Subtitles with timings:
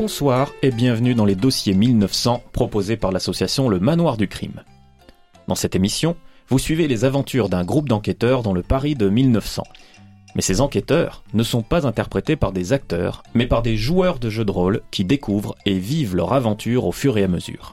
[0.00, 4.62] Bonsoir et bienvenue dans les dossiers 1900 proposés par l'association Le Manoir du Crime.
[5.48, 6.14] Dans cette émission,
[6.46, 9.64] vous suivez les aventures d'un groupe d'enquêteurs dans le Paris de 1900.
[10.36, 14.30] Mais ces enquêteurs ne sont pas interprétés par des acteurs, mais par des joueurs de
[14.30, 17.72] jeux de rôle qui découvrent et vivent leur aventure au fur et à mesure.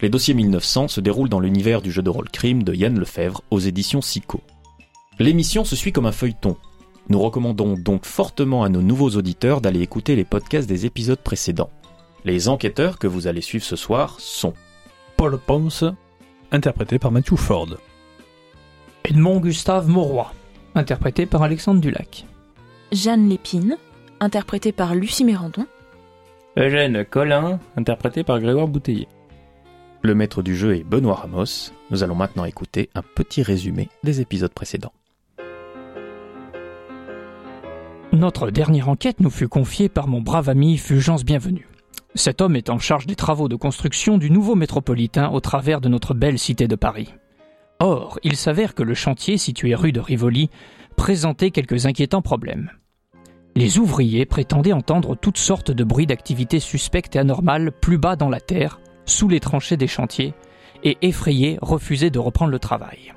[0.00, 3.42] Les dossiers 1900 se déroulent dans l'univers du jeu de rôle crime de Yann Lefebvre
[3.50, 4.40] aux éditions Sico.
[5.18, 6.56] L'émission se suit comme un feuilleton.
[7.08, 11.70] Nous recommandons donc fortement à nos nouveaux auditeurs d'aller écouter les podcasts des épisodes précédents.
[12.24, 14.52] Les enquêteurs que vous allez suivre ce soir sont
[15.16, 15.84] Paul Ponce,
[16.52, 17.68] interprété par Matthew Ford.
[19.04, 20.32] Edmond Gustave Mauroy,
[20.74, 22.26] interprété par Alexandre Dulac.
[22.92, 23.78] Jeanne Lépine,
[24.20, 25.66] interprétée par Lucie Mérandon.
[26.58, 29.08] Eugène Collin, interprété par Grégoire Bouteiller.
[30.02, 31.72] Le maître du jeu est Benoît Ramos.
[31.90, 34.92] Nous allons maintenant écouter un petit résumé des épisodes précédents.
[38.18, 41.68] Notre dernière enquête nous fut confiée par mon brave ami Fulgence Bienvenu.
[42.16, 45.88] Cet homme est en charge des travaux de construction du nouveau métropolitain au travers de
[45.88, 47.14] notre belle cité de Paris.
[47.78, 50.50] Or, il s'avère que le chantier situé rue de Rivoli
[50.96, 52.72] présentait quelques inquiétants problèmes.
[53.54, 58.30] Les ouvriers prétendaient entendre toutes sortes de bruits d'activités suspectes et anormales plus bas dans
[58.30, 60.34] la terre, sous les tranchées des chantiers,
[60.82, 63.12] et effrayés refusaient de reprendre le travail.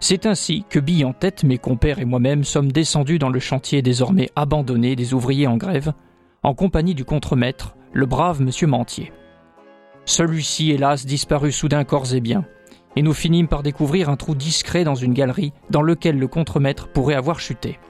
[0.00, 3.82] C'est ainsi que, bille en tête, mes compères et moi-même sommes descendus dans le chantier
[3.82, 5.92] désormais abandonné des ouvriers en grève,
[6.44, 9.12] en compagnie du contremaître, le brave monsieur Mantier.
[10.04, 12.44] Celui-ci, hélas, disparut soudain corps et biens,
[12.94, 16.88] et nous finîmes par découvrir un trou discret dans une galerie dans lequel le contremaître
[16.88, 17.80] pourrait avoir chuté.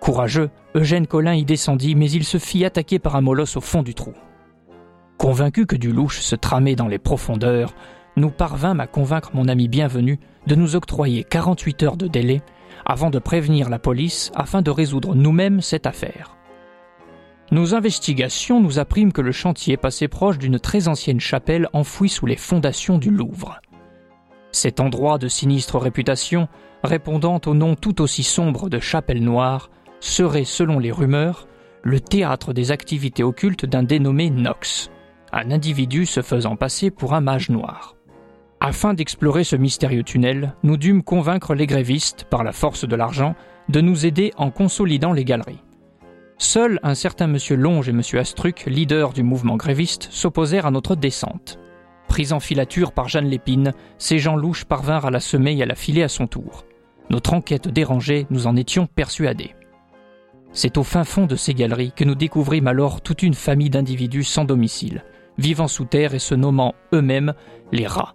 [0.00, 3.82] Courageux, Eugène Collin y descendit, mais il se fit attaquer par un molosse au fond
[3.82, 4.12] du trou.
[5.16, 7.74] Convaincu que du louche se tramait dans les profondeurs,
[8.16, 12.42] nous parvînmes à convaincre mon ami bienvenu de nous octroyer 48 heures de délai
[12.84, 16.36] avant de prévenir la police afin de résoudre nous-mêmes cette affaire.
[17.50, 22.26] Nos investigations nous appriment que le chantier passait proche d'une très ancienne chapelle enfouie sous
[22.26, 23.60] les fondations du Louvre.
[24.52, 26.48] Cet endroit de sinistre réputation,
[26.82, 31.46] répondant au nom tout aussi sombre de chapelle noire, serait, selon les rumeurs,
[31.82, 34.90] le théâtre des activités occultes d'un dénommé Knox,
[35.32, 37.96] un individu se faisant passer pour un mage noir.
[38.64, 43.34] Afin d'explorer ce mystérieux tunnel, nous dûmes convaincre les grévistes, par la force de l'argent,
[43.68, 45.64] de nous aider en consolidant les galeries.
[46.38, 50.94] Seuls un certain monsieur Longe et monsieur Astruc, leaders du mouvement gréviste, s'opposèrent à notre
[50.94, 51.58] descente.
[52.06, 55.66] Pris en filature par Jeanne Lépine, ces gens louches parvinrent à la semer et à
[55.66, 56.64] la filer à son tour.
[57.10, 59.56] Notre enquête dérangée, nous en étions persuadés.
[60.52, 64.22] C'est au fin fond de ces galeries que nous découvrîmes alors toute une famille d'individus
[64.22, 65.02] sans domicile,
[65.36, 67.34] vivant sous terre et se nommant eux-mêmes
[67.72, 68.14] les rats.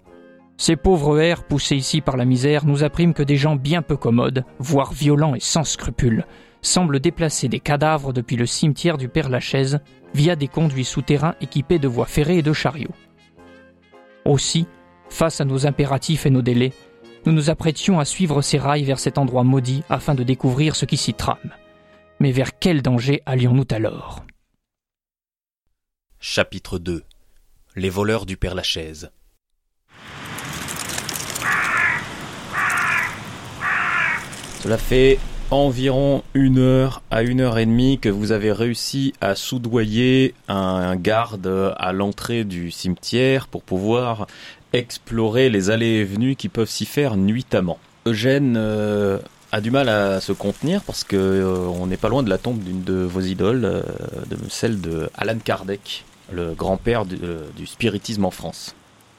[0.58, 3.96] Ces pauvres airs, poussés ici par la misère, nous appriment que des gens bien peu
[3.96, 6.26] commodes, voire violents et sans scrupules,
[6.62, 9.80] semblent déplacer des cadavres depuis le cimetière du Père Lachaise
[10.16, 12.96] via des conduits souterrains équipés de voies ferrées et de chariots.
[14.26, 14.66] Aussi,
[15.10, 16.74] face à nos impératifs et nos délais,
[17.26, 20.86] nous nous apprêtions à suivre ces rails vers cet endroit maudit afin de découvrir ce
[20.86, 21.54] qui s'y trame.
[22.20, 24.24] Mais vers quel danger allions-nous alors?
[26.20, 27.04] Chapitre 2
[27.76, 29.12] Les voleurs du Père Lachaise
[34.64, 35.20] Cela fait
[35.50, 40.96] environ une heure à une heure et demie que vous avez réussi à soudoyer un
[40.96, 44.28] garde à l'entrée du cimetière pour pouvoir
[44.74, 47.80] explorer les allées et venues qui peuvent s'y faire nuitamment.
[48.06, 49.20] Eugène euh,
[49.52, 52.38] a du mal à se contenir parce que euh, on n'est pas loin de la
[52.38, 53.82] tombe d'une de vos idoles, euh,
[54.30, 58.76] de celle de Alan Kardec, le grand-père euh, du spiritisme en France.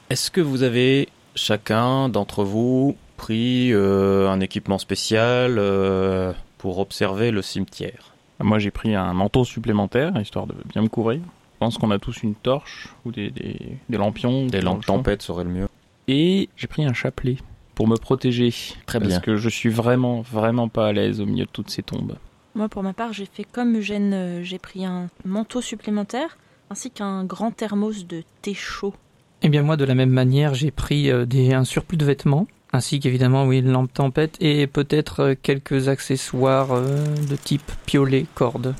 [0.09, 7.31] Est-ce que vous avez chacun d'entre vous pris euh, un équipement spécial euh, pour observer
[7.31, 11.19] le cimetière Moi, j'ai pris un manteau supplémentaire, histoire de bien me couvrir.
[11.19, 14.45] Je pense qu'on a tous une torche ou des, des, des lampions.
[14.45, 15.67] Des lampes tempêtes serait le mieux.
[16.07, 17.35] Et j'ai pris un chapelet
[17.75, 18.53] pour me protéger.
[18.85, 19.19] Très parce bien.
[19.19, 22.15] que je suis vraiment, vraiment pas à l'aise au milieu de toutes ces tombes.
[22.55, 26.37] Moi, pour ma part, j'ai fait comme Eugène, euh, j'ai pris un manteau supplémentaire
[26.69, 28.93] ainsi qu'un grand thermos de thé chaud.
[29.41, 32.99] Eh bien moi, de la même manière, j'ai pris des, un surplus de vêtements, ainsi
[32.99, 38.75] qu'évidemment, oui, une lampe tempête, et peut-être euh, quelques accessoires euh, de type piolet, corde.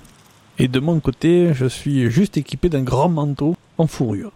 [0.57, 4.31] Et de mon côté, je suis juste équipé d'un grand manteau en fourrure.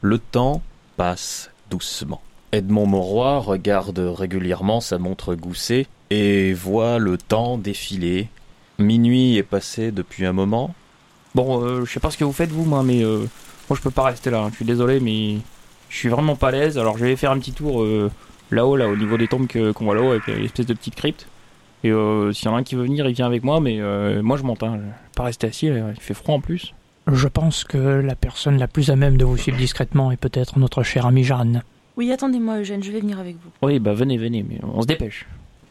[0.00, 0.62] Le temps
[0.96, 2.22] passe doucement.
[2.52, 8.28] Edmond Mauroy regarde régulièrement sa montre goussée et voit le temps défiler.
[8.78, 10.74] Minuit est passé depuis un moment.
[11.34, 13.18] Bon, euh, je sais pas ce que vous faites vous, moi, mais euh,
[13.68, 14.40] moi je peux pas rester là.
[14.40, 14.48] hein.
[14.50, 15.38] Je suis désolé, mais
[15.90, 16.78] je suis vraiment pas à l'aise.
[16.78, 18.10] Alors je vais faire un petit tour euh,
[18.50, 21.26] là-haut, là, au niveau des tombes que- qu'on voit là-haut, avec l'espèce de petite crypte.
[21.84, 23.78] Et euh, s'il y en a un qui veut venir, il vient avec moi, mais
[23.80, 24.62] euh, moi je monte.
[24.64, 24.74] Hein.
[24.78, 26.74] Je vais pas rester assis, il fait froid en plus.
[27.10, 30.58] Je pense que la personne la plus à même de vous suivre discrètement est peut-être
[30.58, 31.62] notre chère amie Jeanne.
[31.96, 33.50] Oui, attendez-moi, Eugène, je vais venir avec vous.
[33.62, 35.26] Oui, bah venez, venez, mais on se dépêche.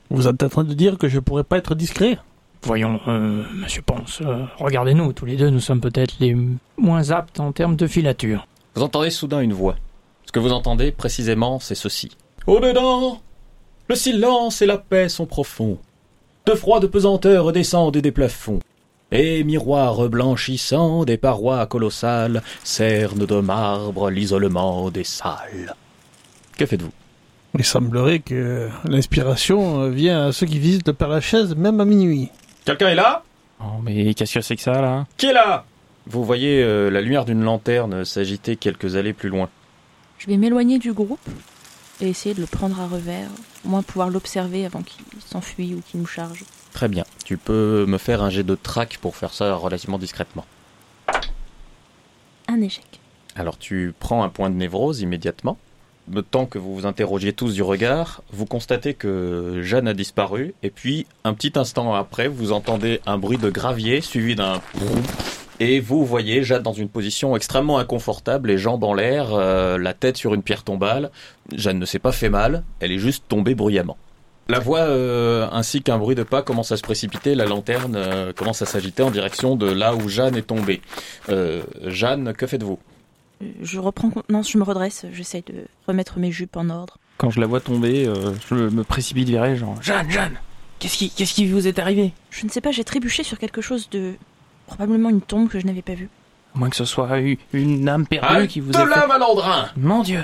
[0.10, 2.18] Vous êtes en train de dire que je pourrais pas être discret?
[2.64, 6.36] Voyons, euh, monsieur Ponce, euh, regardez-nous, tous les deux, nous sommes peut-être les
[6.78, 8.48] moins aptes en termes de filature.
[8.76, 9.76] Vous entendez soudain une voix.
[10.26, 12.10] Ce que vous entendez précisément, c'est ceci.
[12.48, 13.20] Au-dedans,
[13.90, 15.78] le silence et la paix sont profonds.
[16.46, 18.62] De froides pesanteurs descendent des plafonds.
[19.12, 25.76] Et miroirs blanchissants des parois colossales cernent de marbre l'isolement des salles.
[26.58, 26.92] Que faites-vous?
[27.58, 32.30] Il semblerait que l'inspiration vient à ceux qui visitent le Père Lachaise même à minuit.
[32.64, 33.24] Quelqu'un est là?
[33.60, 35.06] Oh, mais qu'est-ce que c'est que ça, là?
[35.18, 35.66] Qui est là?
[36.06, 39.50] Vous voyez euh, la lumière d'une lanterne s'agiter quelques allées plus loin.
[40.18, 41.20] Je vais m'éloigner du groupe
[42.02, 43.30] et essayer de le prendre à revers,
[43.66, 46.44] au moins pouvoir l'observer avant qu'il s'enfuit ou qu'il nous charge.
[46.74, 47.06] Très bien.
[47.26, 50.46] Tu peux me faire un jet de track pour faire ça relativement discrètement.
[52.48, 52.86] Un échec.
[53.36, 55.58] Alors tu prends un point de névrose immédiatement.
[56.12, 60.54] Le temps que vous vous interrogiez tous du regard, vous constatez que Jeanne a disparu,
[60.64, 64.62] et puis un petit instant après, vous entendez un bruit de gravier suivi d'un
[65.60, 69.94] et vous voyez Jeanne dans une position extrêmement inconfortable, les jambes en l'air, euh, la
[69.94, 71.12] tête sur une pierre tombale.
[71.54, 73.98] Jeanne ne s'est pas fait mal, elle est juste tombée bruyamment.
[74.50, 78.32] La voix euh, ainsi qu'un bruit de pas commence à se précipiter, la lanterne euh,
[78.32, 80.82] commence à s'agiter en direction de là où Jeanne est tombée.
[81.30, 82.80] Euh, Jeanne, que faites-vous?
[83.62, 86.98] Je reprends contenance, je me redresse, j'essaye de remettre mes jupes en ordre.
[87.18, 90.40] Quand je la vois tomber, euh, je me précipite vers elle, genre Jeanne, Jeanne
[90.80, 92.14] Qu'est-ce qui, qu'est-ce qui vous est arrivé?
[92.30, 94.14] Je ne sais pas, j'ai trébuché sur quelque chose de...
[94.68, 96.10] probablement une tombe que je n'avais pas vue.
[96.56, 97.10] À moins que ce soit
[97.54, 99.08] une âme perdue qui vous de a là, fait...
[99.08, 100.24] malandrin Mon Dieu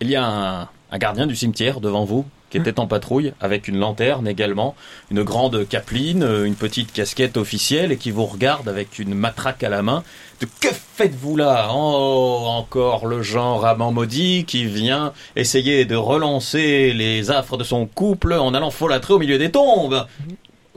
[0.00, 3.66] Il y a un, un gardien du cimetière devant vous qui était en patrouille avec
[3.66, 4.76] une lanterne également,
[5.10, 9.64] une grande capeline, euh, une petite casquette officielle et qui vous regarde avec une matraque
[9.64, 10.04] à la main.
[10.40, 11.70] De que faites-vous là?
[11.74, 17.86] Oh, encore le genre amant maudit qui vient essayer de relancer les affres de son
[17.86, 20.06] couple en allant folâtrer au milieu des tombes.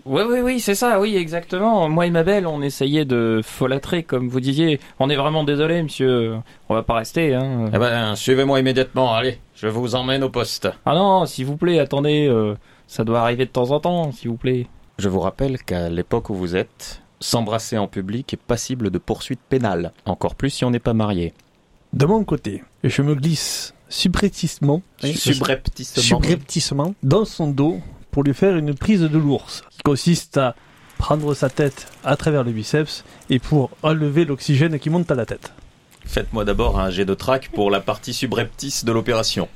[0.08, 1.90] Oui, oui, oui, c'est ça, oui, exactement.
[1.90, 4.80] Moi et ma belle, on essayait de folâtrer, comme vous disiez.
[5.00, 6.36] On est vraiment désolé, monsieur.
[6.70, 7.66] On va pas rester, hein.
[7.74, 10.70] Eh ben, suivez-moi immédiatement, allez, je vous emmène au poste.
[10.86, 12.28] Ah non, s'il vous plaît, attendez.
[12.28, 12.56] euh,
[12.88, 14.68] ça doit arriver de temps en temps, s'il vous plaît.
[14.98, 19.42] Je vous rappelle qu'à l'époque où vous êtes, s'embrasser en public est passible de poursuite
[19.50, 21.34] pénale, encore plus si on n'est pas marié.
[21.94, 26.04] De mon côté, je me glisse subrepticement, Subrepticement.
[26.04, 27.80] subrepticement dans son dos
[28.18, 30.56] pour lui faire une prise de l'ours, qui consiste à
[30.98, 35.28] prendre sa tête à travers le biceps et pour enlever l'oxygène qui monte à la
[35.28, 35.54] tête.
[36.04, 39.48] Faites-moi d'abord un jet de trac pour la partie subreptice de l'opération.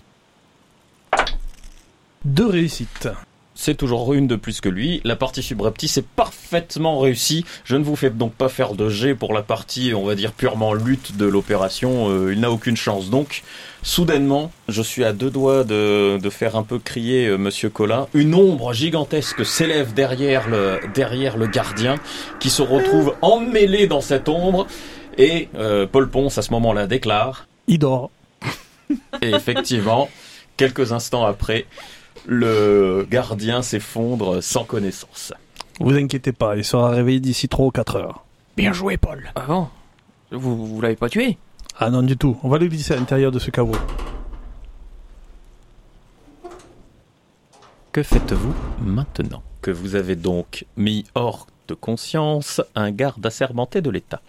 [2.23, 3.09] Deux réussites.
[3.55, 5.01] C'est toujours une de plus que lui.
[5.05, 7.45] La partie subreptice est parfaitement réussie.
[7.63, 10.33] Je ne vous fais donc pas faire de jet pour la partie, on va dire,
[10.33, 12.09] purement lutte de l'opération.
[12.11, 13.09] Euh, il n'a aucune chance.
[13.09, 13.41] Donc,
[13.83, 18.07] soudainement, je suis à deux doigts de, de faire un peu crier euh, Monsieur Collin.
[18.13, 21.95] Une ombre gigantesque s'élève derrière le, derrière le gardien,
[22.39, 24.67] qui se retrouve emmêlé dans cette ombre.
[25.17, 28.11] Et euh, Paul Ponce, à ce moment-là, déclare Il dort.
[29.21, 30.09] Et effectivement,
[30.57, 31.65] quelques instants après,
[32.25, 35.33] le gardien s'effondre sans connaissance.
[35.79, 38.23] Vous inquiétez pas, il sera réveillé d'ici 3 ou 4 heures.
[38.55, 39.31] Bien joué, Paul.
[39.35, 39.67] Ah bon?
[40.31, 41.38] Vous, vous l'avez pas tué?
[41.77, 43.75] Ah non du tout, on va le glisser à l'intérieur de ce caveau.
[47.91, 53.89] Que faites-vous maintenant Que vous avez donc mis hors de conscience un garde assermenté de
[53.89, 54.21] l'État.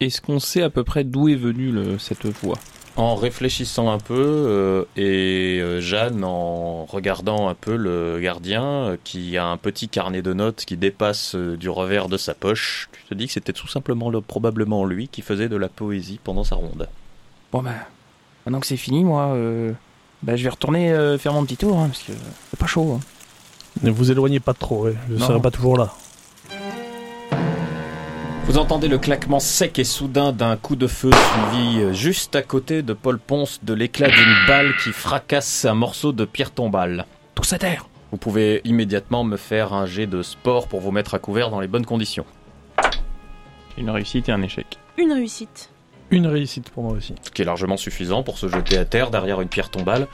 [0.00, 2.58] Est-ce qu'on sait à peu près d'où est venue le- cette voix?
[2.98, 8.96] En réfléchissant un peu, euh, et euh, Jeanne en regardant un peu le gardien, euh,
[9.04, 13.02] qui a un petit carnet de notes qui dépasse du revers de sa poche, tu
[13.04, 16.42] te dis que c'était tout simplement le- probablement lui qui faisait de la poésie pendant
[16.42, 16.88] sa ronde.
[17.52, 17.72] Bon bah,
[18.46, 19.72] maintenant que c'est fini, moi, euh,
[20.22, 22.12] bah, je vais retourner euh, faire mon petit tour, hein, parce que
[22.50, 22.94] c'est pas chaud.
[22.98, 23.00] hein.
[23.82, 25.92] Ne vous éloignez pas trop, je ne serai pas toujours là.
[28.46, 32.42] Vous entendez le claquement sec et soudain d'un coup de feu suivi euh, juste à
[32.42, 37.06] côté de Paul Ponce de l'éclat d'une balle qui fracasse un morceau de pierre tombale.
[37.34, 41.14] Tous à terre Vous pouvez immédiatement me faire un jet de sport pour vous mettre
[41.14, 42.24] à couvert dans les bonnes conditions.
[43.76, 44.78] Une réussite et un échec.
[44.96, 45.70] Une réussite.
[46.12, 47.16] Une réussite pour moi aussi.
[47.22, 50.06] Ce qui est largement suffisant pour se jeter à terre derrière une pierre tombale.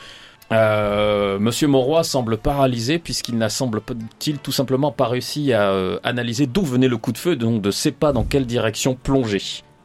[0.52, 6.46] Euh, Monsieur Monroy semble paralysé puisqu'il n'a semble-t-il tout simplement pas réussi à euh, analyser
[6.46, 9.42] d'où venait le coup de feu, donc de sait pas dans quelle direction plonger.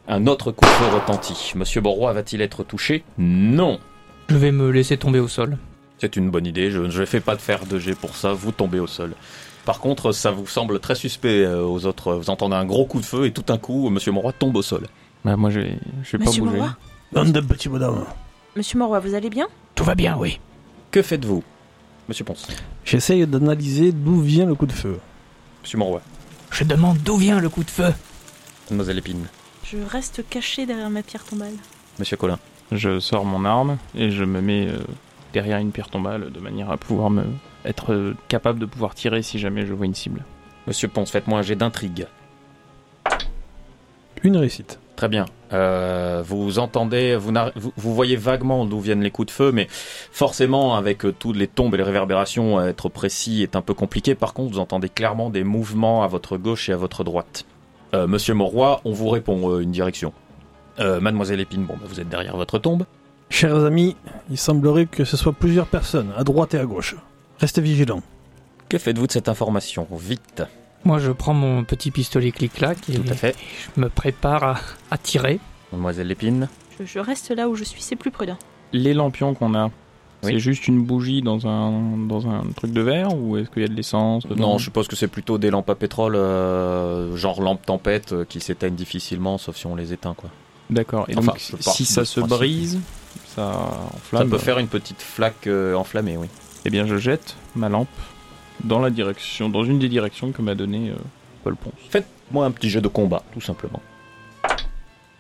[0.10, 1.54] Un autre coup de feu retentit.
[1.56, 3.04] Monsieur Monroy va-t-il être touché?
[3.18, 3.80] Non.
[4.30, 5.58] Je vais me laisser tomber au sol.
[6.00, 8.52] C'est une bonne idée, je ne fais pas de faire de jet pour ça, vous
[8.52, 9.14] tombez au sol.
[9.66, 12.14] Par contre, ça vous semble très suspect euh, aux autres.
[12.14, 14.62] Vous entendez un gros coup de feu et tout un coup, Monsieur Monroy tombe au
[14.62, 14.84] sol.
[15.26, 16.62] Bah, moi, je vais, je vais pas Monsieur bouger.
[17.32, 18.06] De petits bonhommes.
[18.56, 19.48] Monsieur Moroy, vous allez bien?
[19.76, 20.40] Tout va bien, oui.
[20.92, 21.44] Que faites-vous
[22.08, 22.48] Monsieur Ponce?
[22.86, 25.00] J'essaye d'analyser d'où vient le coup de feu.
[25.62, 26.02] Monsieur Monroy.
[26.52, 27.94] Je demande d'où vient le coup de feu.
[28.70, 29.28] Mademoiselle Épine.
[29.64, 31.54] Je reste caché derrière ma pierre tombale.
[32.00, 32.40] Monsieur Colin.
[32.72, 34.80] Je sors mon arme et je me mets euh,
[35.34, 37.26] derrière une pierre tombale de manière à pouvoir me
[37.66, 40.24] être euh, capable de pouvoir tirer si jamais je vois une cible.
[40.68, 42.08] Monsieur Ponce, faites-moi un jet d'intrigue.
[44.24, 44.80] Une réussite.
[44.98, 45.28] Très bien.
[45.54, 51.06] Euh, vous entendez, vous, voyez vaguement d'où viennent les coups de feu, mais forcément, avec
[51.06, 54.16] euh, toutes les tombes et les réverbérations, euh, être précis est un peu compliqué.
[54.16, 57.46] Par contre, vous entendez clairement des mouvements à votre gauche et à votre droite.
[57.94, 60.12] Euh, Monsieur Moroy, on vous répond euh, une direction.
[60.80, 62.86] Mademoiselle Épine, bon, bah, vous êtes derrière votre tombe.
[63.32, 63.96] Chers amis,
[64.30, 66.96] il semblerait que ce soit plusieurs personnes, à droite et à gauche.
[67.40, 68.04] Restez vigilants.
[68.70, 69.88] Que faites-vous de cette information?
[69.92, 70.44] Vite.
[70.88, 73.36] Moi, je prends mon petit pistolet clic-clac et Tout à fait.
[73.76, 74.56] je me prépare à,
[74.90, 75.40] à tirer.
[75.74, 76.48] Mademoiselle Lépine.
[76.80, 78.38] Je, je reste là où je suis, c'est plus prudent.
[78.72, 79.70] Les lampions qu'on a,
[80.22, 83.66] c'est juste une bougie dans un, dans un truc de verre ou est-ce qu'il y
[83.66, 87.16] a de l'essence dedans Non, je suppose que c'est plutôt des lampes à pétrole, euh,
[87.18, 90.30] genre lampes tempête, euh, qui s'éteignent difficilement, sauf si on les éteint, quoi.
[90.70, 91.06] D'accord.
[91.10, 92.38] Et Enfin, donc, je pars si ça se principe.
[92.38, 92.80] brise,
[93.26, 94.30] ça Ça enflamme.
[94.30, 96.28] peut faire une petite flaque euh, enflammée, oui.
[96.66, 97.88] Eh bien, je jette ma lampe
[98.64, 100.96] dans la direction, dans une des directions que m'a donné euh,
[101.44, 102.04] Paul Ponce.
[102.32, 103.82] Moi, un petit jeu de combat, tout simplement.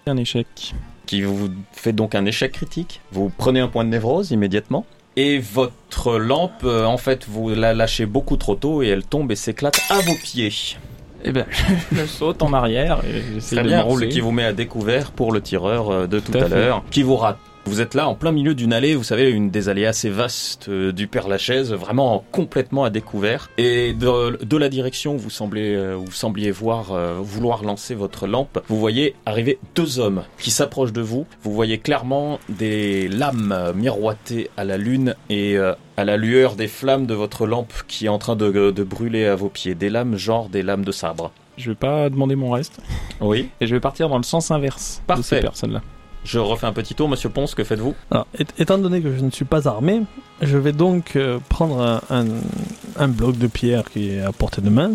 [0.06, 0.74] Un échec.
[1.06, 3.02] Qui vous fait donc un échec critique.
[3.12, 4.86] Vous prenez un point de névrose immédiatement.
[5.16, 9.32] Et votre lampe, euh, en fait, vous la lâchez beaucoup trop tôt et elle tombe
[9.32, 10.52] et s'éclate à vos pieds.
[11.24, 11.46] Eh ben,
[11.92, 15.12] je saute en arrière et j'essaie Très de bien, ce qui vous met à découvert
[15.12, 16.56] pour le tireur euh, de tout, Tout à à fait.
[16.56, 17.40] l'heure, qui vous rate.
[17.68, 20.70] Vous êtes là en plein milieu d'une allée, vous savez, une des allées assez vastes
[20.70, 23.50] euh, du Père Lachaise, vraiment complètement à découvert.
[23.58, 27.64] Et de, de la direction où vous semblez, euh, où vous sembliez voir, euh, vouloir
[27.64, 31.28] lancer votre lampe, vous voyez arriver deux hommes qui s'approchent de vous.
[31.44, 36.68] Vous voyez clairement des lames miroitées à la lune et euh, à la lueur des
[36.70, 39.76] flammes de votre lampe qui est en train de, de brûler à vos pieds.
[39.76, 41.32] Des lames genre des lames de sabre.
[41.58, 42.80] Je vais pas demander mon reste
[43.20, 43.50] Oui.
[43.60, 45.36] et je vais partir dans le sens inverse de Parfait.
[45.38, 45.82] ces personnes-là.
[46.28, 48.28] Je refais un petit tour, Monsieur Ponce, que faites-vous Alors,
[48.60, 50.02] étant donné que je ne suis pas armé,
[50.42, 52.26] je vais donc euh, prendre un, un-
[52.98, 54.92] un bloc de pierre qui est à portée de main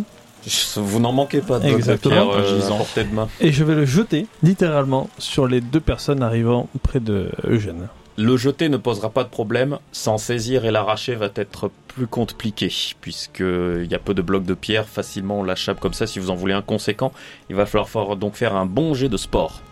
[0.77, 2.15] Vous n'en manquez pas de blocs de Exactement.
[2.33, 3.29] pierre euh, à portée de main.
[3.41, 7.89] et je vais le jeter littéralement sur les deux personnes arrivant près de Eugène.
[8.19, 12.71] Le jeter ne posera pas de problème, s'en saisir et l'arracher va être plus compliqué,
[13.01, 16.29] puisqu'il y a peu de blocs de pierre, facilement on lâchable comme ça, si vous
[16.29, 17.11] en voulez un conséquent,
[17.49, 19.63] il va falloir donc faire un bon jet de sport.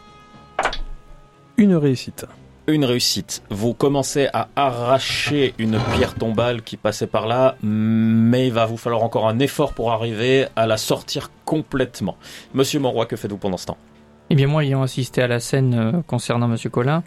[1.61, 2.25] Une réussite.
[2.69, 3.43] Une réussite.
[3.51, 8.79] Vous commencez à arracher une pierre tombale qui passait par là, mais il va vous
[8.79, 12.17] falloir encore un effort pour arriver à la sortir complètement.
[12.55, 13.77] Monsieur Monroy, que faites-vous pendant ce temps?
[14.31, 17.03] Eh bien, moi, ayant assisté à la scène euh, concernant Monsieur Collin,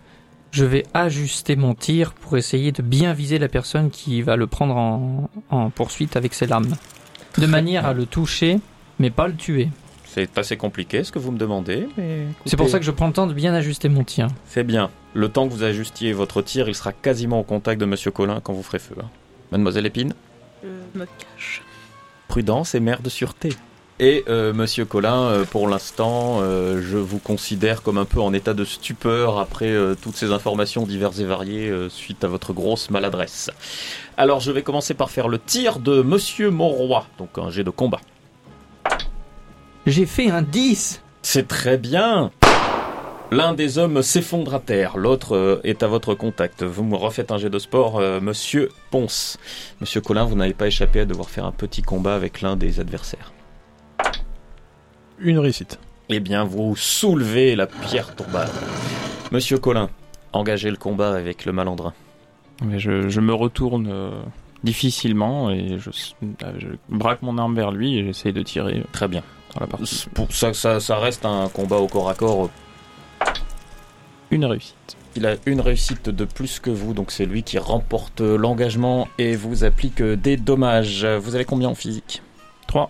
[0.52, 4.46] je vais ajuster mon tir pour essayer de bien viser la personne qui va le
[4.46, 6.76] prendre en, en poursuite avec ses lames.
[7.40, 8.60] De manière à le toucher,
[9.00, 9.70] mais pas le tuer.
[10.14, 12.28] C'est assez compliqué ce que vous me demandez, mais...
[12.46, 14.28] C'est pour ça que je prends le temps de bien ajuster mon tir.
[14.46, 14.92] C'est bien.
[15.16, 18.40] Le temps que vous ajustiez votre tir, il sera quasiment au contact de Monsieur Colin
[18.42, 18.96] quand vous ferez feu.
[19.02, 19.06] hein.
[19.52, 20.14] Mademoiselle Épine
[20.64, 21.64] Je me cache.
[22.28, 23.50] Prudence et mère de sûreté.
[24.00, 28.34] Et euh, Monsieur Colin, euh, pour l'instant, euh, je vous considère comme un peu en
[28.34, 32.54] état de stupeur après euh, toutes ces informations diverses et variées euh, suite à votre
[32.54, 33.52] grosse maladresse.
[34.18, 37.70] Alors je vais commencer par faire le tir de Monsieur Monroy, donc un jet de
[37.70, 38.00] combat.
[39.86, 42.32] J'ai fait un 10 C'est très bien
[43.32, 46.62] L'un des hommes s'effondre à terre, l'autre euh, est à votre contact.
[46.62, 49.40] Vous me refaites un jet de sport, euh, monsieur Ponce.
[49.82, 52.80] Monsieur Colin, vous n'avez pas échappé à devoir faire un petit combat avec l'un des
[52.80, 53.34] adversaires.
[55.20, 55.80] Une réussite.
[56.10, 58.52] Eh bien, vous soulevez la pierre tombale.
[59.32, 59.90] Monsieur Colin,
[60.32, 61.94] engagez le combat avec le malandrin.
[62.64, 64.22] Mais je, je me retourne euh,
[64.64, 69.08] difficilement et je, euh, je braque mon arme vers lui et j'essaye de tirer Très
[69.08, 69.24] bien.
[69.56, 69.86] Dans la partie.
[69.88, 72.50] C'est Pour ça, ça, ça reste un combat au corps à corps.
[74.32, 74.98] Une réussite.
[75.16, 79.36] Il a une réussite de plus que vous, donc c'est lui qui remporte l'engagement et
[79.36, 81.06] vous applique des dommages.
[81.06, 82.24] Vous avez combien en physique?
[82.68, 82.90] 3.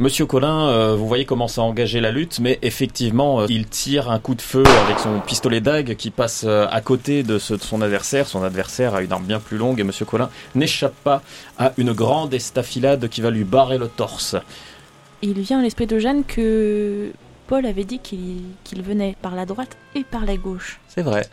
[0.00, 3.66] Monsieur Colin, euh, vous voyez comment ça a engagé la lutte, mais effectivement, euh, il
[3.66, 7.38] tire un coup de feu avec son pistolet dague qui passe euh, à côté de,
[7.38, 8.26] ce- de son adversaire.
[8.26, 11.22] Son adversaire a une arme bien plus longue et Monsieur Colin n'échappe pas
[11.58, 14.34] à une grande estafilade qui va lui barrer le torse.
[15.26, 17.10] Il vient à l'esprit de Jeanne que
[17.46, 20.82] Paul avait dit qu'il venait par la droite et par la gauche.
[20.86, 21.26] C'est vrai.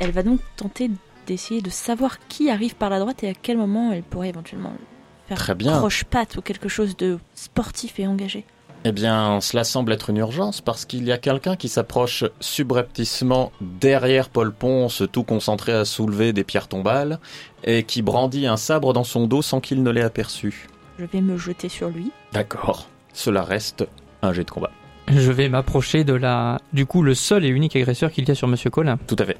[0.00, 0.90] Elle va donc tenter
[1.28, 4.72] d'essayer de savoir qui arrive par la droite et à quel moment elle pourrait éventuellement
[5.28, 5.78] faire Très bien.
[5.78, 8.46] croche-patte ou quelque chose de sportif et engagé.
[8.82, 13.52] Eh bien, cela semble être une urgence parce qu'il y a quelqu'un qui s'approche subrepticement
[13.60, 17.20] derrière Paul Ponce, tout concentré à soulever des pierres tombales,
[17.62, 20.68] et qui brandit un sabre dans son dos sans qu'il ne l'ait aperçu.
[20.98, 22.10] Je vais me jeter sur lui.
[22.32, 22.88] D'accord.
[23.14, 23.86] Cela reste
[24.20, 24.70] un jet de combat.
[25.08, 26.58] Je vais m'approcher de la.
[26.72, 28.98] Du coup, le seul et unique agresseur qu'il y a sur Monsieur Colin.
[29.06, 29.38] Tout à fait.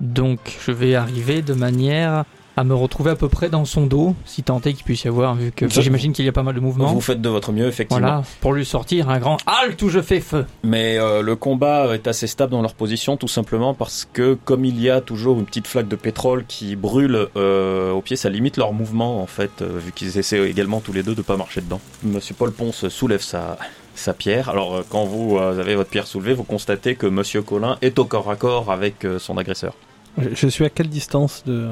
[0.00, 2.24] Donc, je vais arriver de manière
[2.56, 5.08] à me retrouver à peu près dans son dos, si tant est qu'il puisse y
[5.08, 6.92] avoir, vu que j'imagine qu'il y a pas mal de mouvements.
[6.92, 8.00] Vous faites de votre mieux, effectivement.
[8.00, 10.46] Voilà, pour lui sortir un grand halte où je fais feu.
[10.62, 14.64] Mais euh, le combat est assez stable dans leur position, tout simplement parce que comme
[14.64, 18.30] il y a toujours une petite flaque de pétrole qui brûle euh, au pied, ça
[18.30, 21.36] limite leur mouvement en fait, euh, vu qu'ils essaient également tous les deux de pas
[21.36, 21.80] marcher dedans.
[22.02, 23.58] Monsieur Paul Ponce soulève sa,
[23.94, 24.48] sa pierre.
[24.48, 27.98] Alors euh, quand vous euh, avez votre pierre soulevée, vous constatez que Monsieur Colin est
[27.98, 29.74] au corps à corps avec euh, son agresseur.
[30.18, 31.68] Je, je suis à quelle distance de,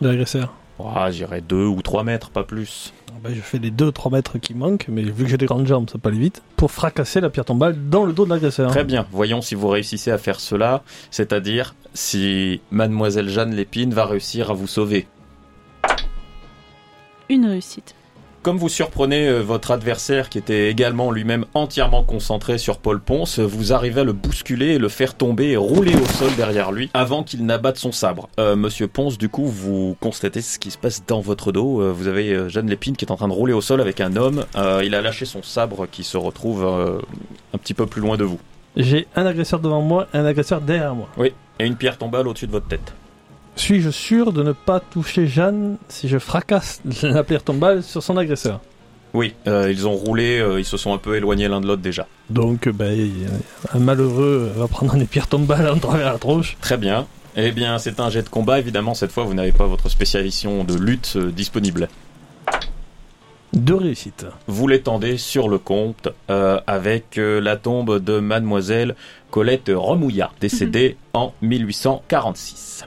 [0.00, 2.92] de l'agresseur Ah, j'irais deux ou trois mètres, pas plus.
[3.08, 5.66] Ah bah, Je fais les 2-3 mètres qui manquent, mais vu que j'ai des grandes
[5.66, 8.70] jambes, ça peut aller vite, pour fracasser la pierre tombale dans le dos de l'agresseur.
[8.70, 14.04] Très bien, voyons si vous réussissez à faire cela, c'est-à-dire si Mademoiselle Jeanne Lépine va
[14.04, 15.06] réussir à vous sauver.
[17.28, 17.95] Une réussite.
[18.46, 23.40] Comme vous surprenez euh, votre adversaire qui était également lui-même entièrement concentré sur Paul Ponce,
[23.40, 26.88] vous arrivez à le bousculer et le faire tomber et rouler au sol derrière lui
[26.94, 28.28] avant qu'il n'abatte son sabre.
[28.38, 31.82] Euh, Monsieur Ponce, du coup, vous constatez ce qui se passe dans votre dos.
[31.82, 34.00] Euh, vous avez euh, Jeanne Lépine qui est en train de rouler au sol avec
[34.00, 34.44] un homme.
[34.54, 37.00] Euh, il a lâché son sabre qui se retrouve euh,
[37.52, 38.38] un petit peu plus loin de vous.
[38.76, 41.08] J'ai un agresseur devant moi un agresseur derrière moi.
[41.58, 42.94] Et une pierre tombale au-dessus de votre tête.
[43.56, 48.16] Suis-je sûr de ne pas toucher Jeanne si je fracasse la pierre tombale sur son
[48.16, 48.60] agresseur?
[49.14, 51.82] Oui, euh, ils ont roulé, euh, ils se sont un peu éloignés l'un de l'autre
[51.82, 52.06] déjà.
[52.28, 53.10] Donc, ben,
[53.72, 56.56] un malheureux va prendre une pierre tombale en travers la tronche.
[56.60, 57.06] Très bien.
[57.38, 58.58] Eh bien, c'est un jet de combat.
[58.58, 61.88] Évidemment, cette fois, vous n'avez pas votre spécialisation de lutte euh, disponible.
[63.52, 64.24] Deux réussites.
[64.46, 68.96] Vous l'étendez sur le compte euh, avec euh, la tombe de Mademoiselle
[69.30, 72.86] Colette Remouillat, décédée en 1846.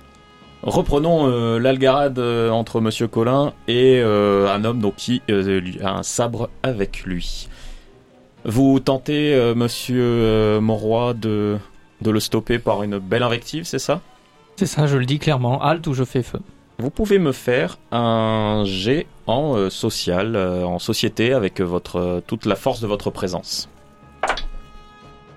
[0.63, 5.93] Reprenons euh, l'algarade euh, entre Monsieur Colin et euh, un homme donc, qui lui a
[5.93, 7.47] un sabre avec lui.
[8.45, 11.57] Vous tentez, Monsieur Monroy, de,
[12.01, 13.99] de le stopper par une belle invective, c'est ça?
[14.55, 16.39] C'est ça, je le dis clairement, halte où je fais feu.
[16.77, 22.79] Vous pouvez me faire un jet en social, en société, avec votre, toute la force
[22.79, 23.67] de votre présence.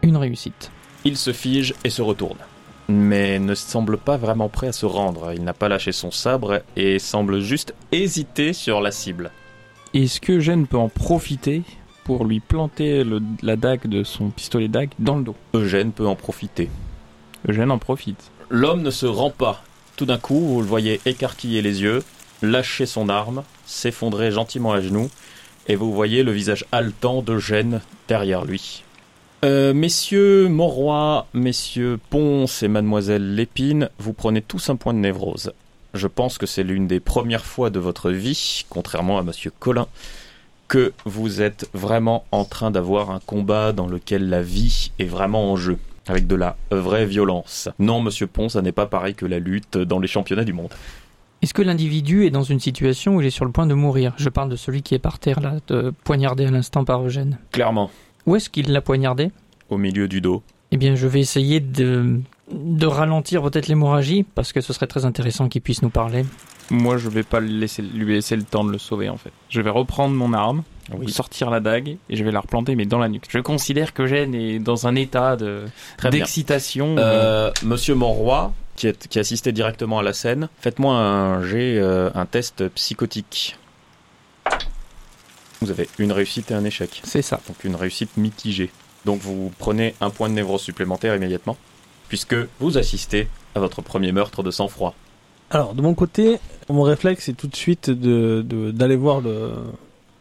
[0.03, 0.71] Une réussite.
[1.05, 2.39] Il se fige et se retourne.
[2.95, 5.33] Mais ne semble pas vraiment prêt à se rendre.
[5.35, 9.31] Il n'a pas lâché son sabre et semble juste hésiter sur la cible.
[9.95, 11.63] Est-ce que Jeanne peut en profiter
[12.05, 15.37] pour lui planter le- la dague de son pistolet dague dans le dos?
[15.55, 16.69] Eugène peut en profiter.
[17.49, 18.31] Eugène en profite.
[18.51, 19.63] L'homme ne se rend pas.
[19.97, 22.03] Tout d'un coup, vous le voyez écarquiller les yeux,
[22.43, 25.09] lâcher son arme, s'effondrer gentiment à genoux,
[25.69, 28.85] et vous voyez le visage haletant d'Eugène derrière lui.
[29.45, 35.53] Euh, messieurs Monroy, messieurs Ponce et mademoiselle Lépine, vous prenez tous un point de névrose.
[35.95, 39.89] Je pense que c'est l'une des premières fois de votre vie, contrairement à monsieur Colin,
[40.69, 45.51] que vous êtes vraiment en train d'avoir un combat dans lequel la vie est vraiment
[45.51, 45.77] en jeu
[46.07, 47.69] avec de la vraie violence.
[47.81, 50.71] Non, monsieur Pont, ça n'est pas pareil que la lutte dans les championnats du monde.
[51.43, 54.15] Est-ce que l'individu est dans une situation où il est sur le point de mourir?
[54.17, 57.39] Je parle de celui qui est par terre là, de poignardé à l'instant par Eugène.
[57.51, 57.91] Clairement,
[58.27, 59.31] Où est-ce qu'il l'a poignardé?
[59.71, 60.43] Au milieu du dos.
[60.71, 65.05] Eh bien, je vais essayer de, de ralentir peut-être l'hémorragie, parce que ce serait très
[65.05, 66.25] intéressant qu'il puisse nous parler.
[66.71, 69.33] Moi, je vais pas laisser, lui laisser le temps de le sauver en fait.
[69.51, 70.63] Je vais reprendre mon arme,
[71.09, 73.27] sortir la dague et je vais la replanter mais dans la nuque.
[73.29, 75.65] Je considère que Jeanne est dans un état de
[75.99, 76.21] Très bien.
[76.21, 76.97] d'excitation.
[76.99, 82.25] Euh, monsieur Monroy, qui, est, qui assistait directement à la scène, faites-moi un euh, un
[82.27, 83.57] test psychotique.
[85.63, 87.01] Vous avez une réussite et un échec.
[87.05, 87.41] C'est ça.
[87.49, 88.71] Donc une réussite mitigée.
[89.05, 91.57] Donc vous prenez un point de névrose supplémentaire immédiatement,
[92.09, 94.95] puisque vous assistez à votre premier meurtre de sang-froid.
[95.51, 96.39] Alors, de mon côté,
[96.71, 99.51] mon réflexe est tout de suite de- de- d'aller voir le,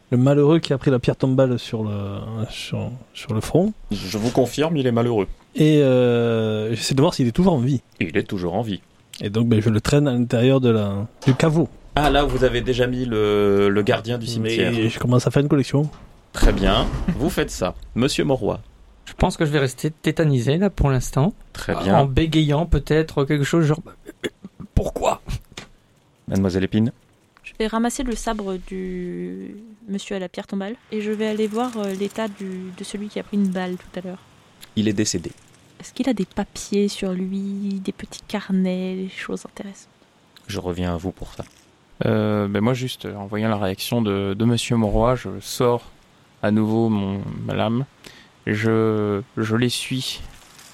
[0.10, 2.18] le malheureux qui a pris la pierre tombale sur le,
[2.50, 3.72] sur, sur le front.
[3.92, 5.28] Je vous confirme, il est malheureux.
[5.56, 7.82] Et euh, j'essaie de voir s'il est toujours en vie.
[8.02, 8.82] Il est toujours en vie.
[9.22, 11.70] Et donc, ben, je le traîne à l'intérieur de la, du caveau.
[11.96, 14.72] Ah là, vous avez déjà mis le, le gardien du cimetière.
[14.72, 15.90] Mais je commence à faire une collection.
[16.34, 17.76] Très bien, vous faites ça.
[17.96, 18.60] Monsieur Monroy.
[19.06, 21.34] Je pense que je vais rester tétanisé là pour l'instant.
[21.54, 22.06] Très En bien.
[22.06, 23.82] bégayant peut-être quelque chose genre.
[24.76, 25.22] Pourquoi?
[26.28, 26.92] Mademoiselle Épine.
[27.44, 29.56] Je vais ramasser le sabre du
[29.90, 33.10] monsieur à la pierre tombale et je vais aller voir euh, l'état du- de celui
[33.10, 34.20] qui a pris une balle tout à l'heure.
[34.78, 35.32] Il est décédé.
[35.82, 39.90] Est-ce qu'il a des papiers sur lui, des petits carnets, des choses intéressantes?
[40.46, 41.44] Je reviens à vous pour ça.
[42.06, 45.84] Euh, ben moi juste euh, en voyant la réaction de, de Monsieur Monroy, je sors
[46.44, 47.86] à nouveau mon, ma lame.
[48.46, 50.22] Je, je l'essuie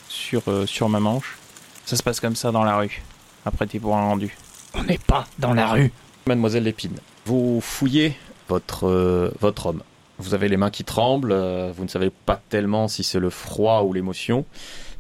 [0.09, 1.37] sur, euh, sur ma manche.
[1.85, 3.01] Ça se passe comme ça dans la rue.
[3.45, 4.35] Apprêté pour un rendu.
[4.73, 5.91] On n'est pas dans la rue.
[6.25, 8.13] Mademoiselle Lépine, vous fouillez
[8.49, 9.83] votre, euh, votre homme.
[10.19, 13.29] Vous avez les mains qui tremblent, euh, vous ne savez pas tellement si c'est le
[13.29, 14.45] froid ou l'émotion,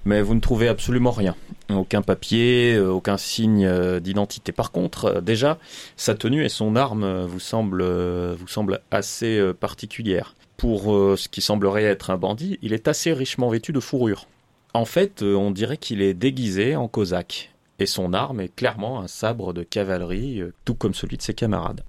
[0.07, 1.35] mais vous ne trouvez absolument rien.
[1.69, 4.53] Aucun papier, euh, aucun signe euh, d'identité.
[4.53, 5.59] Par contre, euh, déjà,
[5.97, 10.35] sa tenue et son arme vous semblent, assez particulières.
[10.55, 10.85] Pour
[11.17, 14.25] ce qui semblerait être un bandit, il est assez richement vêtu de fourrure.
[14.73, 19.07] En fait, on dirait qu'il est déguisé en cosaque, et son arme est clairement un
[19.07, 21.83] sabre de cavalerie, tout comme celui de ses camarades.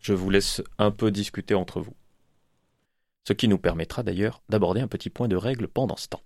[0.00, 1.94] Je vous laisse un peu discuter entre vous.
[3.28, 6.22] Ce qui nous permettra d'ailleurs d'aborder un petit point de règle pendant ce temps.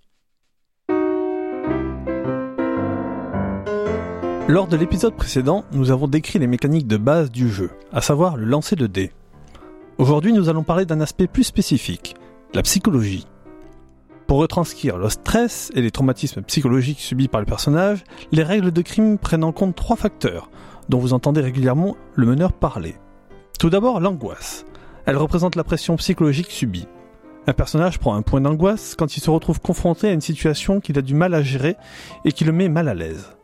[4.46, 8.36] Lors de l'épisode précédent, nous avons décrit les mécaniques de base du jeu, à savoir
[8.36, 9.10] le lancer de dés.
[9.96, 12.14] Aujourd'hui, nous allons parler d'un aspect plus spécifique,
[12.52, 13.26] la psychologie.
[14.26, 18.82] Pour retranscrire le stress et les traumatismes psychologiques subis par le personnage, les règles de
[18.82, 20.50] crime prennent en compte trois facteurs,
[20.90, 22.96] dont vous entendez régulièrement le meneur parler.
[23.58, 24.66] Tout d'abord, l'angoisse.
[25.06, 26.86] Elle représente la pression psychologique subie.
[27.46, 30.98] Un personnage prend un point d'angoisse quand il se retrouve confronté à une situation qu'il
[30.98, 31.76] a du mal à gérer
[32.26, 33.34] et qui le met mal à l'aise.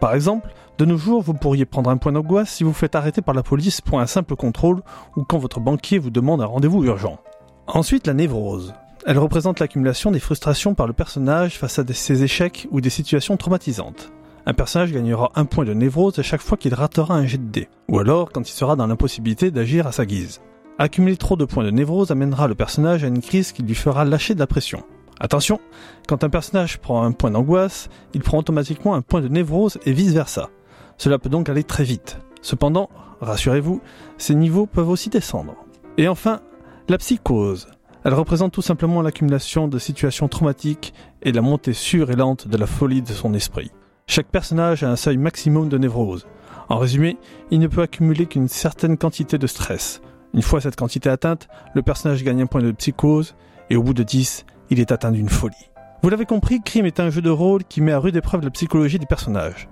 [0.00, 3.20] Par exemple, de nos jours, vous pourriez prendre un point d'angoisse si vous faites arrêter
[3.20, 4.80] par la police pour un simple contrôle
[5.14, 7.18] ou quand votre banquier vous demande un rendez-vous urgent.
[7.66, 8.72] Ensuite, la névrose.
[9.06, 13.36] Elle représente l'accumulation des frustrations par le personnage face à ses échecs ou des situations
[13.36, 14.10] traumatisantes.
[14.46, 17.50] Un personnage gagnera un point de névrose à chaque fois qu'il ratera un jet de
[17.50, 20.40] dés, ou alors quand il sera dans l'impossibilité d'agir à sa guise.
[20.78, 24.06] Accumuler trop de points de névrose amènera le personnage à une crise qui lui fera
[24.06, 24.82] lâcher de la pression.
[25.20, 25.60] Attention,
[26.08, 29.92] quand un personnage prend un point d'angoisse, il prend automatiquement un point de névrose et
[29.92, 30.48] vice-versa.
[30.96, 32.18] Cela peut donc aller très vite.
[32.40, 32.88] Cependant,
[33.20, 33.82] rassurez-vous,
[34.16, 35.54] ces niveaux peuvent aussi descendre.
[35.98, 36.40] Et enfin,
[36.88, 37.68] la psychose.
[38.02, 42.56] Elle représente tout simplement l'accumulation de situations traumatiques et la montée sûre et lente de
[42.56, 43.70] la folie de son esprit.
[44.06, 46.26] Chaque personnage a un seuil maximum de névrose.
[46.70, 47.18] En résumé,
[47.50, 50.00] il ne peut accumuler qu'une certaine quantité de stress.
[50.32, 53.34] Une fois cette quantité atteinte, le personnage gagne un point de psychose,
[53.68, 55.68] et au bout de 10, il est atteint d'une folie.
[56.02, 58.50] Vous l'avez compris, Crime est un jeu de rôle qui met à rude épreuve la
[58.50, 59.68] psychologie des personnages.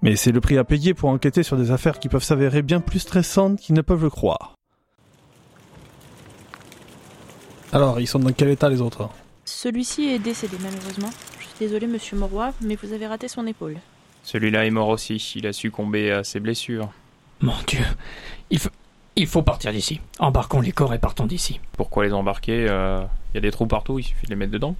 [0.00, 2.80] Mais c'est le prix à payer pour enquêter sur des affaires qui peuvent s'avérer bien
[2.80, 4.54] plus stressantes qu'ils ne peuvent le croire.
[7.72, 9.08] Alors, ils sont dans quel état les autres?
[9.44, 11.10] Celui-ci est décédé malheureusement.
[11.38, 13.76] Je suis désolé monsieur Moroy, mais vous avez raté son épaule.
[14.24, 15.16] Celui-là est mort aussi.
[15.36, 16.90] Il a succombé à ses blessures.
[17.40, 17.80] Mon Dieu.
[18.50, 18.70] Il faut,
[19.16, 20.00] il faut partir d'ici.
[20.18, 21.60] Embarquons les corps et partons d'ici.
[21.72, 22.68] Pourquoi les embarquer
[23.32, 24.74] Il y a des trous partout, il suffit de les mettre dedans.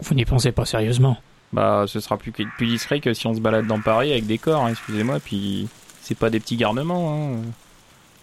[0.00, 1.16] Vous n'y pensez pas sérieusement.
[1.52, 4.38] Bah, ce sera plus, plus discret que si on se balade dans Paris avec des
[4.38, 5.68] corps, hein, excusez-moi, puis
[6.02, 7.14] c'est pas des petits garnements.
[7.14, 7.42] Hein.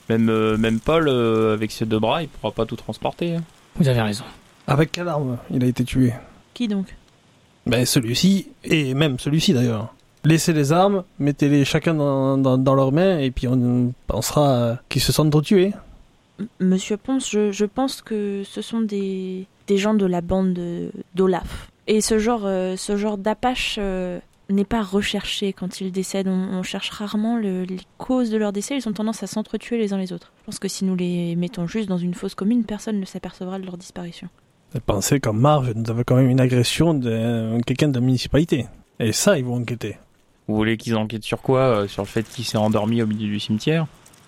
[0.10, 3.36] Même, euh, même Paul, euh, avec ses deux bras, il pourra pas tout transporter.
[3.36, 3.44] hein.
[3.76, 4.26] Vous avez raison.
[4.68, 6.14] Avec quelle arme il a été tué?
[6.54, 6.96] Qui donc?
[7.66, 9.94] Ben celui-ci, et même celui-ci d'ailleurs.
[10.24, 15.02] Laissez les armes, mettez-les chacun dans, dans, dans leurs mains, et puis on pensera qu'ils
[15.02, 15.74] se sentent tués.
[16.60, 20.92] Monsieur Ponce, je, je pense que ce sont des, des gens de la bande de-
[21.16, 21.70] d'Olaf.
[21.88, 26.28] Et ce genre, euh, ce genre d'apache euh, n'est pas recherché quand ils décèdent.
[26.28, 28.78] On, on cherche rarement le- les causes de leur décès.
[28.78, 30.32] Ils ont tendance à s'entretuer les uns les autres.
[30.42, 33.60] Je pense que si nous les mettons juste dans une fosse commune, personne ne s'apercevra
[33.60, 34.30] de leur disparition.
[34.86, 38.68] Pensez qu'en marge, nous avons quand même une agression de quelqu'un de la municipalité.
[39.00, 39.98] Et ça, ils vont enquêter.
[40.48, 43.28] Vous voulez qu'ils enquêtent sur quoi euh, Sur le fait qu'il s'est endormi au milieu
[43.28, 43.88] du cimetière?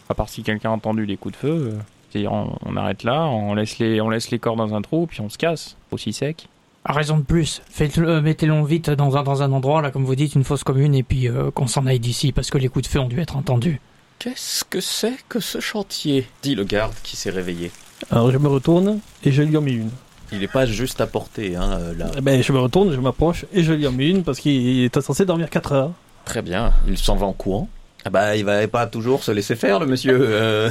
[0.10, 1.74] À part si quelqu'un a entendu des coups de feu.
[2.16, 4.82] Euh, C'est-à-dire, on, on arrête là, on laisse, les, on laisse les corps dans un
[4.82, 6.48] trou, puis on se casse, aussi sec.
[6.86, 7.62] À raison de plus.
[7.70, 10.94] Faites-le, mettez-le vite dans un, dans un endroit, là, comme vous dites, une fosse commune,
[10.96, 13.20] et puis euh, qu'on s'en aille d'ici, parce que les coups de feu ont dû
[13.22, 13.80] être entendus.
[14.20, 16.28] Qu'est-ce que c'est que ce chantier?
[16.42, 17.72] Dit le garde qui s'est réveillé.
[18.12, 19.90] Alors je me retourne, et je lui en mets une.
[20.32, 22.08] Il n'est pas juste à portée, hein, euh, là.
[22.18, 24.84] Eh Ben, je me retourne, je m'approche, et je lui en mets une, parce qu'il
[24.84, 25.92] était censé dormir 4 heures.
[26.26, 27.70] Très bien, il s'en va en courant.
[28.06, 30.18] Ah bah, il va pas toujours se laisser faire, le monsieur.
[30.20, 30.70] euh.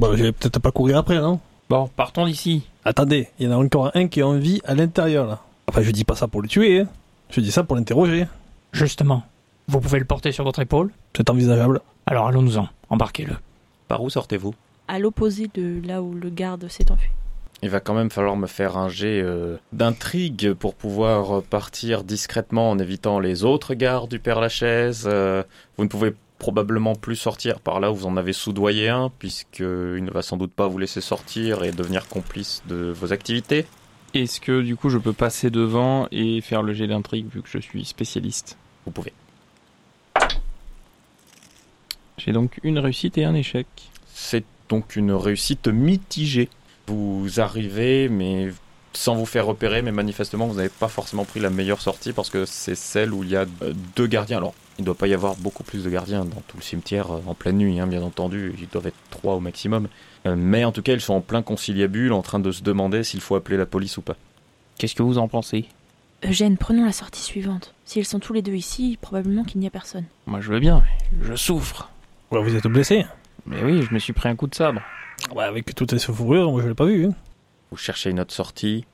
[0.00, 2.68] Bon, je vais peut-être pas courir après, non Bon, partons d'ici.
[2.84, 5.40] Attendez, il y en a encore un qui est en vie à l'intérieur, là.
[5.68, 6.88] Enfin, je dis pas ça pour le tuer, hein.
[7.30, 8.26] Je dis ça pour l'interroger.
[8.72, 9.22] Justement.
[9.68, 11.80] Vous pouvez le porter sur votre épaule C'est envisageable.
[12.06, 12.68] Alors allons-nous-en.
[12.90, 13.36] Embarquez-le.
[13.88, 14.54] Par où sortez-vous?
[14.88, 17.08] À l'opposé de là où le garde s'est enfui.
[17.62, 22.04] Il va quand même falloir me faire un jet euh, d'intrigue pour pouvoir euh, partir
[22.04, 25.04] discrètement en évitant les autres gardes du Père Lachaise.
[25.06, 25.42] Euh,
[25.78, 29.64] vous ne pouvez probablement plus sortir par là où vous en avez soudoyé un, puisqu'il
[30.04, 33.66] ne va sans doute pas vous laisser sortir et devenir complice de vos activités.
[34.14, 37.48] Est-ce que du coup je peux passer devant et faire le jet d'intrigue vu que
[37.48, 38.56] je suis spécialiste?
[38.84, 39.12] Vous pouvez.
[42.18, 43.66] J'ai donc une réussite et un échec.
[44.12, 46.48] C'est donc une réussite mitigée.
[46.86, 48.52] Vous arrivez, mais
[48.92, 52.30] sans vous faire repérer, mais manifestement, vous n'avez pas forcément pris la meilleure sortie parce
[52.30, 54.38] que c'est celle où il y a euh, deux gardiens.
[54.38, 57.10] Alors, il ne doit pas y avoir beaucoup plus de gardiens dans tout le cimetière
[57.12, 58.54] euh, en pleine nuit, hein, bien entendu.
[58.58, 59.88] Ils doivent être trois au maximum.
[60.26, 63.04] Euh, mais en tout cas, ils sont en plein conciliabule en train de se demander
[63.04, 64.16] s'il faut appeler la police ou pas.
[64.78, 65.66] Qu'est-ce que vous en pensez?
[66.26, 67.74] Eugène, prenons la sortie suivante.
[67.84, 70.04] S'ils sont tous les deux ici, probablement qu'il n'y a personne.
[70.26, 70.82] Moi je veux bien,
[71.12, 71.90] mais je souffre.
[72.30, 73.04] Ouais, vous êtes blessé
[73.46, 74.80] Mais oui, je me suis pris un coup de sabre.
[75.34, 77.06] Ouais, avec toutes ces fourrures, moi je l'ai pas vu.
[77.06, 77.14] hein.
[77.70, 78.86] Vous cherchez une autre sortie.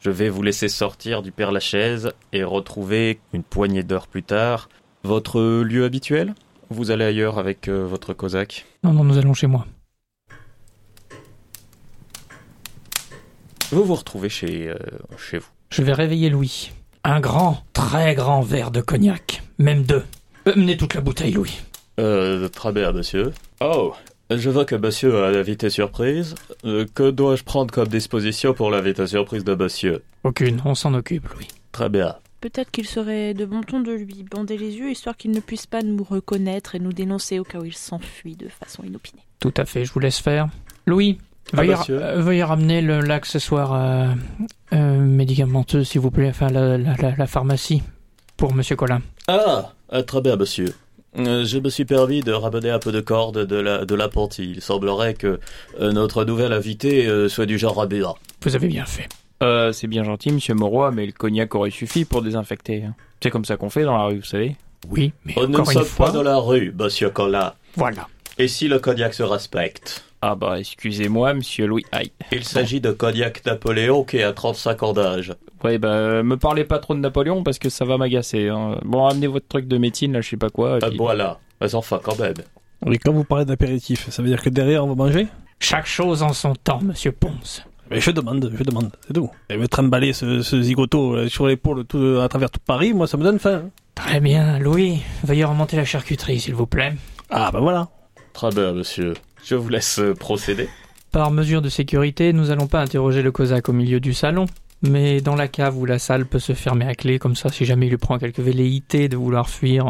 [0.00, 4.68] Je vais vous laisser sortir du Père Lachaise et retrouver une poignée d'heures plus tard
[5.06, 6.34] votre lieu habituel?
[6.68, 8.66] Vous allez ailleurs avec euh, votre Cosaque?
[8.84, 9.66] Non, non, nous allons chez moi.
[13.70, 14.76] Vous vous retrouvez chez, euh,
[15.16, 15.48] chez vous.
[15.70, 16.70] Je vais réveiller Louis.
[17.04, 19.42] Un grand, très grand verre de cognac.
[19.58, 20.04] Même deux.
[20.44, 21.60] Menez toute la bouteille, Louis.
[21.98, 23.32] Euh, très bien, monsieur.
[23.60, 23.94] Oh,
[24.30, 26.34] je vois que monsieur a l'invité surprise.
[26.64, 30.02] Euh, que dois-je prendre comme disposition pour l'invité surprise de monsieur?
[30.24, 31.48] Aucune, on s'en occupe, Louis.
[31.72, 32.16] Très bien.
[32.48, 35.66] Peut-être qu'il serait de bon ton de lui bander les yeux, histoire qu'il ne puisse
[35.66, 39.22] pas nous reconnaître et nous dénoncer au cas où il s'enfuit de façon inopinée.
[39.40, 40.46] Tout à fait, je vous laisse faire.
[40.86, 41.18] Louis,
[41.52, 42.00] Ah, veuillez, monsieur.
[42.00, 44.14] euh, veuillez ramener l'accessoire euh,
[44.74, 47.82] euh, médicamenteux, s'il vous plaît, enfin la, la- la- la pharmacie,
[48.36, 49.02] pour Monsieur Collin.
[49.26, 50.72] Ah, ah, très bien, monsieur.
[51.18, 53.98] Euh, je me suis permis de ramener un peu de corde de la, de.
[54.38, 55.40] Il semblerait que
[55.80, 58.14] notre nouvel invité soit du genre rabéa.
[58.42, 59.08] Vous avez bien fait.
[59.42, 62.84] Euh, c'est bien gentil, monsieur Moroy, mais le cognac aurait suffi pour désinfecter.
[62.84, 62.94] hein.
[63.22, 64.56] C'est comme ça qu'on fait dans la rue, vous savez.
[64.90, 67.52] Oui, mais On ne encore une sommes fois, pas dans la rue, monsieur Collin.
[67.74, 68.06] voilà.
[68.38, 70.04] Et si le cognac se respecte?
[70.22, 71.84] Ah bah, excusez-moi, monsieur Louis.
[71.92, 72.10] Aïe.
[72.32, 75.32] Il s'agit de cognac Napoléon qui a 35 ans d'âge.
[75.64, 78.48] Ouais, bah, euh, me parlez pas trop de Napoléon parce que ça va m'agacer.
[78.48, 78.78] hein.
[78.84, 80.76] Bon, amenez votre truc de médecine, là, je sais pas quoi.
[80.76, 81.38] et Ah, puis- voilà.
[81.60, 82.34] Mais enfin, quand même.
[82.90, 85.26] Et quand vous parlez d'apéritif, ça veut dire que derrière on va manger?
[85.60, 87.62] Chaque chose en son temps, Monsieur Ponce.
[87.90, 89.30] Mais je demande, je demande, c'est tout.
[89.48, 93.06] Et me trimballer ce, ce zigoto euh, sur l'épaule tout, à travers tout Paris, moi
[93.06, 93.64] ça me donne faim.
[93.94, 95.00] Très bien, Louis.
[95.24, 96.94] Veuillez remonter la charcuterie, s'il vous plaît.
[97.30, 97.88] Ah bah voilà.
[98.32, 99.14] Très bien, monsieur.
[99.44, 100.68] Je vous laisse euh, procéder.
[101.12, 104.46] Par mesure de sécurité, nous allons pas interroger le Cosaque au milieu du salon,
[104.82, 107.64] mais dans la cave où la salle peut se fermer à clé, comme ça, si
[107.64, 109.86] jamais il lui prend quelques velléités de vouloir fuir,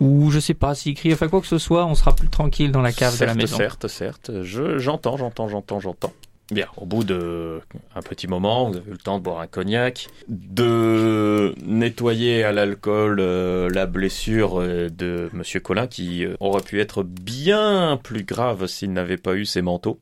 [0.00, 2.72] ou je sais pas, s'il crie, enfin quoi que ce soit, on sera plus tranquille
[2.72, 3.56] dans la cave de la certes, maison.
[3.58, 4.30] certes, certes.
[4.42, 6.12] Je, j'entends, j'entends, j'entends, j'entends.
[6.52, 7.62] Bien, au bout de
[7.94, 12.52] un petit moment, vous avez eu le temps de boire un cognac, de nettoyer à
[12.52, 18.24] l'alcool euh, la blessure euh, de Monsieur Collin, qui euh, aurait pu être bien plus
[18.24, 19.98] grave s'il n'avait pas eu ses manteaux.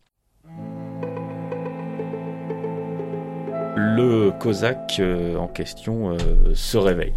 [3.77, 5.01] Le Cosaque
[5.39, 6.17] en question
[6.53, 7.15] se réveille.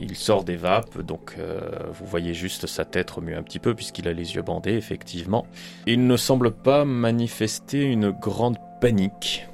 [0.00, 1.60] Il sort des vapes, donc euh,
[1.92, 5.46] vous voyez juste sa tête remuer un petit peu puisqu'il a les yeux bandés, effectivement.
[5.86, 9.46] Il ne semble pas manifester une grande panique.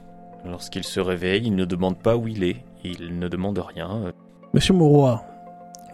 [0.44, 4.12] Lorsqu'il se réveille, il ne demande pas où il est, il ne demande rien.
[4.52, 5.18] Monsieur Moroy,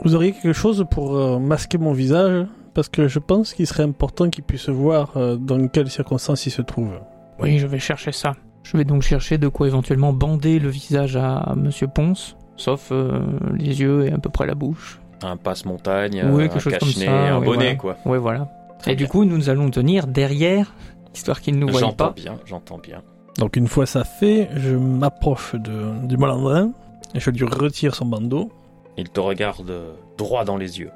[0.03, 2.47] vous auriez quelque chose pour euh, masquer mon visage?
[2.75, 6.51] Parce que je pense qu'il serait important qu'il puisse voir euh, dans quelles circonstances il
[6.51, 6.93] se trouve.
[7.39, 8.35] Oui, je vais chercher ça.
[8.63, 13.20] Je vais donc chercher de quoi éventuellement bander le visage à Monsieur Ponce, sauf euh,
[13.57, 15.01] les yeux et à peu près la bouche.
[15.23, 17.94] Un passe-montagne, Oui, un quelque chose comme cache-nez, ça, un oui, bonnet, voilà.
[17.96, 18.12] quoi.
[18.12, 18.49] Ouais, voilà.
[18.79, 20.73] Très et du coup, nous allons tenir derrière,
[21.14, 22.12] histoire qu'il ne nous voie J'entends pas.
[22.12, 23.03] bien, j'entends bien.
[23.38, 26.73] Donc une fois ça fait, je m'approche de, du malandrin
[27.14, 28.51] et je lui retire son bandeau.
[28.96, 29.73] Il te regarde
[30.18, 30.90] droit dans les yeux.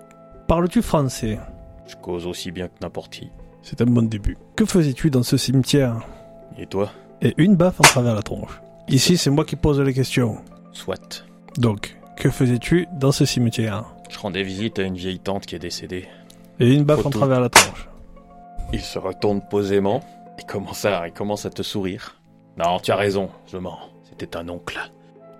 [0.49, 1.39] Parles-tu français?
[1.87, 3.31] Je cause aussi bien que n'importe qui.
[3.63, 4.37] C'est un bon début.
[4.57, 5.97] Que faisais-tu dans ce cimetière?
[6.59, 6.91] Et toi?
[7.23, 8.61] Et une baffe en travers la tronche.
[8.89, 10.37] Ici, c'est moi qui pose les questions.
[10.73, 11.25] Soit.
[11.59, 15.61] Donc, que faisais-tu dans ce cimetière Je rendais visite à une vieille tante qui est
[15.61, 16.09] décédée.
[16.61, 17.89] Et une baffe en travers la tronche.
[18.73, 20.03] Il se retourne posément
[20.39, 22.17] et commence à, il commence à te sourire.
[22.57, 23.79] Non, tu as raison, je mens.
[24.09, 24.79] C'était un oncle.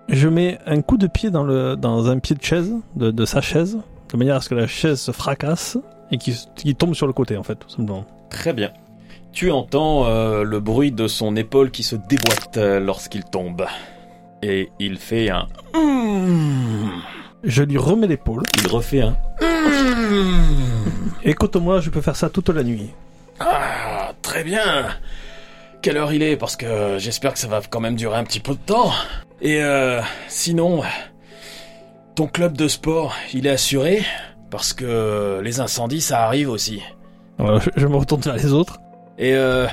[0.09, 3.25] Je mets un coup de pied dans, le, dans un pied de chaise, de, de
[3.25, 3.79] sa chaise,
[4.13, 5.79] de manière à ce que la chaise se fracasse
[6.11, 8.05] et qu'il qu'il tombe sur le côté, en fait, tout simplement.
[8.31, 8.71] Très bien.
[9.33, 13.67] Tu entends euh, le bruit de son épaule qui se déboîte euh, lorsqu'il tombe.
[14.47, 15.49] Et il fait un...
[17.43, 18.43] Je lui remets l'épaule.
[18.59, 19.17] Il refait un...
[21.23, 22.91] Écoute-moi, je peux faire ça toute la nuit.
[23.41, 24.89] Ah, très bien.
[25.81, 28.41] Quelle heure il est Parce que j'espère que ça va quand même durer un petit
[28.41, 28.93] peu de temps.
[29.41, 30.83] Et euh, sinon,
[32.15, 34.03] ton club de sport, il est assuré
[34.51, 36.83] Parce que les incendies, ça arrive aussi.
[37.77, 38.79] Je me retourne vers les autres.
[39.17, 39.67] Et euh,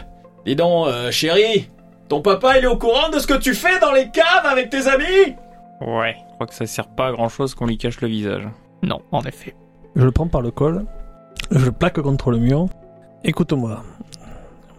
[0.46, 1.70] dis donc, euh, chérie,
[2.12, 4.70] ton papa, il est au courant de ce que tu fais dans les caves avec
[4.70, 5.38] tes amis?
[5.80, 8.50] Ouais, je crois que ça sert pas à grand chose qu'on lui cache le visage.
[8.84, 9.56] Non, en effet.
[9.96, 10.86] Je le prends par le col.
[11.52, 12.66] Je le plaque contre le mur.
[13.24, 13.84] Écoute-moi.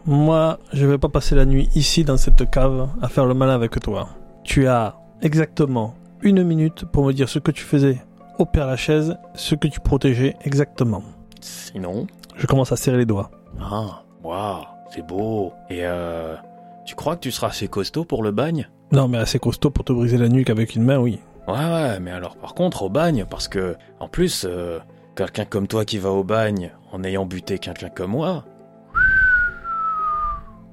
[0.05, 3.55] Moi, je vais pas passer la nuit ici dans cette cave à faire le malin
[3.55, 4.11] avec toi.
[4.45, 7.97] Tu as exactement une minute pour me dire ce que tu faisais
[8.39, 11.03] au Père Lachaise, ce que tu protégeais exactement.
[11.41, 12.07] Sinon?
[12.37, 13.31] Je commence à serrer les doigts.
[13.59, 15.55] Ah, waouh, c'est beau.
[15.71, 16.37] Et euh.
[16.85, 18.69] Tu crois que tu seras assez costaud pour le bagne?
[18.91, 21.21] Non, mais assez costaud pour te briser la nuque avec une main, oui.
[21.49, 24.79] Ouais, ouais, mais alors par contre, au bagne, parce que, en plus, euh,
[25.17, 28.45] quelqu'un comme toi qui va au bagne en ayant buté quelqu'un comme moi,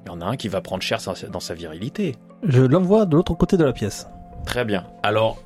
[0.04, 0.98] il y en a un qui va prendre cher
[1.30, 2.16] dans sa virilité.
[2.42, 4.08] Je l'envoie de l'autre côté de la pièce.
[4.46, 4.86] Très bien.
[5.02, 5.38] Alors,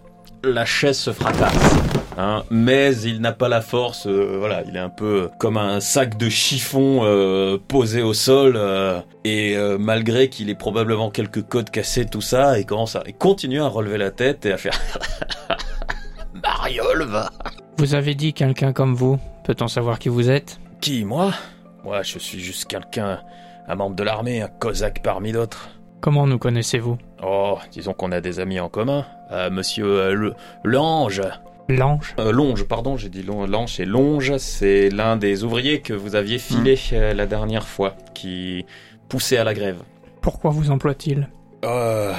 [0.49, 1.75] la chaise se fracasse.
[2.17, 5.81] Hein, mais il n'a pas la force, euh, voilà, il est un peu comme un
[5.81, 11.71] sac de chiffon euh, posé au sol, euh, et malgré qu'il ait probablement quelques côtes
[11.71, 14.79] cassées, tout ça, il commence à il continue à relever la tête et à faire
[16.43, 17.31] Mariole va.
[17.79, 20.61] Vous avez dit quelqu'un comme vous, peut-on savoir qui vous êtes?
[20.81, 21.33] Qui, moi?
[21.83, 23.21] Moi, je suis juste quelqu'un,
[23.67, 25.69] un membre de l'armée, un cosaque parmi d'autres.
[26.01, 26.99] Comment nous connaissez-vous?
[27.23, 29.07] Oh, disons qu'on a des amis en commun.
[29.51, 30.35] Monsieur
[30.65, 31.23] Lange,
[31.69, 36.15] Lange euh, Longe, pardon, j'ai dit Lange, et Longe, c'est l'un des ouvriers que vous
[36.15, 36.95] aviez filé hmm.
[36.95, 38.67] euh, la dernière fois, qui
[39.09, 39.79] poussait à la grève.
[40.21, 41.29] Pourquoi vous emploie-t-il?
[41.65, 42.13] Euh,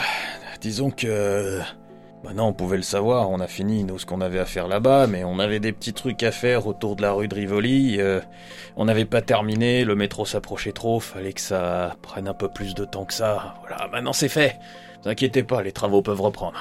[0.62, 1.60] Disons que...
[2.24, 5.06] Maintenant, on pouvait le savoir, on a fini nous ce qu'on avait à faire là-bas,
[5.06, 7.98] mais on avait des petits trucs à faire autour de la rue de Rivoli.
[8.00, 8.20] Euh,
[8.78, 12.74] on n'avait pas terminé, le métro s'approchait trop, fallait que ça prenne un peu plus
[12.74, 13.54] de temps que ça.
[13.62, 14.58] Voilà, maintenant c'est fait.
[15.06, 16.58] Ne vous inquiétez pas, les travaux peuvent reprendre.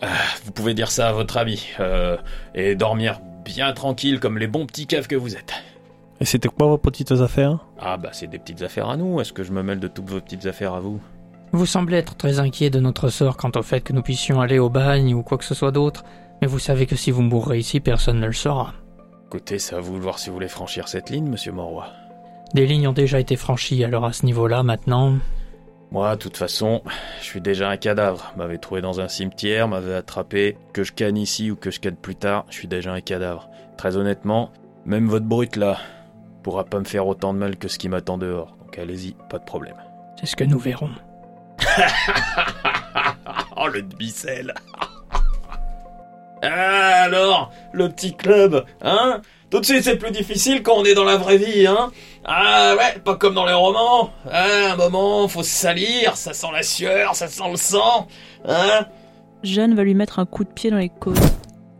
[0.00, 0.06] Ah,
[0.44, 2.16] vous pouvez dire ça à votre ami euh,
[2.54, 5.52] et dormir bien tranquille comme les bons petits caves que vous êtes.
[6.20, 7.58] Et c'était quoi vos petites affaires?
[7.80, 9.20] Ah bah c'est des petites affaires à nous.
[9.20, 11.00] Est-ce que je me mêle de toutes vos petites affaires à vous?
[11.50, 14.60] Vous semblez être très inquiet de notre sort quant au fait que nous puissions aller
[14.60, 16.04] au bagne ou quoi que ce soit d'autre.
[16.40, 18.74] Mais vous savez que si vous mourrez ici, personne ne le saura.
[19.26, 21.84] Écoutez, c'est à vous de voir si vous voulez franchir cette ligne, monsieur Moroy.
[22.54, 25.14] Des lignes ont déjà été franchies, alors à ce niveau-là, maintenant,
[25.90, 26.82] moi, de toute façon,
[27.20, 28.32] je suis déjà un cadavre.
[28.36, 30.58] M'avait trouvé dans un cimetière, m'avait attrapé.
[30.72, 33.48] Que je canne ici ou que je canne plus tard, je suis déjà un cadavre.
[33.76, 34.50] Très honnêtement,
[34.84, 35.78] même votre brute là
[36.46, 38.56] pourra pas me faire autant de mal que ce qui m'attend dehors.
[38.60, 39.74] Donc allez-y, pas de problème.
[40.20, 40.90] C'est ce que nous verrons.
[43.56, 44.54] oh le bicelle
[46.42, 49.22] ah, alors, le petit club, hein?
[49.56, 51.90] Tout de suite, c'est plus difficile quand on est dans la vraie vie, hein
[52.26, 54.10] Ah ouais, pas comme dans les romans.
[54.30, 58.06] Ah, un moment, faut se salir, ça sent la sueur, ça sent le sang,
[58.46, 58.86] hein
[59.42, 61.16] Jeanne va lui mettre un coup de pied dans les côtes.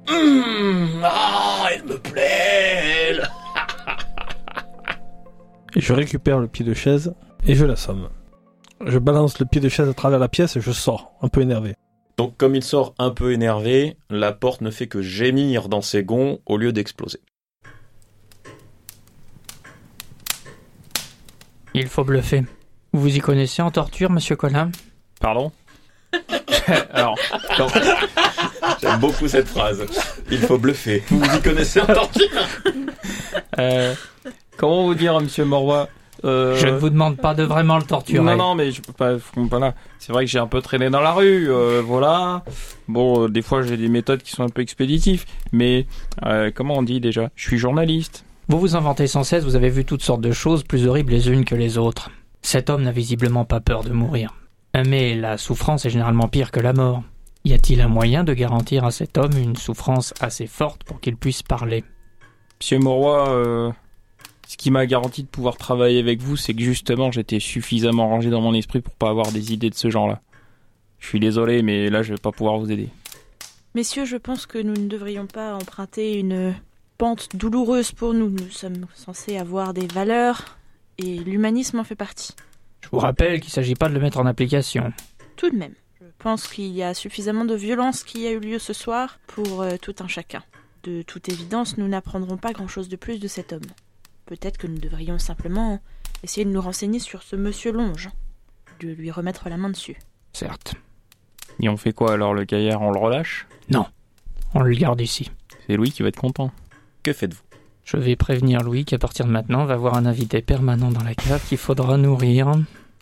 [0.08, 3.18] Hum, ah, elle me plaît,
[5.74, 7.12] Et je récupère le pied de chaise
[7.46, 8.08] et je l'assomme.
[8.86, 11.42] Je balance le pied de chaise à travers la pièce et je sors, un peu
[11.42, 11.74] énervé.
[12.16, 16.04] Donc comme il sort un peu énervé, la porte ne fait que gémir dans ses
[16.04, 17.20] gonds au lieu d'exploser.
[21.78, 22.42] Il faut bluffer.
[22.94, 24.70] Vous y connaissez en torture, monsieur Colin?
[25.20, 25.52] Pardon?
[26.94, 27.18] Alors,
[28.80, 29.84] j'aime beaucoup cette phrase.
[30.30, 31.02] Il faut bluffer.
[31.10, 32.30] Vous y connaissez en torture?
[33.58, 33.94] Euh,
[34.56, 35.88] Comment vous dire, monsieur Morroy
[36.24, 38.24] euh, je ne vous demande pas de vraiment le torturer.
[38.24, 39.16] Non, non, mais je peux pas.
[39.34, 39.74] Voilà.
[39.98, 42.42] C'est vrai que j'ai un peu traîné dans la rue, euh, voilà.
[42.88, 45.86] Bon, des fois j'ai des méthodes qui sont un peu expéditives, mais
[46.54, 47.28] comment on dit déjà?
[47.36, 48.25] Je suis journaliste.
[48.48, 51.30] Vous vous inventez sans cesse, vous avez vu toutes sortes de choses plus horribles les
[51.30, 52.12] unes que les autres.
[52.42, 54.34] Cet homme n'a visiblement pas peur de mourir.
[54.86, 57.02] Mais la souffrance est généralement pire que la mort.
[57.44, 61.16] Y a-t-il un moyen de garantir à cet homme une souffrance assez forte pour qu'il
[61.16, 61.82] puisse parler?
[62.60, 63.72] Monsieur Moroy, euh,
[64.46, 68.30] ce qui m'a garanti de pouvoir travailler avec vous, c'est que justement j'étais suffisamment rangé
[68.30, 70.20] dans mon esprit pour pas avoir des idées de ce genre-là.
[71.00, 72.90] Je suis désolé, mais là je vais pas pouvoir vous aider.
[73.74, 76.54] Messieurs, je pense que nous ne devrions pas emprunter une
[76.98, 78.30] pente douloureuse pour nous.
[78.30, 80.56] Nous sommes censés avoir des valeurs
[80.98, 82.34] et l'humanisme en fait partie.
[82.82, 84.92] Je vous rappelle qu'il ne s'agit pas de le mettre en application.
[85.36, 88.58] Tout de même, je pense qu'il y a suffisamment de violence qui a eu lieu
[88.58, 90.42] ce soir pour euh, tout un chacun.
[90.84, 93.66] De toute évidence, nous n'apprendrons pas grand-chose de plus de cet homme.
[94.24, 95.80] Peut-être que nous devrions simplement
[96.22, 98.08] essayer de nous renseigner sur ce monsieur Longe,
[98.80, 99.96] de lui remettre la main dessus.
[100.32, 100.74] Certes.
[101.60, 102.82] Et on fait quoi alors, le gaillard?
[102.82, 103.46] On le relâche?
[103.68, 103.86] Non,
[104.54, 105.32] on le garde ici.
[105.66, 106.52] C'est Louis qui va être content.
[107.06, 107.40] Que faites-vous?
[107.84, 111.04] Je vais prévenir Louis qu'à partir de maintenant, on va avoir un invité permanent dans
[111.04, 112.50] la cave qu'il faudra nourrir.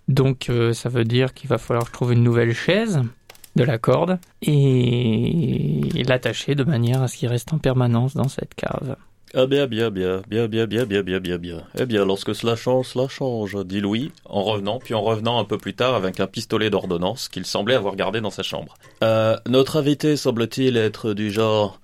[0.09, 3.01] Donc euh, ça veut dire qu'il va falloir que je trouve une nouvelle chaise,
[3.57, 8.55] de la corde, et l'attacher de manière à ce qu'il reste en permanence dans cette
[8.55, 8.97] cave.
[9.33, 11.63] Ah bien, bien, bien, bien, bien, bien, bien, bien, bien, bien.
[11.79, 15.45] Eh bien, lorsque cela change, cela change, dit Louis, en revenant, puis en revenant un
[15.45, 18.75] peu plus tard avec un pistolet d'ordonnance qu'il semblait avoir gardé dans sa chambre.
[19.03, 21.81] Euh, notre invité semble-t-il être du genre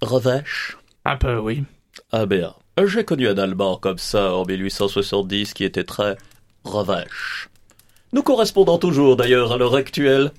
[0.00, 0.78] revêche?
[1.12, 1.64] Un peu, oui.
[2.12, 2.54] Ah bien,
[2.84, 6.16] j'ai connu un Allemand comme ça en 1870 qui était très
[6.64, 7.48] Revache.
[8.12, 10.32] Nous correspondons toujours d'ailleurs à l'heure actuelle.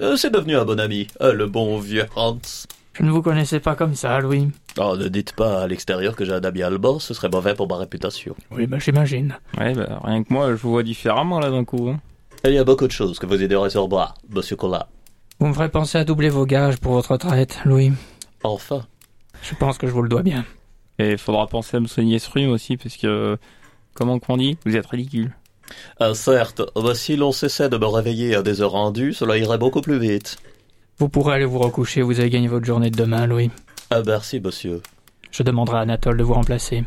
[0.00, 2.38] Euh, c'est devenu un bon ami, euh, le bon vieux Hans.
[2.92, 4.48] Je ne vous connaissais pas comme ça, Louis.
[4.78, 7.68] Oh, ne dites pas à l'extérieur que j'ai un ami allemand, ce serait mauvais pour
[7.68, 8.34] ma réputation.
[8.50, 9.36] Oui, bah j'imagine.
[9.58, 11.88] Ouais, bah, rien que moi, je vous vois différemment là d'un coup.
[11.90, 12.00] hein.
[12.44, 14.84] Il y a beaucoup de choses que vous aiderez sur moi, monsieur Colin.
[15.40, 17.92] Vous me ferez penser à doubler vos gages pour votre retraite, Louis.
[18.42, 18.82] Enfin.
[19.42, 20.44] Je pense que je vous le dois bien.
[20.98, 23.38] Et il faudra penser à me soigner ce rhume aussi, parce que,
[23.94, 24.58] comment qu'on dit?
[24.66, 25.32] Vous êtes ridicule.
[26.00, 29.58] Ah, certes, bah, si l'on cessait de me réveiller à des heures rendues, cela irait
[29.58, 30.38] beaucoup plus vite.
[30.98, 33.50] Vous pourrez aller vous recoucher, vous avez gagné votre journée de demain, Louis.
[33.90, 34.82] Ah, merci, monsieur.
[35.30, 36.84] Je demanderai à Anatole de vous remplacer.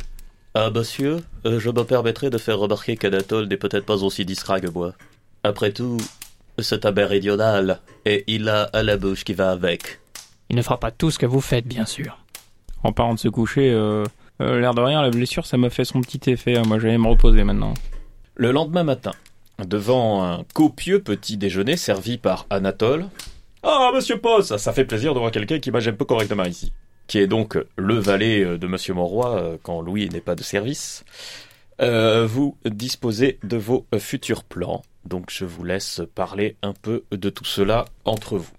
[0.53, 4.59] Ah, monsieur, euh, je me permettrai de faire remarquer qu'Anatole n'est peut-être pas aussi distrait
[4.59, 4.93] que moi.
[5.43, 5.97] Après tout,
[6.59, 10.01] c'est un méridional, et il a à la bouche qui va avec.
[10.49, 12.20] Il ne fera pas tout ce que vous faites, bien sûr.
[12.83, 14.03] En parlant de se coucher, euh,
[14.41, 16.57] euh, l'air de rien, la blessure, ça m'a fait son petit effet.
[16.57, 16.63] hein.
[16.67, 17.73] Moi, j'allais me reposer maintenant.
[18.35, 19.11] Le lendemain matin,
[19.67, 23.05] devant un copieux petit déjeuner servi par Anatole.
[23.63, 26.73] Ah, monsieur Poss, ça fait plaisir de voir quelqu'un qui m'agit un peu correctement ici.
[27.05, 30.41] Qui est donc le valet euh, de monsieur Monroy euh, quand Louis n'est pas de
[30.43, 31.03] service.
[31.81, 37.03] Euh, vous disposez de vos euh, futurs plans, donc je vous laisse parler un peu
[37.11, 38.51] de tout cela entre vous.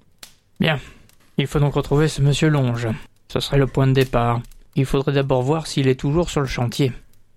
[1.38, 2.88] Il faut donc retrouver ce monsieur Longe.
[3.32, 4.42] Ce serait le point de départ.
[4.76, 6.92] Il faudrait d'abord voir s'il est toujours sur le chantier.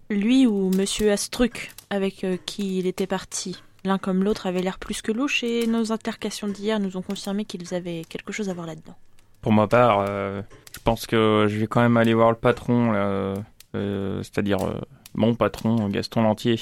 [0.10, 3.64] Lui ou Monsieur Astruc, avec euh, qui il était parti.
[3.86, 7.46] L'un comme l'autre avait l'air plus que louche et nos intercations d'hier nous ont confirmé
[7.46, 8.96] qu'ils avaient quelque chose à voir là-dedans.
[9.42, 10.42] Pour ma part, euh,
[10.74, 14.82] je pense que je vais quand même aller voir le patron, euh, c'est-à-dire euh,
[15.14, 16.60] mon patron, Gaston Lantier.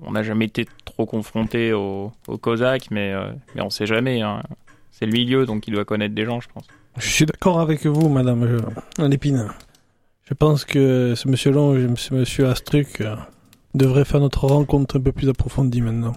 [0.00, 4.22] On n'a jamais été trop confronté au, au Cosaque, mais, euh, mais on sait jamais.
[4.22, 4.42] hein.
[4.90, 6.64] C'est le milieu, donc il doit connaître des gens, je pense.
[6.96, 8.62] Je suis d'accord avec vous, madame
[8.98, 9.48] Lépine.
[10.24, 13.16] Je pense que ce monsieur Long et ce monsieur Astruc euh,
[13.74, 16.12] devraient faire notre rencontre un peu plus approfondie maintenant.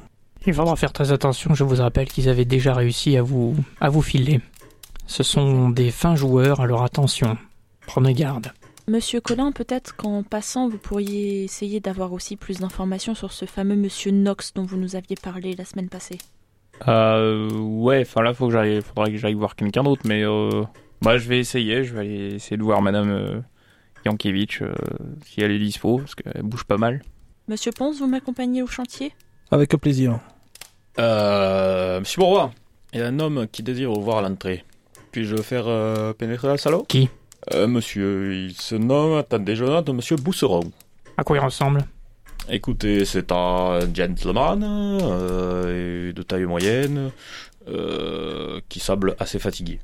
[0.45, 3.89] Il faudra faire très attention, je vous rappelle qu'ils avaient déjà réussi à vous, à
[3.89, 4.41] vous filer.
[5.07, 7.37] Ce sont des fins joueurs, alors attention.
[7.87, 8.51] Prenez garde.
[8.87, 13.77] Monsieur Collin, peut-être qu'en passant, vous pourriez essayer d'avoir aussi plus d'informations sur ce fameux
[13.77, 16.17] Monsieur Knox dont vous nous aviez parlé la semaine passée.
[16.87, 20.63] Euh, ouais, enfin là, faut que j'aille, faudrait que j'aille voir quelqu'un d'autre, mais euh,
[21.01, 21.83] bah, je vais essayer.
[21.83, 23.39] Je vais aller essayer de voir Madame euh,
[24.05, 24.73] Yankiewicz euh,
[25.25, 27.01] si elle est dispo, parce qu'elle bouge pas mal.
[27.47, 29.13] Monsieur Ponce, vous m'accompagnez au chantier?
[29.51, 30.19] Avec plaisir.
[30.99, 32.51] Euh, monsieur Monroy,
[32.93, 34.63] il y a un homme qui désire vous voir à l'entrée.
[35.11, 36.75] Puis-je faire euh, pénétrer la salle?
[36.87, 37.09] Qui?
[37.53, 40.71] Euh, monsieur, il se nomme, attendez, je note, monsieur Bousseron.
[41.17, 41.83] À quoi il ressemble?
[42.49, 47.11] Écoutez, c'est un gentleman euh, de taille moyenne
[47.69, 49.79] euh, qui semble assez fatigué.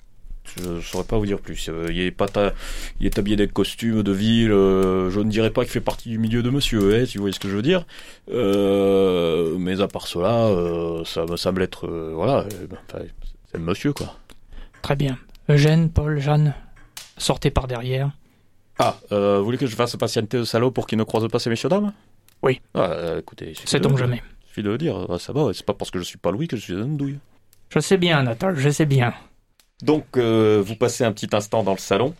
[0.57, 1.70] Je ne saurais pas vous dire plus.
[1.70, 2.53] Euh, il, est pas ta-
[2.99, 4.51] il est habillé avec costume de ville.
[4.51, 7.24] euh, je ne dirais pas qu'il fait partie du milieu de monsieur, hein, si vous
[7.24, 7.86] voyez ce que je veux dire.
[8.32, 11.88] Euh, mais à part cela, euh, ça me semble être...
[11.88, 12.45] voilà,
[12.89, 13.03] enfin,
[13.51, 14.16] c'est le monsieur, quoi.
[14.82, 15.18] Très bien.
[15.49, 16.53] Eugène, Paul, Jeanne,
[17.18, 18.12] sortez par derrière.
[18.80, 21.39] Ah, euh, vous voulez que je fasse patienter le salaud pour qu'il ne croise pas
[21.39, 21.93] ces messieurs dames
[22.44, 22.62] Oui.
[22.74, 24.22] Ah, écoutez, C'est donc jamais.
[24.44, 26.32] il suffit de le dire, Ah, ça va, c'est pas parce que je suis pas
[26.32, 27.20] Louis que je suis un douille.
[27.70, 29.14] Je sais bien, Natal, je sais bien.
[29.82, 32.14] Donc, euh, vous passez un petit instant dans le salon.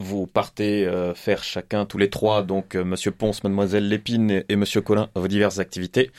[0.00, 4.44] Vous partez euh, faire chacun, tous les trois, donc euh, Monsieur Ponce, Mademoiselle Lépine et,
[4.48, 6.10] et Monsieur Collin, vos diverses activités.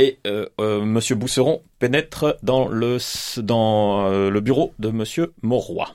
[0.00, 2.98] Et euh, euh, Monsieur Bousseron pénètre dans le,
[3.40, 5.86] dans, euh, le bureau de Monsieur Mauroy.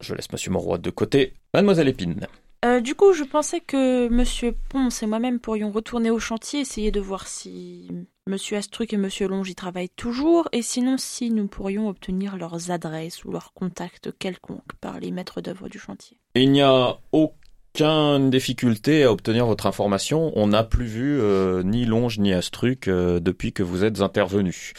[0.00, 1.32] Je laisse Monsieur Mauroy de côté.
[1.52, 2.20] Mademoiselle Épine.
[2.64, 6.90] Euh, du coup, je pensais que Monsieur Ponce et moi-même pourrions retourner au chantier, essayer
[6.90, 7.88] de voir si
[8.26, 12.70] Monsieur Astruc et Monsieur Longe y travaillent toujours, et sinon si nous pourrions obtenir leurs
[12.70, 16.18] adresses ou leurs contacts quelconques par les maîtres d'œuvre du chantier.
[16.34, 20.32] Il n'y a aucune difficulté à obtenir votre information.
[20.34, 24.72] On n'a plus vu euh, ni Longe ni Astruc euh, depuis que vous êtes intervenus.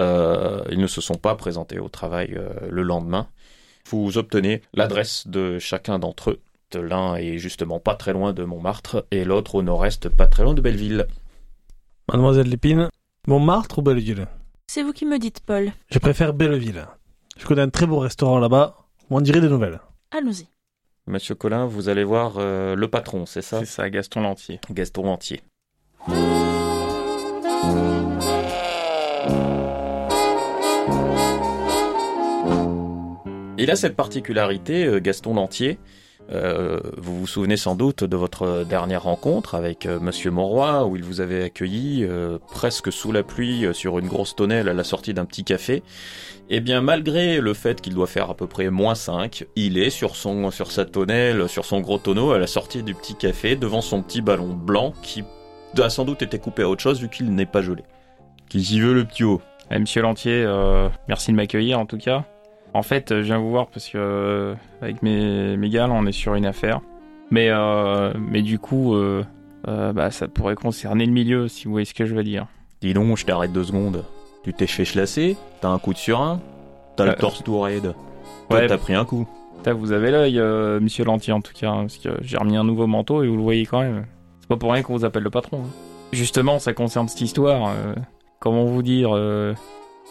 [0.00, 3.28] Euh, ils ne se sont pas présentés au travail le lendemain.
[3.90, 6.40] Vous obtenez l'adresse de chacun d'entre eux.
[6.74, 10.52] L'un est justement pas très loin de Montmartre et l'autre au nord-est pas très loin
[10.52, 11.06] de Belleville.
[12.10, 12.90] Mademoiselle Lépine,
[13.26, 14.26] Montmartre ou Belleville?
[14.66, 15.72] C'est vous qui me dites, Paul.
[15.90, 16.86] Je préfère Belleville.
[17.38, 18.76] Je connais un très beau restaurant là-bas.
[19.08, 19.80] On dirait des nouvelles.
[20.10, 20.46] Allons-y.
[21.06, 23.60] Monsieur Collin, vous allez voir euh, le patron, c'est ça?
[23.60, 24.60] C'est ça, Gaston Lantier.
[24.70, 25.40] Gaston Lantier.
[33.60, 35.78] Il a cette particularité, euh, Gaston Lantier.
[36.30, 40.96] Euh, vous vous souvenez sans doute de votre dernière rencontre avec euh, Monsieur Monroy, où
[40.96, 44.74] il vous avait accueilli euh, presque sous la pluie euh, sur une grosse tonnelle à
[44.74, 45.82] la sortie d'un petit café.
[46.50, 49.90] Eh bien, malgré le fait qu'il doit faire à peu près moins 5, il est
[49.90, 53.56] sur, son, sur sa tonnelle, sur son gros tonneau, à la sortie du petit café,
[53.56, 55.24] devant son petit ballon blanc qui
[55.76, 57.84] a sans doute été coupé à autre chose vu qu'il n'est pas gelé.
[58.48, 61.98] Qui s'y veut le petit haut Eh, Monsieur Lantier, euh, merci de m'accueillir en tout
[61.98, 62.24] cas.
[62.74, 65.94] En fait, euh, je viens vous voir parce que euh, avec mes, mes gars, là,
[65.94, 66.80] on est sur une affaire.
[67.30, 69.22] Mais, euh, mais du coup, euh,
[69.66, 72.46] bah, ça pourrait concerner le milieu, si vous voyez ce que je veux dire.
[72.80, 74.04] Dis donc, je t'arrête deux secondes.
[74.44, 76.40] Tu t'es fait chlasser T'as un coup de surin
[76.96, 77.94] T'as le torse tout raide
[78.48, 78.66] Toi, ouais.
[78.66, 79.26] t'as pris un coup.
[79.56, 80.38] Putain, vous avez l'œil,
[80.80, 83.36] Monsieur Lantier, en tout cas, hein, parce que j'ai remis un nouveau manteau et vous
[83.36, 84.06] le voyez quand même.
[84.40, 85.58] C'est pas pour rien qu'on vous appelle le patron.
[85.64, 85.70] hein.
[86.12, 87.72] Justement, ça concerne cette histoire.
[88.38, 89.10] comment vous dire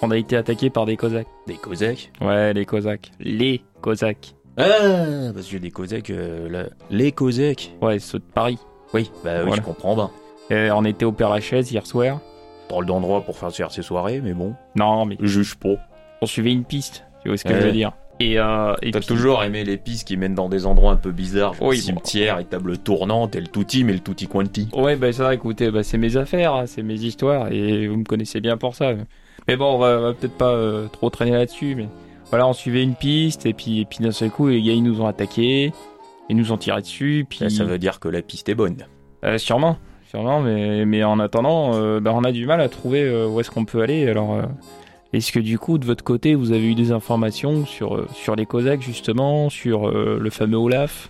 [0.01, 1.27] On a été attaqué par des Cosaques.
[1.47, 3.11] Des Cosaques Ouais, les Cosaques.
[3.19, 4.35] Les Cosaques.
[4.57, 8.57] Ah Parce que des Cosaques, euh, les Cosaques Ouais, ceux de Paris.
[8.93, 9.55] Oui, bah oui, Voilà.
[9.61, 10.09] je comprends bien.
[10.49, 12.19] Et on était au Père Lachaise hier soir.
[12.69, 14.53] Drôle d'endroit pour faire faire ses soirées, mais bon.
[14.75, 15.75] Non, mais Je juge pas.
[16.21, 17.03] on suivait une piste.
[17.23, 17.61] Tu vois ce que Ouais.
[17.61, 20.49] je veux dire Et, euh, et T'as puis- toujours aimé les pistes qui mènent dans
[20.49, 21.83] des endroits un peu bizarres, genre Oui, bon.
[21.83, 24.69] cimetière et table tournante, et le touti, mais le touti quanti.
[24.73, 28.03] Ouais, bah ça, écoutez, bah, c'est mes affaires, hein, c'est mes histoires, et vous me
[28.03, 28.93] connaissez bien pour ça.
[29.47, 31.87] Mais bon, on va, va peut-être pas euh, trop traîner là-dessus, mais
[32.29, 34.83] voilà, on suivait une piste, et puis, et puis d'un seul coup, les gars, ils
[34.83, 35.71] nous ont attaqués,
[36.29, 37.39] ils nous ont tiré dessus, puis...
[37.39, 38.85] Ça, ça veut dire que la piste est bonne.
[39.23, 39.77] Euh, sûrement,
[40.09, 43.49] sûrement, mais, mais en attendant, euh, bah, on a du mal à trouver où est-ce
[43.51, 44.41] qu'on peut aller, alors...
[45.13, 48.45] est-ce que du coup, de votre côté, vous avez eu des informations sur, sur les
[48.45, 51.09] Cosaques, justement, sur le fameux Olaf?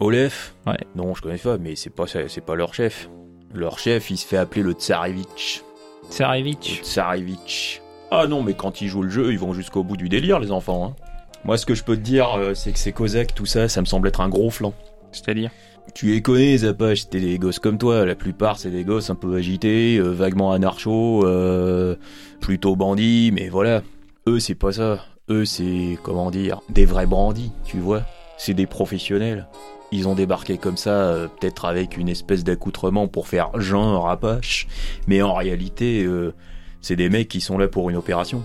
[0.00, 0.78] Olef Ouais.
[0.94, 3.08] Non, je connais pas, mais c'est pas, c'est pas leur chef.
[3.54, 5.62] Leur chef, il se fait appeler le Tsarevitch.
[6.08, 7.82] Le Tsarevitch Tsarevitch.
[8.10, 10.50] Ah non, mais quand ils jouent le jeu, ils vont jusqu'au bout du délire, les
[10.50, 10.86] enfants.
[10.86, 11.02] hein.
[11.44, 13.80] Moi, ce que je peux te dire, euh, c'est que ces Cosaques, tout ça, ça
[13.80, 14.72] me semble être un gros flanc.
[15.12, 15.50] C'est-à-dire?
[15.94, 18.04] Tu les connais, les Apaches, c'était des gosses comme toi.
[18.04, 21.96] La plupart, c'est des gosses un peu agités, euh, vaguement anarchos, euh,
[22.40, 23.82] plutôt bandits, mais voilà.
[24.26, 25.00] Eux, c'est pas ça.
[25.30, 28.02] Eux, c'est, comment dire, des vrais bandits, tu vois.
[28.36, 29.46] C'est des professionnels.
[29.90, 34.66] Ils ont débarqué comme ça, euh, peut-être avec une espèce d'accoutrement pour faire genre Apache,
[35.06, 36.34] mais en réalité, euh,
[36.82, 38.44] c'est des mecs qui sont là pour une opération.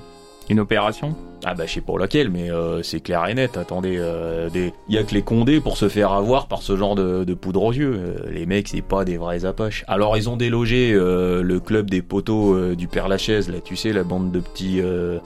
[0.49, 1.15] Une opération
[1.45, 3.57] Ah bah je sais pas laquelle, mais euh, c'est clair et net.
[3.57, 4.73] Attendez, euh, des...
[4.89, 7.63] y a que les condés pour se faire avoir par ce genre de, de poudre
[7.63, 7.93] aux yeux.
[7.97, 9.85] Euh, les mecs, c'est pas des vrais apaches.
[9.87, 14.03] Alors ils ont délogé le club des poteaux du Père Lachaise, là, tu sais, la
[14.03, 14.81] bande de petits...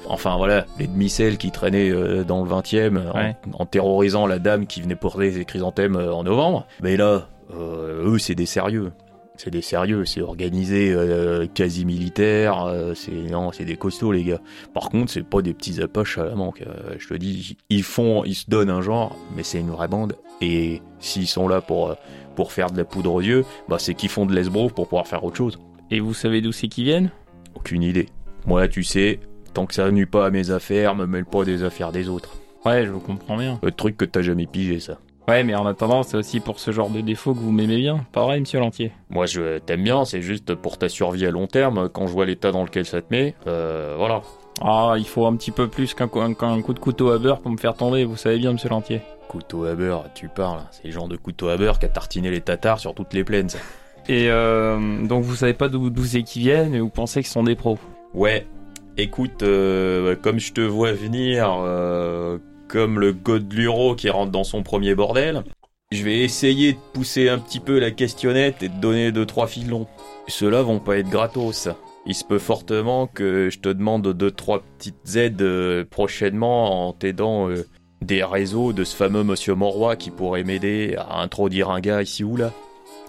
[0.08, 1.92] Enfin voilà, les demi-celles qui traînaient
[2.24, 3.36] dans le 20e en- Ouais.
[3.54, 6.66] en, terrorisant la dame qui venait porter ses chrysanthèmes en novembre.
[6.82, 8.92] Mais là, eux, c'est des sérieux.
[9.38, 14.24] C'est des sérieux, c'est organisé euh, quasi militaire, euh, c'est non, c'est des costauds les
[14.24, 14.42] gars.
[14.74, 16.62] Par contre, c'est pas des petits apaches à la manque.
[16.62, 19.88] euh, je te dis, ils font, ils se donnent un genre, mais c'est une vraie
[19.88, 20.16] bande.
[20.42, 21.96] Et s'ils sont là pour
[22.36, 25.08] pour faire de la poudre aux yeux, bah c'est qu'ils font de l'esbrouf pour pouvoir
[25.08, 25.60] faire autre chose.
[25.92, 27.12] Et vous savez d'où c'est qu'ils viennent?
[27.56, 28.08] Aucune idée.
[28.46, 29.20] Moi, tu sais,
[29.54, 32.38] tant que ça nuit pas à mes affaires, me mêle pas des affaires des autres.
[32.66, 33.60] Ouais, je vous comprends bien.
[33.64, 35.00] Le truc que t'as jamais pigé, ça.
[35.28, 38.06] Ouais, mais en attendant, c'est aussi pour ce genre de défaut que vous m'aimez bien.
[38.14, 41.48] Pas vrai, monsieur Lantier Moi, je t'aime bien, c'est juste pour ta survie à long
[41.48, 41.90] terme.
[41.90, 44.22] Quand je vois l'état dans lequel ça te met, euh, voilà.
[44.62, 47.58] Ah, il faut un petit peu plus qu'un coup de couteau à beurre pour me
[47.58, 49.02] faire tomber, vous savez bien, monsieur Lantier.
[49.28, 50.62] Couteau à beurre, tu parles.
[50.72, 53.26] C'est le genre de couteau à beurre qui a tartiné les tatars sur toutes les
[53.26, 53.50] plaines.
[53.50, 53.60] ça.
[54.10, 57.30] Et euh, donc vous savez pas d'où d'où c'est qu'ils viennent et vous pensez qu'ils
[57.30, 57.78] sont des pros?
[58.14, 58.48] Ouais,
[58.96, 64.64] écoute, euh, comme je te vois venir, euh, comme le Godluro qui rentre dans son
[64.64, 65.44] premier bordel,
[65.92, 69.48] je vais essayer de pousser un petit peu la questionnette et de donner deux trois
[69.48, 69.88] filons.
[70.28, 71.70] Ceux-là vont pas être gratos.
[72.06, 76.94] Il se peut fortement que je te demande deux trois petites aides euh, prochainement en
[76.94, 77.66] t'aidant euh,
[78.02, 82.24] des réseaux de ce fameux Monsieur Moroy qui pourrait m'aider à introduire un gars ici
[82.24, 82.52] ou là.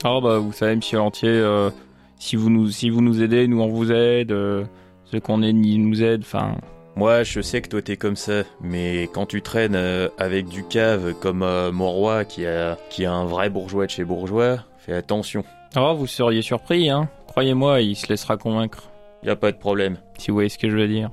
[0.04, 1.70] Ah bah vous savez, monsieur Lantier, euh,
[2.18, 4.32] si vous nous si vous nous aidez, nous on vous aide.
[4.32, 4.64] euh,
[5.10, 6.22] ceux qu'on aide, ils nous aident.
[6.22, 6.56] Enfin,
[6.98, 10.64] Moi, je sais que toi t'es comme ça, mais quand tu traînes euh, avec du
[10.64, 14.64] cave comme euh, mon roi qui a, qui a un vrai bourgeois de chez bourgeois,
[14.78, 15.44] fais attention.
[15.76, 18.90] oh vous seriez surpris, hein Croyez-moi, il se laissera convaincre.
[19.22, 19.98] Y a pas de problème.
[20.18, 21.12] Si vous voyez ce que je veux dire.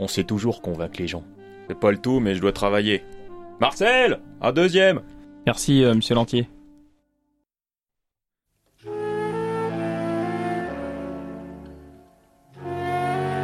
[0.00, 1.24] On sait toujours convaincre les gens.
[1.66, 3.02] C'est pas le tout, mais je dois travailler.
[3.58, 5.00] Marcel Un deuxième
[5.46, 6.46] Merci, euh, monsieur Lantier.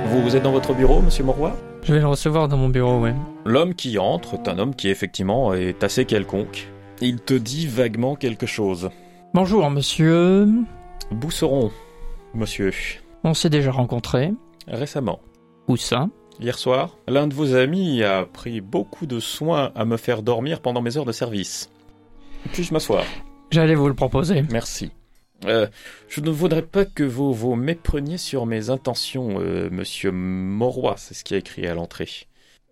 [0.05, 3.01] Vous, vous êtes dans votre bureau, monsieur Moroy Je vais le recevoir dans mon bureau,
[3.01, 3.15] ouais.
[3.47, 6.69] L'homme qui entre est un homme qui effectivement est assez quelconque.
[7.01, 8.91] Il te dit vaguement quelque chose.
[9.33, 10.47] Bonjour, monsieur.
[11.11, 11.71] Bousseron,
[12.35, 12.73] monsieur?
[13.25, 14.33] On s'est déjà rencontrés.
[14.67, 15.21] Récemment.
[15.69, 16.09] Où ça?
[16.41, 20.61] Hier soir, l'un de vos amis a pris beaucoup de soin à me faire dormir
[20.61, 21.71] pendant mes heures de service.
[22.53, 23.05] Puis-je m'asseoir?
[23.51, 24.45] J'allais vous le proposer.
[24.51, 24.91] Merci.
[25.45, 25.67] Euh,
[26.09, 31.15] je ne voudrais pas que vous vous mépreniez sur mes intentions, euh, monsieur Moroy, c'est
[31.15, 32.09] ce qui est écrit à l'entrée.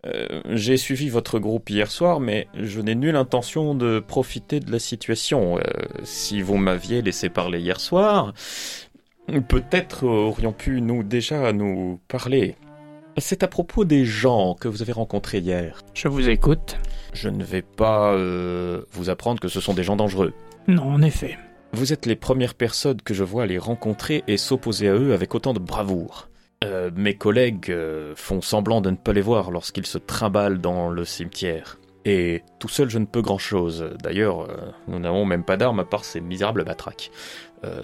[0.07, 4.71] Euh, J'ai suivi votre groupe hier soir, mais je n'ai nulle intention de profiter de
[4.71, 5.59] la situation.
[5.59, 5.63] Euh,
[6.05, 8.33] si vous m'aviez laissé parler hier soir,
[9.49, 12.55] Peut-être aurions pu nous déjà nous parler.
[13.19, 15.81] C'est à propos des gens que vous avez rencontrés hier.
[15.95, 16.77] Je vous écoute.
[17.13, 20.33] Je ne vais pas euh, vous apprendre que ce sont des gens dangereux.
[20.69, 21.37] Non, en effet.
[21.77, 25.35] Vous êtes les premières personnes que je vois les rencontrer et s'opposer à eux avec
[25.35, 26.31] autant de bravoure.
[26.65, 30.89] Euh, mes collègues euh, font semblant de ne pas les voir lorsqu'ils se trimballent dans
[30.89, 31.79] le cimetière.
[32.07, 33.91] Et tout seul, je ne peux grand-chose.
[34.03, 34.57] D'ailleurs, euh,
[34.89, 37.11] nous n'avons même pas d'armes à part ces misérables matraques.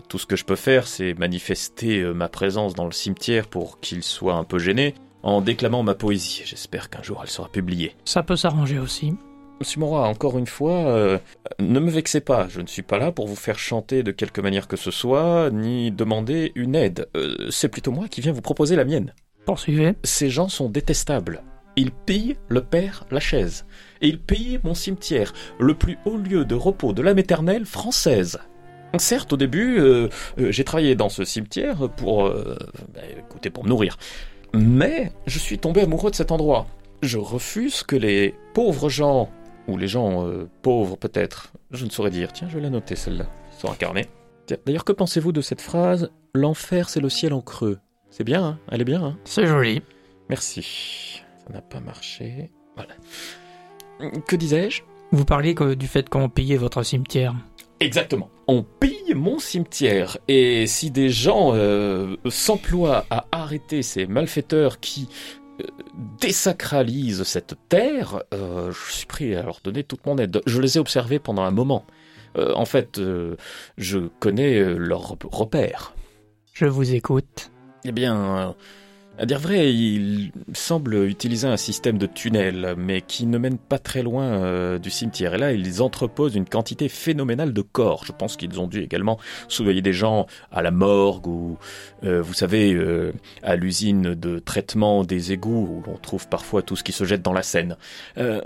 [0.08, 4.04] Tout ce que je peux faire, c'est manifester ma présence dans le cimetière pour qu'ils
[4.04, 6.42] soient un peu gênés, en déclamant ma poésie.
[6.44, 7.96] J'espère qu'un jour elle sera publiée.
[8.04, 9.14] Ça peut s'arranger aussi.
[9.60, 11.18] Monsieur Morat, encore une fois, euh,
[11.60, 12.48] ne me vexez pas.
[12.48, 15.50] Je ne suis pas là pour vous faire chanter de quelque manière que ce soit,
[15.50, 17.08] ni demander une aide.
[17.16, 19.14] Euh, c'est plutôt moi qui viens vous proposer la mienne.
[19.44, 19.94] Poursuivez.
[20.02, 21.44] Ces gens sont détestables.
[21.76, 23.64] Ils pillent le père Lachaise.
[24.00, 28.40] Et ils pillent mon cimetière, le plus haut lieu de repos de l'âme éternelle française.
[28.98, 33.96] Certes, au début, euh, j'ai travaillé dans ce cimetière pour, bah, écoutez, pour me nourrir.
[34.54, 36.66] Mais je suis tombé amoureux de cet endroit.
[37.02, 39.30] Je refuse que les pauvres gens,
[39.68, 42.32] ou les gens euh, pauvres peut-être, je ne saurais dire.
[42.32, 43.26] Tiens, je vais la noter celle-là,
[43.58, 44.08] sur un carnet.
[44.66, 47.78] D'ailleurs, que pensez-vous de cette phrase L'enfer, c'est le ciel en creux.
[48.10, 48.58] C'est bien, hein?
[48.70, 49.18] Elle est bien, hein?
[49.24, 49.82] C'est joli.
[50.28, 51.22] Merci.
[51.46, 52.50] Ça n'a pas marché.
[52.76, 52.94] Voilà.
[54.26, 54.82] Que disais-je?
[55.12, 57.34] Vous parliez que- du fait qu'on pillait votre cimetière.
[57.80, 58.30] Exactement.
[58.48, 60.18] On pille mon cimetière.
[60.28, 65.08] Et si des gens euh, s'emploient à arrêter ces malfaiteurs qui
[66.20, 70.40] désacralisent cette terre, euh, je suis prêt à leur donner toute mon aide.
[70.46, 71.84] Je les ai observés pendant un moment.
[72.36, 73.36] Euh, en fait, euh,
[73.76, 75.94] je connais leurs repères.
[76.52, 77.50] Je vous écoute.
[77.84, 78.52] Eh bien, euh,
[79.18, 83.78] à dire vrai, il semble utiliser un système de tunnel, mais qui ne mène pas
[83.78, 85.34] très loin euh, du cimetière.
[85.34, 88.04] Et là, ils entreposent une quantité phénoménale de corps.
[88.04, 91.58] Je pense qu'ils ont dû également surveiller des gens à la morgue ou,
[92.04, 96.76] euh, vous savez, euh, à l'usine de traitement des égouts, où l'on trouve parfois tout
[96.76, 97.76] ce qui se jette dans la Seine.
[98.18, 98.40] Euh,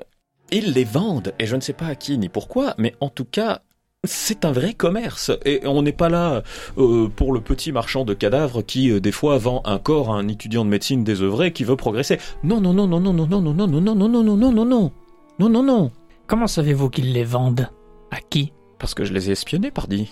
[0.51, 3.25] ils les vendent, et je ne sais pas à qui ni pourquoi, mais en tout
[3.25, 3.63] cas...
[4.05, 6.43] C'est un vrai commerce et on n'est pas là
[6.79, 10.19] euh, pour le petit marchand de cadavres qui euh, des fois vend un corps à
[10.19, 12.19] un étudiant de médecine désœuvré qui veut progresser.
[12.45, 14.53] Non non non non non non non non non non non non non non non
[14.53, 14.93] non non
[15.39, 15.91] non non non
[16.29, 17.69] Comment savez-vous qu'ils les vendent
[18.11, 20.11] À qui parce que je les ai espionnés pardi.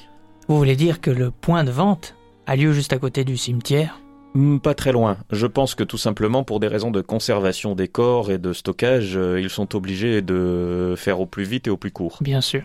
[0.49, 2.15] Vous voulez dire que le point de vente
[2.47, 4.01] a lieu juste à côté du cimetière
[4.35, 5.19] Hmm, Pas très loin.
[5.31, 9.17] Je pense que tout simplement pour des raisons de conservation des corps et de stockage,
[9.17, 12.19] euh, ils sont obligés de faire au plus vite et au plus court.
[12.21, 12.63] Bien sûr.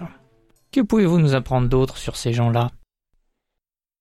[0.72, 2.70] Que pouvez-vous nous apprendre d'autre sur ces gens-là?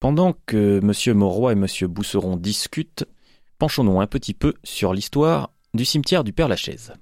[0.01, 3.07] Pendant que Monsieur Mauroy et Monsieur Bousseron discutent,
[3.59, 6.93] penchons-nous un petit peu sur l'histoire du cimetière du Père Lachaise.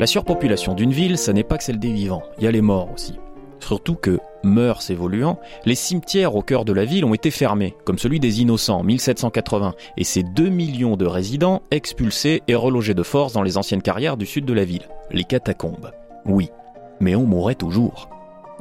[0.00, 2.60] La surpopulation d'une ville, ça n'est pas que celle des vivants, il y a les
[2.60, 3.14] morts aussi.
[3.60, 7.98] Surtout que, mœurs évoluant, les cimetières au cœur de la ville ont été fermés, comme
[7.98, 13.02] celui des Innocents en 1780, et ces 2 millions de résidents expulsés et relogés de
[13.02, 15.92] force dans les anciennes carrières du sud de la ville, les catacombes.
[16.24, 16.50] Oui,
[17.00, 18.08] mais on mourrait toujours.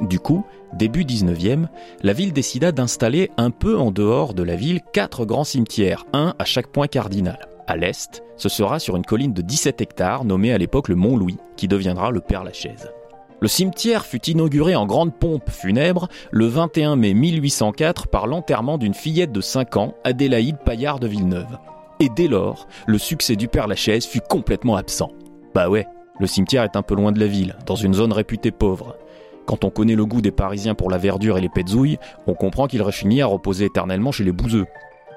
[0.02, 1.68] Du coup, début 19e,
[2.04, 6.36] la ville décida d'installer un peu en dehors de la ville quatre grands cimetières, un
[6.38, 7.48] à chaque point cardinal.
[7.68, 11.18] À l'est, ce sera sur une colline de 17 hectares nommée à l'époque le Mont
[11.18, 12.92] Louis, qui deviendra le Père Lachaise.
[13.40, 18.96] Le cimetière fut inauguré en grande pompe funèbre le 21 mai 1804 par l'enterrement d'une
[18.96, 21.60] fillette de 5 ans, Adélaïde Paillard de Villeneuve.
[22.00, 25.12] Et dès lors, le succès du Père Lachaise fut complètement absent.
[25.54, 25.86] Bah ouais,
[26.20, 28.98] le cimetière est un peu loin de la ville, dans une zone réputée pauvre.
[29.46, 32.66] Quand on connaît le goût des Parisiens pour la verdure et les petzouilles, on comprend
[32.66, 34.66] qu'il aurait fini à reposer éternellement chez les bouseux.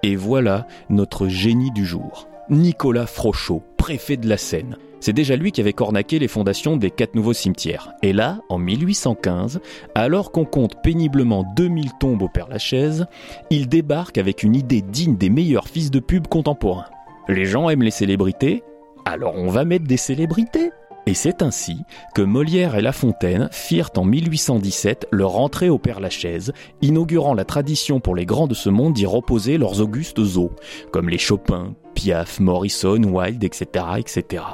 [0.02, 2.28] Et voilà notre génie du jour.
[2.50, 4.76] Nicolas Frochot, préfet de la Seine.
[5.01, 7.92] C'est déjà lui qui avait cornaqué les fondations des quatre nouveaux cimetières.
[8.03, 9.61] Et là, en 1815,
[9.94, 13.07] alors qu'on compte péniblement 2000 tombes au Père Lachaise,
[13.48, 16.86] il débarque avec une idée digne des meilleurs fils de pub contemporains.
[17.28, 18.62] Les gens aiment les célébrités,
[19.07, 20.70] alors on va mettre des célébrités.
[21.07, 21.78] Et c'est ainsi
[22.14, 27.46] que Molière et La Fontaine firent en 1817 leur entrée au Père Lachaise, inaugurant la
[27.46, 30.51] tradition pour les grands de ce monde d'y reposer leurs augustes os,
[30.92, 34.44] comme les Chopin, Piaf, Morrison, Wilde, etc., etc.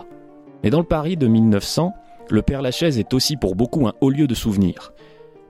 [0.66, 1.94] Mais dans le Paris de 1900,
[2.28, 4.92] le Père Lachaise est aussi pour beaucoup un haut lieu de souvenirs.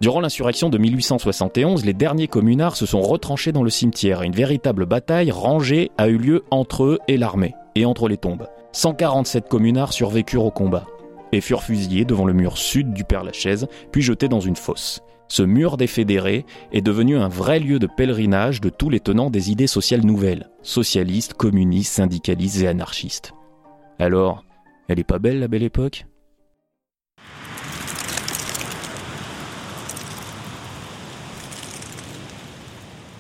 [0.03, 4.35] Durant l'insurrection de 1871, les derniers communards se sont retranchés dans le cimetière et une
[4.35, 8.47] véritable bataille rangée a eu lieu entre eux et l'armée, et entre les tombes.
[8.73, 10.85] 147 communards survécurent au combat
[11.33, 15.01] et furent fusillés devant le mur sud du Père Lachaise, puis jetés dans une fosse.
[15.29, 19.31] Ce mur des fédérés est devenu un vrai lieu de pèlerinage de tous les tenants
[19.31, 23.33] des idées sociales nouvelles, socialistes, communistes, syndicalistes et anarchistes.
[23.99, 24.45] Alors,
[24.89, 26.07] elle est pas belle la belle époque?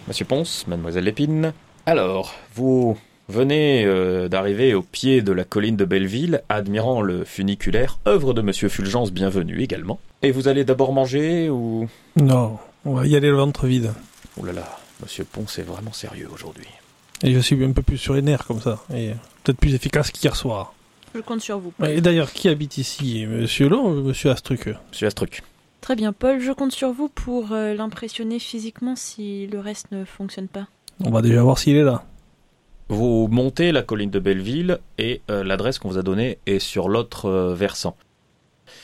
[0.09, 1.53] Monsieur Ponce, mademoiselle Lépine.
[1.85, 2.97] Alors, vous
[3.29, 8.41] venez euh, d'arriver au pied de la colline de Belleville, admirant le funiculaire, œuvre de
[8.41, 9.99] monsieur Fulgence bienvenue également.
[10.23, 11.89] Et vous allez d'abord manger ou...
[12.15, 13.93] Non, on va y aller le ventre vide.
[14.41, 16.69] Oh là là, monsieur Ponce est vraiment sérieux aujourd'hui.
[17.23, 18.79] Et je suis un peu plus sur les nerfs comme ça.
[18.95, 19.11] Et
[19.43, 20.73] peut-être plus efficace qu'hier soir.
[21.17, 21.73] Je compte sur vous.
[21.87, 23.25] Et d'ailleurs, qui habite ici?
[23.27, 24.69] Monsieur Long ou Monsieur Astruc?
[24.91, 25.43] Monsieur Astruc.
[25.81, 30.05] Très bien, Paul, je compte sur vous pour euh, l'impressionner physiquement si le reste ne
[30.05, 30.67] fonctionne pas.
[31.03, 32.05] On va déjà voir s'il est là.
[32.89, 36.89] Vous montez la colline de Belleville et euh, l'adresse qu'on vous a donnée est sur
[36.89, 37.97] l'autre euh, versant.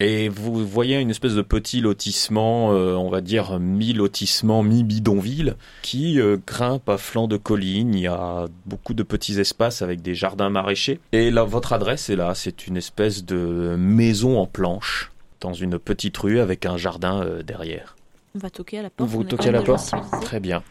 [0.01, 6.20] Et vous voyez une espèce de petit lotissement, euh, on va dire mi-lotissement, mi-bidonville, qui
[6.20, 7.95] euh, grimpe à flanc de colline.
[7.95, 11.01] Il y a beaucoup de petits espaces avec des jardins maraîchers.
[11.12, 12.34] Et là, votre adresse est là.
[12.34, 17.43] C'est une espèce de maison en planche dans une petite rue avec un jardin euh,
[17.43, 17.97] derrière.
[18.34, 19.11] On va toquer à la porte.
[19.11, 19.93] Vous toquez à la porte?
[20.22, 20.62] Très bien.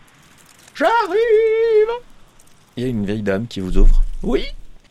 [0.73, 1.91] J'arrive
[2.75, 4.01] Il y a une vieille dame qui vous ouvre.
[4.23, 4.43] Oui?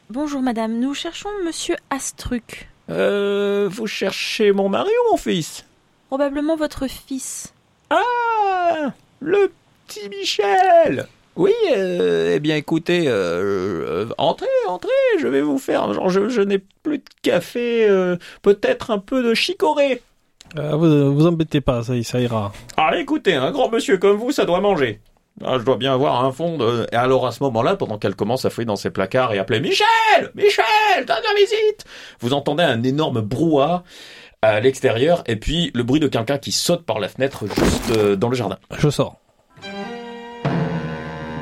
[0.09, 2.70] Bonjour madame, nous cherchons monsieur Astruc.
[2.91, 5.65] Euh, vous cherchez mon mari ou mon fils?
[6.09, 7.53] Probablement votre fils.
[7.91, 9.53] Ah Le
[9.87, 15.93] petit Michel Oui, euh, eh bien écoutez, euh, euh, entrez, entrez, je vais vous faire.
[15.93, 20.03] Genre, je, je n'ai plus de café, euh, peut-être un peu de chicorée.
[20.59, 22.53] Euh, vous, vous embêtez pas, ça, ça ira.
[22.77, 25.01] Ah, écoutez, un grand monsieur comme vous, ça doit manger.
[25.45, 26.87] Ah, je dois bien avoir un fond de...
[26.93, 29.61] Et alors à ce moment-là, pendant qu'elle commence à fouiller dans ses placards et appeler
[29.61, 29.87] Michel
[30.35, 31.85] Michel, dernière visite
[32.21, 33.83] Vous entendez un énorme brouhaha
[34.43, 38.17] à l'extérieur et puis le bruit de quelqu'un qui saute par la fenêtre juste euh,
[38.17, 38.59] dans le jardin.
[38.79, 39.17] Je sors.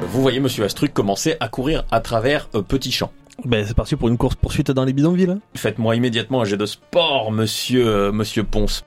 [0.03, 3.13] Vous voyez Monsieur Astruc commencer à courir à travers euh, Petit Champ.
[3.45, 5.31] Ben, c'est parti pour une course poursuite dans les bidonvilles.
[5.31, 5.39] hein.
[5.55, 8.85] Faites-moi immédiatement un jet de sport, Monsieur euh, Monsieur Ponce.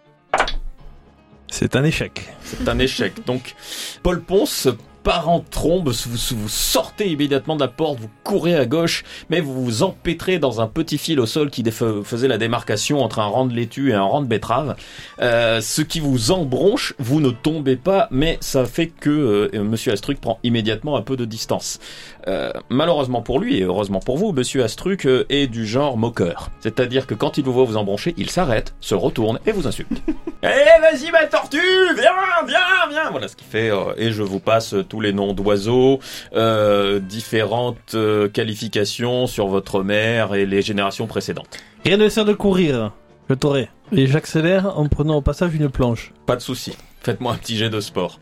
[1.48, 2.30] C'est un échec.
[2.44, 3.26] C'est un échec.
[3.26, 3.56] Donc,
[4.04, 4.68] Paul Ponce
[5.04, 9.64] part en trombe, vous, sortez immédiatement de la porte, vous courez à gauche, mais vous
[9.64, 13.46] vous empêtrez dans un petit fil au sol qui faisait la démarcation entre un rang
[13.46, 14.76] de laitue et un rang de betterave.
[15.22, 19.92] Euh, ce qui vous embronche, vous ne tombez pas, mais ça fait que euh, Monsieur
[19.92, 21.80] Astruc prend immédiatement un peu de distance.
[22.28, 26.50] Euh, malheureusement pour lui et heureusement pour vous, Monsieur Astruc euh, est du genre moqueur.
[26.60, 30.02] C'est-à-dire que quand il vous voit vous embroncher, il s'arrête, se retourne et vous insulte.
[30.44, 31.60] Eh vas-y ma tortue,
[31.96, 32.12] viens,
[32.48, 33.12] viens, viens.
[33.12, 33.70] Voilà ce qu'il fait.
[33.70, 36.00] euh, et je vous passe tous les noms d'oiseaux,
[36.34, 41.60] euh, différentes euh, qualifications sur votre mère et les générations précédentes.
[41.86, 42.92] Rien ne sert de courir.
[43.30, 43.70] Je t'aurai.
[43.92, 46.12] Et j'accélère en prenant au passage une planche.
[46.26, 46.76] Pas de souci.
[47.02, 48.20] Faites-moi un petit jet de sport.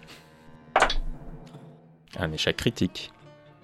[2.20, 3.12] Un échec critique.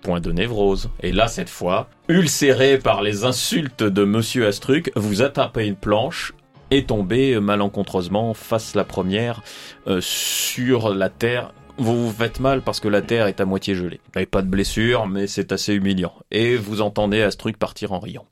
[0.06, 0.91] Point de névrose.
[1.01, 6.36] Et là, cette fois, ulcéré par les insultes de Monsieur Astruc, vous attrapez une planche
[6.70, 9.41] et tombez malencontreusement face la première
[9.88, 11.53] euh, sur la terre.
[11.80, 13.99] Vous vous faites mal parce que la terre est à moitié gelée.
[14.06, 16.14] Vous n'avez pas de blessure, mais c'est assez humiliant.
[16.30, 18.28] Et vous entendez Astruc partir en riant.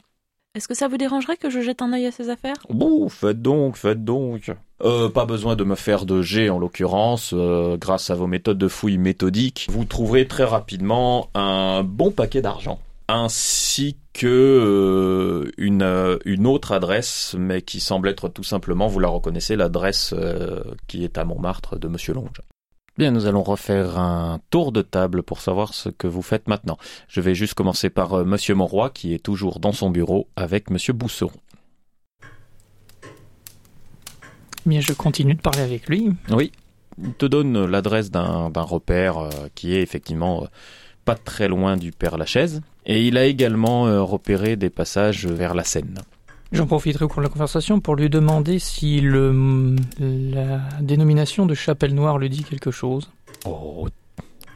[0.53, 2.57] Est-ce que ça vous dérangerait que je jette un œil à ces affaires?
[2.69, 4.51] Bon, faites donc, faites donc.
[4.83, 7.33] Euh, pas besoin de me faire de jet en l'occurrence.
[7.33, 12.41] euh, grâce à vos méthodes de fouille méthodiques, vous trouverez très rapidement un bon paquet
[12.41, 19.07] d'argent, ainsi que euh, une, autre adresse, mais qui semble être tout simplement, vous la
[19.07, 20.13] reconnaissez, l'adresse
[20.87, 22.41] qui est à Montmartre de Monsieur Longe.
[22.97, 26.77] Bien, nous allons refaire un tour de table pour savoir ce que vous faites maintenant.
[27.07, 30.93] Je vais juste commencer par Monsieur Monroy, qui est toujours dans son bureau avec Monsieur
[30.93, 31.31] Bousseron.
[34.65, 36.11] Bien, je continue de parler avec lui.
[36.29, 36.51] Oui,
[37.01, 40.47] il te donne l'adresse d'un d'un repère euh, qui est effectivement euh,
[41.05, 42.61] pas très loin du Père Lachaise.
[42.85, 45.99] Et il a également euh, repéré des passages vers la Seine.
[46.51, 51.55] J'en profiterai au cours de la conversation pour lui demander si le, la dénomination de
[51.55, 53.09] Chapelle Noire lui dit quelque chose.
[53.45, 53.87] Oh,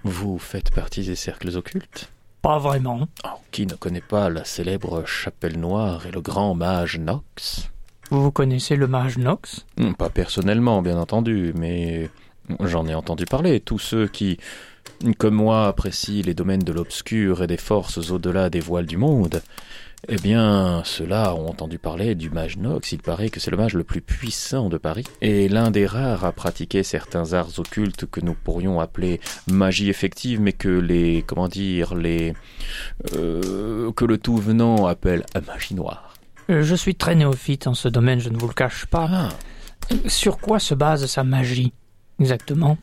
[0.03, 2.11] vous faites partie des cercles occultes?
[2.43, 3.07] Pas vraiment.
[3.25, 7.71] Oh, Qui ne connaît pas la célèbre Chapelle Noire et le grand mage Nox?
[8.09, 9.65] Vous connaissez le mage Nox?
[9.77, 12.09] Hmm, Pas personnellement, bien entendu, mais
[12.61, 13.59] j'en ai entendu parler.
[13.59, 14.37] Tous ceux qui,
[15.17, 19.41] comme moi, apprécient les domaines de l'obscur et des forces au-delà des voiles du monde,
[20.07, 22.93] eh bien, ceux-là ont entendu parler du mage Nox.
[22.93, 26.23] Il paraît que c'est le mage le plus puissant de Paris et l'un des rares
[26.23, 29.19] à pratiquer certains arts occultes que nous pourrions appeler
[29.51, 32.33] magie effective, mais que les, comment dire, les,
[33.15, 36.06] euh, que le tout venant appelle magie noire.
[36.49, 39.09] Euh, Je suis très néophyte en ce domaine, je ne vous le cache pas.
[39.11, 39.29] Ah.
[40.07, 41.73] Sur quoi se base sa magie
[42.19, 42.77] Exactement?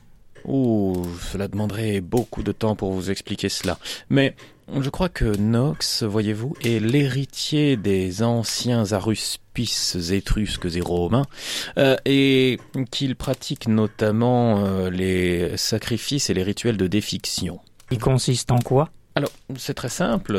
[0.44, 3.78] Ouh, cela demanderait beaucoup de temps pour vous expliquer cela.
[4.10, 4.36] Mais
[4.78, 11.24] je crois que Nox, voyez-vous, est l'héritier des anciens aruspices étrusques et romains,
[11.78, 12.58] euh, et
[12.90, 17.60] qu'il pratique notamment euh, les sacrifices et les rituels de défiction.
[17.90, 18.90] Il consiste en quoi?
[19.14, 20.36] Alors, c'est très simple.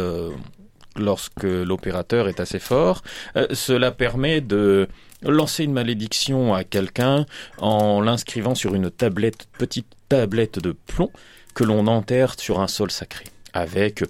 [0.98, 3.02] Lorsque l'opérateur est assez fort,
[3.36, 4.88] euh, cela permet de
[5.24, 7.26] lancer une malédiction à quelqu'un
[7.58, 11.12] en l'inscrivant sur une tablette, petite tablette de plomb
[11.54, 14.04] que l'on enterre sur un sol sacré, avec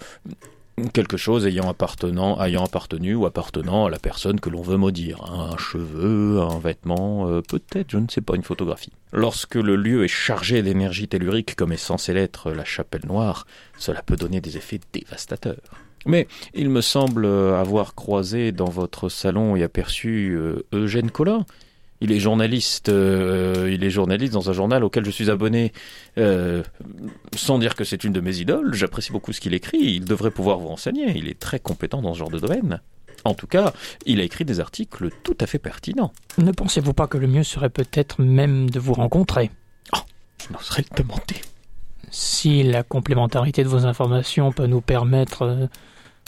[0.93, 5.23] quelque chose ayant appartenant, ayant appartenu ou appartenant à la personne que l'on veut maudire,
[5.23, 8.91] un cheveu, un vêtement, euh, peut-être, je ne sais pas, une photographie.
[9.13, 14.01] Lorsque le lieu est chargé d'énergie tellurique comme est censé l'être la chapelle noire, cela
[14.01, 15.84] peut donner des effets dévastateurs.
[16.05, 21.45] Mais il me semble avoir croisé dans votre salon et aperçu euh, Eugène Collin.
[22.01, 25.71] Il est journaliste, euh, il est journaliste dans un journal auquel je suis abonné.
[26.17, 26.61] Euh,
[27.35, 29.79] sans dire que c'est une de mes idoles, j'apprécie beaucoup ce qu'il écrit.
[29.79, 31.17] Il devrait pouvoir vous renseigner.
[31.17, 32.81] Il est très compétent dans ce genre de domaine.
[33.23, 33.73] En tout cas,
[34.05, 36.13] il a écrit des articles tout à fait pertinents.
[36.37, 39.49] Ne pensez-vous pas que le mieux serait peut-être même de vous rencontrer?
[40.47, 41.41] Je n'oserais le demander.
[42.11, 45.69] Si la complémentarité de vos informations peut nous permettre,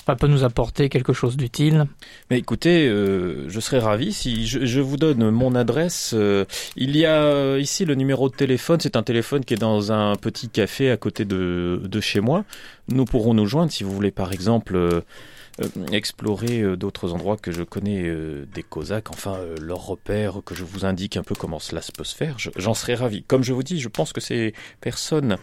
[0.07, 1.85] enfin, peut nous apporter quelque chose d'utile.
[2.31, 6.11] Mais écoutez, euh, je serais ravi si je, vous donne mon adresse.
[6.15, 6.45] euh,
[6.77, 8.79] il y a euh, ici le numéro de téléphone.
[8.79, 12.45] C'est un téléphone qui est dans un petit café à côté de, de chez moi.
[12.87, 15.03] Nous pourrons nous joindre si vous voulez, par exemple,
[15.91, 18.09] explorer d'autres endroits que je connais
[18.53, 19.09] des Cosaques.
[19.09, 22.39] Enfin, leurs repères, que je vous indique un peu comment cela se peut se faire.
[22.39, 23.23] Je- J'en serais ravi.
[23.23, 25.37] Comme je vous dis, je pense que ces personnes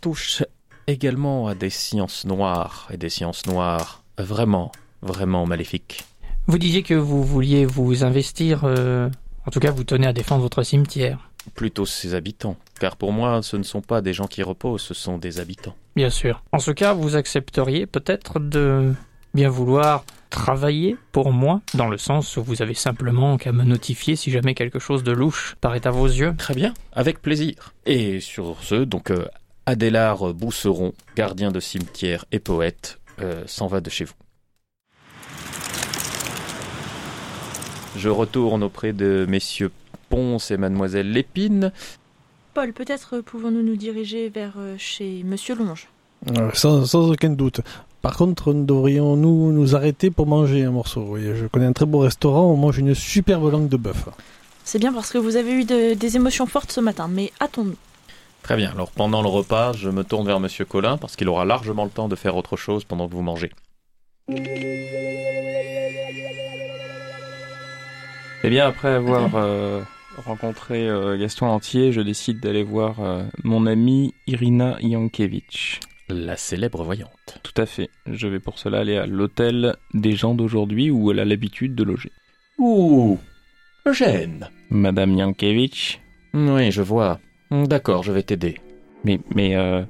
[0.00, 0.44] touchent
[0.86, 6.04] également à des sciences noires et des sciences noires vraiment, vraiment maléfiques.
[6.46, 9.08] Vous disiez que vous vouliez vous investir, euh,
[9.46, 11.30] en tout cas vous tenez à défendre votre cimetière.
[11.54, 12.56] plutôt ses habitants.
[12.80, 15.76] Car pour moi, ce ne sont pas des gens qui reposent, ce sont des habitants.
[15.94, 16.42] Bien sûr.
[16.52, 18.94] En ce cas, vous accepteriez peut-être de
[19.34, 24.16] bien vouloir travailler pour moi, dans le sens où vous avez simplement qu'à me notifier
[24.16, 26.34] si jamais quelque chose de louche paraît à vos yeux.
[26.36, 27.72] Très bien, avec plaisir.
[27.86, 29.26] Et sur ce, donc, euh,
[29.66, 32.98] Adélard Bousseron, gardien de cimetière et poète,
[33.46, 34.14] s'en va de chez vous.
[37.96, 39.70] Je retourne auprès de messieurs
[40.08, 41.72] Ponce et mademoiselle Lépine.
[42.52, 45.88] Paul, peut-être pouvons-nous nous diriger vers euh, chez Monsieur Longe.
[46.38, 47.60] Euh, sans, sans aucun doute.
[48.02, 51.04] Par contre, devrions-nous nous arrêter pour manger un morceau?
[51.08, 54.08] Oui, Je connais un très beau restaurant, on mange une superbe langue de bœuf.
[54.64, 57.74] C'est bien parce que vous avez eu de- des émotions fortes ce matin, mais attendons.
[58.44, 61.46] Très bien, alors pendant le repas, je me tourne vers monsieur Collin parce qu'il aura
[61.46, 63.50] largement le temps de faire autre chose pendant que vous mangez.
[64.28, 64.34] Eh
[68.50, 69.80] bien, après avoir euh,
[70.18, 75.80] rencontré euh, Gaston Entier, je décide d'aller voir euh, mon amie Irina Yankiewicz.
[76.10, 77.38] La célèbre voyante.
[77.42, 77.88] Tout à fait.
[78.04, 81.82] Je vais pour cela aller à l'hôtel des gens d'aujourd'hui où elle a l'habitude de
[81.82, 82.12] loger.
[82.58, 83.18] Ouh,
[83.86, 84.50] Eugène.
[84.68, 85.98] Madame Yankiewicz
[86.34, 87.20] Oui, je vois.
[87.50, 88.60] D'accord, je vais t'aider.
[89.04, 89.82] Mais, mais, euh,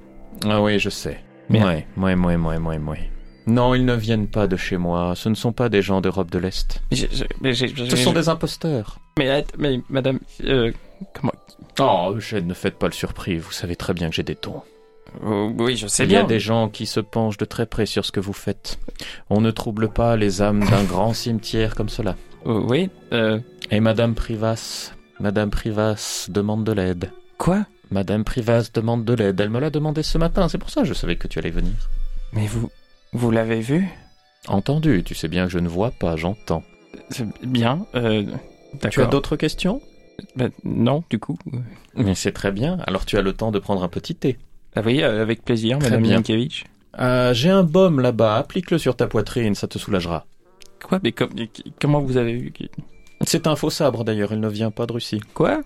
[0.47, 1.21] Ah oui, je sais.
[1.49, 3.11] Mais- Ouais, ouais, ouais, ouais, ouais, ouais.
[3.47, 5.13] Non, ils ne viennent pas de chez moi.
[5.15, 6.81] Ce ne sont pas des gens d'Europe de l'Est.
[6.91, 8.99] je- je- mais j'ai- Ce sont des imposteurs.
[9.19, 10.73] mais, mais, madame, euh,
[11.15, 11.33] comment,
[11.81, 13.37] Oh, Eugène, ne faites pas le surpris.
[13.37, 14.63] Vous savez très bien que j'ai des tons.
[15.25, 16.29] Oh, oui, je sais Il y a bien.
[16.29, 18.79] des gens qui se penchent de très près sur ce que vous faites.
[19.29, 22.17] On ne trouble pas les âmes d'un grand cimetière comme cela.
[22.45, 23.39] Oh, oui, euh,
[23.71, 27.11] Et Madame Privas, Madame Privas demande de l'aide.
[27.39, 27.67] Quoi?
[27.91, 29.41] Madame Privas demande de l'aide.
[29.41, 30.49] Elle me l'a demandé ce matin.
[30.49, 31.73] C'est pour ça que je savais que tu allais venir.
[32.33, 32.71] Mais vous,
[33.13, 33.87] vous l'avez vu?
[34.49, 35.03] Entendu.
[35.05, 36.63] Tu sais bien que je ne vois pas, j'entends.
[37.11, 38.25] C'est bien, euh,
[38.91, 39.81] Tu as d'autres questions?
[40.37, 41.39] Bah, non, du coup.
[41.97, 42.79] Mais c'est très bien.
[42.87, 44.39] Alors tu as le temps de prendre un petit thé.
[44.77, 46.05] Ah oui, euh, avec plaisir, Très madame.
[46.05, 46.65] Yankiewicz.
[47.01, 48.37] Euh, J'ai un baume là-bas.
[48.37, 50.27] Applique-le sur ta poitrine, ça te soulagera.
[50.85, 51.01] Quoi?
[51.03, 51.31] Mais com-
[51.81, 52.53] comment vous avez vu?
[53.27, 54.33] C'est un faux sabre d'ailleurs.
[54.33, 55.21] Il ne vient pas de Russie.
[55.35, 55.61] Quoi?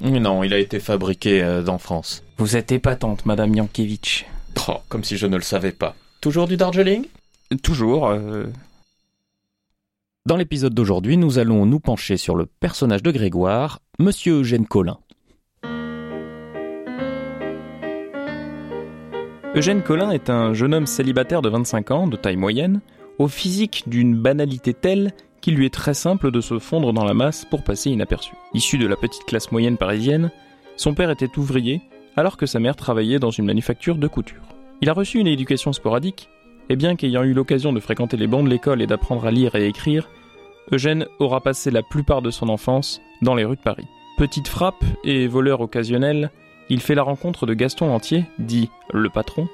[0.00, 2.22] Mais Non, il a été fabriqué euh, en France.
[2.38, 4.24] Vous êtes épatante, madame Yankiewicz.
[4.68, 5.94] Oh, comme si je ne le savais pas.
[6.20, 7.06] Toujours du Darjeeling?
[7.62, 8.44] Toujours, euh,
[10.26, 14.98] Dans l'épisode d'aujourd'hui, nous allons nous pencher sur le personnage de Grégoire, Monsieur Eugène Collin.
[19.54, 22.80] Eugène Collin est un jeune homme célibataire de 25 ans, de taille moyenne,
[23.18, 25.12] au physique d'une banalité telle
[25.42, 28.32] qu'il lui est très simple de se fondre dans la masse pour passer inaperçu.
[28.54, 30.30] Issu de la petite classe moyenne parisienne,
[30.76, 31.82] son père était ouvrier,
[32.16, 34.42] alors que sa mère travaillait dans une manufacture de couture.
[34.80, 36.30] Il a reçu une éducation sporadique,
[36.68, 39.54] et bien qu'ayant eu l'occasion de fréquenter les bancs de l'école et d'apprendre à lire
[39.56, 40.08] et écrire,
[40.70, 43.86] Eugène aura passé la plupart de son enfance dans les rues de Paris.
[44.16, 46.30] Petite frappe et voleur occasionnel,
[46.68, 49.48] il fait la rencontre de Gaston Lantier, dit le patron,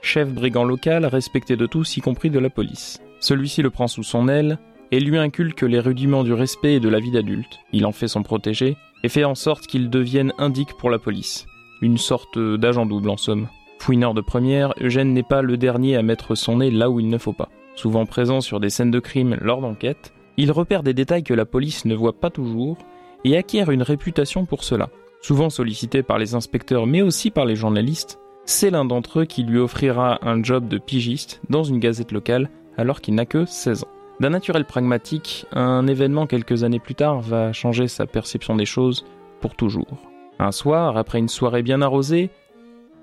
[0.00, 3.00] chef brigand local respecté de tous, y compris de la police.
[3.20, 4.58] Celui-ci le prend sous son aile
[4.92, 7.60] et lui inculque les rudiments du respect et de la vie d'adulte.
[7.72, 11.46] Il en fait son protégé et fait en sorte qu'il devienne indique pour la police.
[11.82, 13.48] Une sorte d'agent double en somme.
[13.78, 17.08] Fouineur de première, Eugène n'est pas le dernier à mettre son nez là où il
[17.08, 17.48] ne faut pas.
[17.74, 21.44] Souvent présent sur des scènes de crime lors d'enquêtes, il repère des détails que la
[21.44, 22.78] police ne voit pas toujours
[23.24, 24.88] et acquiert une réputation pour cela.
[25.20, 29.42] Souvent sollicité par les inspecteurs mais aussi par les journalistes, c'est l'un d'entre eux qui
[29.42, 33.84] lui offrira un job de pigiste dans une gazette locale alors qu'il n'a que 16
[33.84, 33.95] ans.
[34.18, 39.04] D'un naturel pragmatique, un événement quelques années plus tard va changer sa perception des choses
[39.40, 39.98] pour toujours.
[40.38, 42.30] Un soir, après une soirée bien arrosée,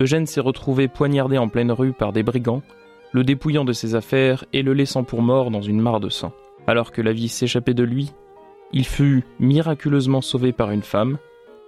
[0.01, 2.63] Eugène s'est retrouvé poignardé en pleine rue par des brigands,
[3.11, 6.33] le dépouillant de ses affaires et le laissant pour mort dans une mare de sang.
[6.65, 8.11] Alors que la vie s'échappait de lui,
[8.71, 11.19] il fut miraculeusement sauvé par une femme,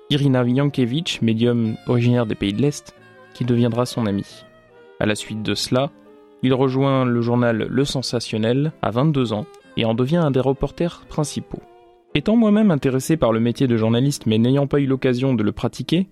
[0.09, 2.95] Irina Yankiewicz, médium originaire des pays de l'Est,
[3.35, 4.43] qui deviendra son amie.
[4.99, 5.91] À la suite de cela,
[6.43, 9.45] il rejoint le journal Le Sensationnel à 22 ans
[9.77, 11.61] et en devient un des reporters principaux.
[12.13, 15.51] Étant moi-même intéressé par le métier de journaliste mais n'ayant pas eu l'occasion de le
[15.51, 16.07] pratiquer,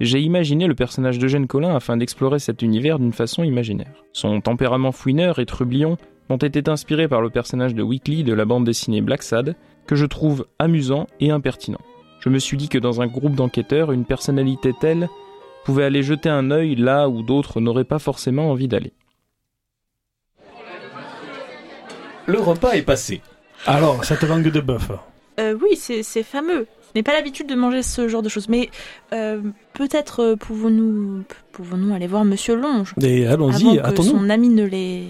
[0.00, 4.04] j'ai imaginé le personnage d'Eugène Collin afin d'explorer cet univers d'une façon imaginaire.
[4.12, 5.96] Son tempérament fouineur et trublion
[6.28, 9.54] ont été inspirés par le personnage de Weekly de la bande dessinée Black Sad,
[9.86, 11.80] que je trouve amusant et impertinent.
[12.20, 15.08] Je me suis dit que dans un groupe d'enquêteurs, une personnalité telle
[15.64, 18.92] pouvait aller jeter un œil là où d'autres n'auraient pas forcément envie d'aller.
[22.26, 23.20] Le repas est passé.
[23.66, 24.90] Alors, cette langue de bœuf.
[25.40, 26.66] Euh, oui, c'est c'est fameux.
[26.94, 28.70] Je n'ai pas l'habitude de manger ce genre de choses, mais
[29.12, 29.40] euh,
[29.72, 34.18] peut-être pouvons-nous pouvons-nous aller voir Monsieur Longe Et avant allons-y, que attendons-nous.
[34.20, 35.06] son ami ne l'ait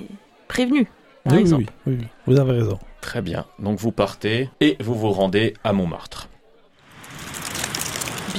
[0.48, 0.86] prévenu.
[1.24, 1.64] Par Oui, oui, exemple.
[1.86, 2.78] oui, oui, oui, vous avez raison.
[3.02, 3.44] Très bien.
[3.58, 6.28] Donc vous partez et vous vous rendez à Montmartre.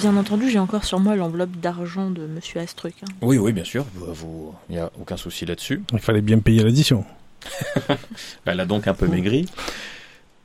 [0.02, 2.96] Bien entendu, j'ai encore sur moi l'enveloppe d'argent de Monsieur Astruc.
[3.04, 3.12] hein.
[3.22, 3.86] Oui, oui, bien sûr.
[3.96, 5.84] Vous, il n'y a aucun souci là-dessus.
[5.94, 7.06] Il fallait bien payer l'addition.
[8.46, 9.46] Elle a donc un peu maigri.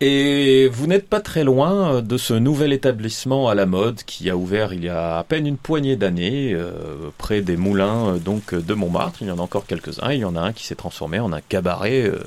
[0.03, 4.37] Et vous n'êtes pas très loin de ce nouvel établissement à la mode qui a
[4.37, 8.55] ouvert il y a à peine une poignée d'années euh, près des moulins euh, donc
[8.55, 9.19] de Montmartre.
[9.21, 10.13] Il y en a encore quelques-uns.
[10.13, 12.19] Il y en a un qui s'est transformé en un cabaret euh,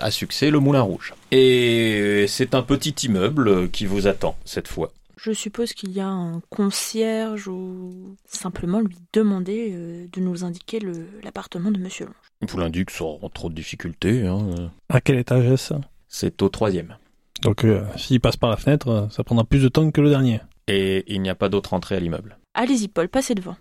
[0.00, 1.12] à succès, le Moulin Rouge.
[1.30, 4.90] Et c'est un petit immeuble qui vous attend cette fois.
[5.18, 10.78] Je suppose qu'il y a un concierge ou simplement lui demander euh, de nous indiquer
[11.24, 12.14] l'appartement de Monsieur Longe.
[12.46, 14.26] Vous l'indique sans trop de difficultés.
[14.26, 14.70] hein.
[14.88, 15.74] À quel étage est-ce
[16.06, 16.96] C'est au troisième.
[17.42, 20.10] Donc, euh, s'il passe par la fenêtre, euh, ça prendra plus de temps que le
[20.10, 20.40] dernier.
[20.68, 22.38] Et il n'y a pas d'autre entrée à l'immeuble.
[22.54, 23.56] Allez-y, Paul, passez devant.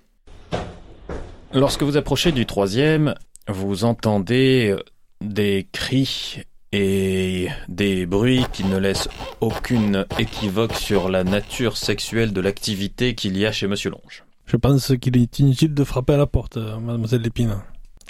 [1.53, 3.15] Lorsque vous approchez du troisième,
[3.47, 4.83] vous entendez euh,
[5.21, 9.07] des cris et des bruits qui ne laissent
[9.41, 14.23] aucune équivoque sur la nature sexuelle de l'activité qu'il y a chez Monsieur Longe.
[14.45, 17.57] Je pense qu'il est inutile de frapper à la porte, euh, mademoiselle Lépine.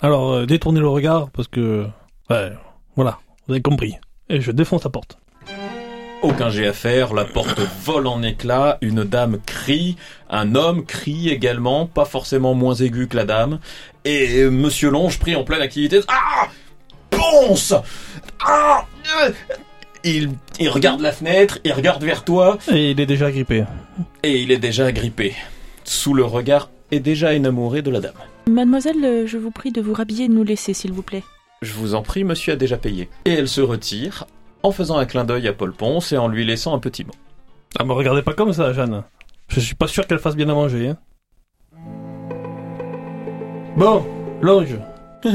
[0.02, 1.88] Alors, euh, détournez le regard, parce que...
[2.30, 2.52] Ouais,
[2.96, 3.96] voilà, vous avez compris.
[4.30, 5.18] Et je défonce la porte.
[6.22, 9.98] Aucun jet à faire, la porte vole en éclats, une dame crie,
[10.30, 13.60] un homme crie également, pas forcément moins aigu que la dame,
[14.04, 16.00] et Monsieur Longe pris en pleine activité.
[16.08, 16.48] Ah
[17.12, 17.74] Ponce
[18.44, 18.84] Ah
[19.22, 19.32] Euh
[20.04, 23.66] il, il regarde la fenêtre, il regarde vers toi, Et il est déjà grippé.
[24.24, 25.36] et il est déjà agrippé,
[25.84, 28.14] sous le regard et déjà enamouré de la dame.
[28.50, 31.24] Mademoiselle, euh, je vous prie de vous rhabiller et de nous laisser, s'il vous plaît.
[31.62, 33.10] Je vous en prie, monsieur a déjà payé.
[33.26, 34.26] Et elle se retire,
[34.64, 37.14] en faisant un clin d'œil à Paul Ponce et en lui laissant un petit mot.
[37.78, 39.04] Ah, me regardez pas comme ça, Jeanne.
[39.50, 40.98] Je suis pas sûr qu'elle fasse bien à manger, hein.
[43.76, 44.04] Bon,
[44.42, 44.80] Longe.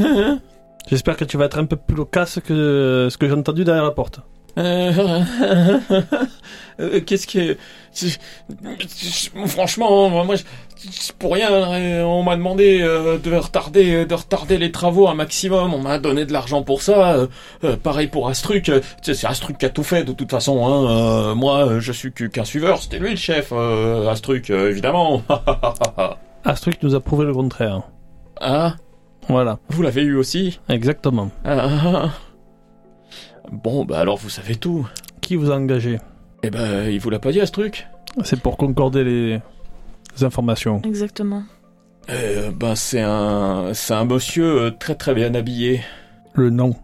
[0.89, 3.83] J'espère que tu vas être un peu plus loquace que ce que j'ai entendu derrière
[3.83, 4.19] la porte.
[4.57, 4.91] Euh,
[6.79, 7.57] euh, Qu'est-ce que...
[9.47, 10.35] Franchement, moi,
[11.19, 15.73] pour rien, euh, on m'a demandé euh, de retarder, de retarder les travaux un maximum.
[15.73, 17.13] On m'a donné de l'argent pour ça.
[17.13, 17.27] euh,
[17.63, 18.69] euh, pareil pour Astruc.
[18.69, 20.65] euh, C'est Astruc qui a tout fait de toute façon.
[20.65, 20.89] Hein.
[20.89, 22.81] euh, moi, euh, je suis qu'un suiveur.
[22.81, 25.21] C'était lui le chef, euh, Astruc, euh, évidemment.
[26.45, 27.81] Astruc nous a prouvé le contraire.
[28.41, 28.75] ah,
[29.29, 31.29] Voilà, vous l'avez eu aussi exactement.
[31.45, 32.09] Ah.
[33.51, 34.87] Bon, bah alors vous savez tout.
[35.21, 35.99] Qui vous a engagé?
[36.43, 37.87] Eh ben, il vous l'a pas dit, Astruc?
[38.23, 39.39] C'est pour concorder les...
[40.21, 40.81] informations.
[40.83, 41.43] Exactement.
[42.09, 45.81] Euh, ben c'est un c'est un monsieur euh, très très bien habillé.
[46.33, 46.75] Le nom.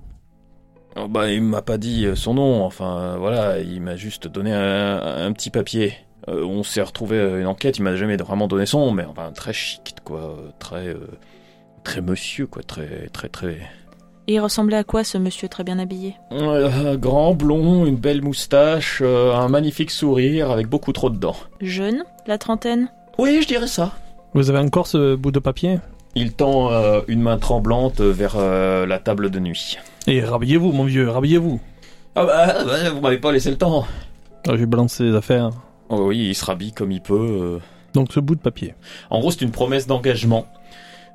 [0.96, 4.54] Oh, bah il m'a pas dit euh, son nom, enfin voilà, il m'a juste donné
[4.54, 5.94] un, un petit papier.
[6.28, 9.06] Euh, on s'est retrouvé à une enquête, il m'a jamais vraiment donné son nom, mais
[9.06, 11.08] enfin très chic quoi, très euh,
[11.84, 13.58] très monsieur quoi, très très très
[14.28, 16.16] Et il ressemblait à quoi, ce monsieur très bien habillé?
[16.32, 21.38] Euh, grand blond, une belle moustache, euh, un magnifique sourire avec beaucoup trop de dents.
[21.62, 22.90] Jeune La trentaine?
[23.20, 23.92] Oui, je dirais ça.
[24.34, 25.80] Vous avez encore ce bout de papier?
[26.16, 29.78] Il tend euh, une main tremblante vers euh, la table de nuit.
[30.08, 31.60] Et rhabillez-vous, mon vieux, rhabillez-vous.
[32.16, 33.86] Ah bah, bah, vous m'avez pas laissé le temps.
[34.48, 35.50] Ah, je vais balancer les affaires.
[35.90, 37.14] Oh oui, il se rhabille comme il peut.
[37.20, 37.60] euh.
[37.94, 38.74] Donc ce bout de papier.
[39.10, 40.46] En gros, c'est une promesse d'engagement.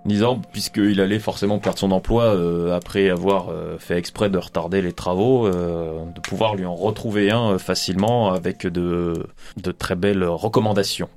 [0.04, 4.82] Disant, puisqu'il allait forcément perdre son emploi euh, après avoir euh, fait exprès de retarder
[4.82, 9.26] les travaux, euh, de pouvoir lui en retrouver un euh, facilement avec de,
[9.56, 11.08] de très belles recommandations.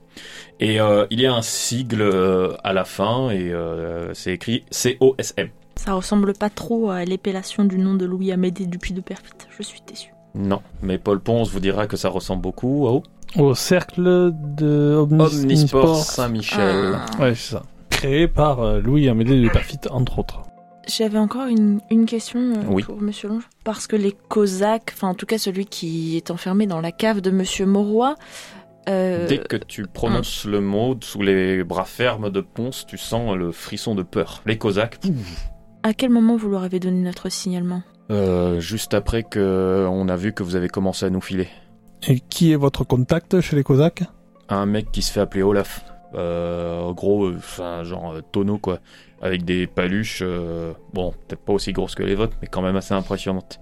[0.59, 4.63] Et euh, il y a un sigle euh, à la fin et euh, c'est écrit
[4.71, 5.49] COSM.
[5.75, 9.33] Ça ressemble pas trop à l'épellation du nom de Louis Amédée Dupuis de Perfit.
[9.55, 10.11] Je suis déçu.
[10.33, 13.03] Non, mais Paul Ponce vous dira que ça ressemble beaucoup au
[13.37, 16.95] Au cercle de Omnis- Omnisport Saint-Michel.
[16.95, 17.21] Ah.
[17.21, 17.63] Ouais, c'est ça.
[17.91, 20.41] Créé par Louis Amédée de Perfit, entre autres.
[20.87, 22.83] J'avais encore une, une question euh, Oui.
[22.83, 23.47] pour Monsieur Longe.
[23.65, 27.19] Parce que les Cosaques, enfin en tout cas celui qui est enfermé dans la cave
[27.19, 28.15] de Monsieur Mauroy,
[28.87, 33.35] euh, Dès que tu prononces le mot sous les bras fermes de Ponce, tu sens
[33.35, 34.41] le frisson de peur.
[34.45, 34.99] Les Cosaques,
[35.83, 40.15] à quel moment vous leur avez donné notre signalement euh, juste après que on a
[40.15, 41.49] vu que vous avez commencé à nous filer.
[42.07, 44.03] Et qui est votre contact chez les Cosaques?
[44.47, 45.83] Un mec qui se fait appeler Olaf.
[46.15, 48.79] Euh, en gros, enfin, genre tonneau quoi.
[49.21, 52.75] Avec des paluches, euh, bon, peut-être pas aussi grosses que les vôtres, mais quand même
[52.75, 53.59] assez impressionnantes.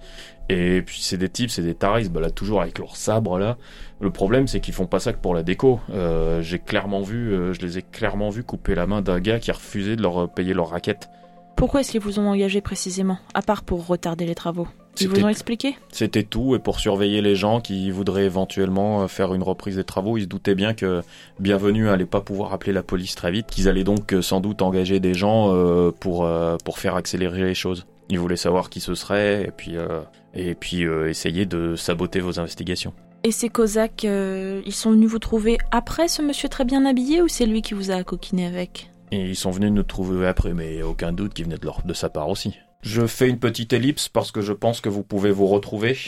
[0.48, 3.56] Et puis c'est des types, c'est des ils se baladent toujours avec leurs sabres là.
[4.00, 5.80] Le problème c'est qu'ils font pas ça que pour la déco.
[5.90, 9.40] Euh, J'ai clairement vu, euh, je les ai clairement vus couper la main d'un gars
[9.40, 11.08] qui a refusé de leur payer leur raquette.
[11.56, 14.68] Pourquoi est-ce qu'ils vous ont engagé précisément À part pour retarder les travaux?
[15.00, 19.02] Ils vous C'était- ont expliqué C'était tout, et pour surveiller les gens qui voudraient éventuellement
[19.02, 21.02] euh, faire une reprise des travaux, ils se doutaient bien que
[21.38, 24.62] Bienvenue allait pas pouvoir appeler la police très vite, qu'ils allaient donc euh, sans doute
[24.62, 27.86] engager des gens euh, pour, euh, pour faire accélérer les choses.
[28.08, 30.00] Ils voulaient savoir qui ce serait, et puis, euh,
[30.34, 32.92] et puis essayer de saboter vos investigations.
[33.24, 37.26] Et ces Cosaques, ils sont venus vous trouver après ce monsieur très bien habillé ou
[37.28, 38.90] c'est lui qui vous a coquiné avec?
[39.10, 41.94] Et ils sont venus nous trouver après, mais aucun doute qu'il venait de, leur, de
[41.94, 42.54] sa part aussi.
[42.86, 45.98] Je fais une petite ellipse parce que je pense que vous pouvez vous retrouver.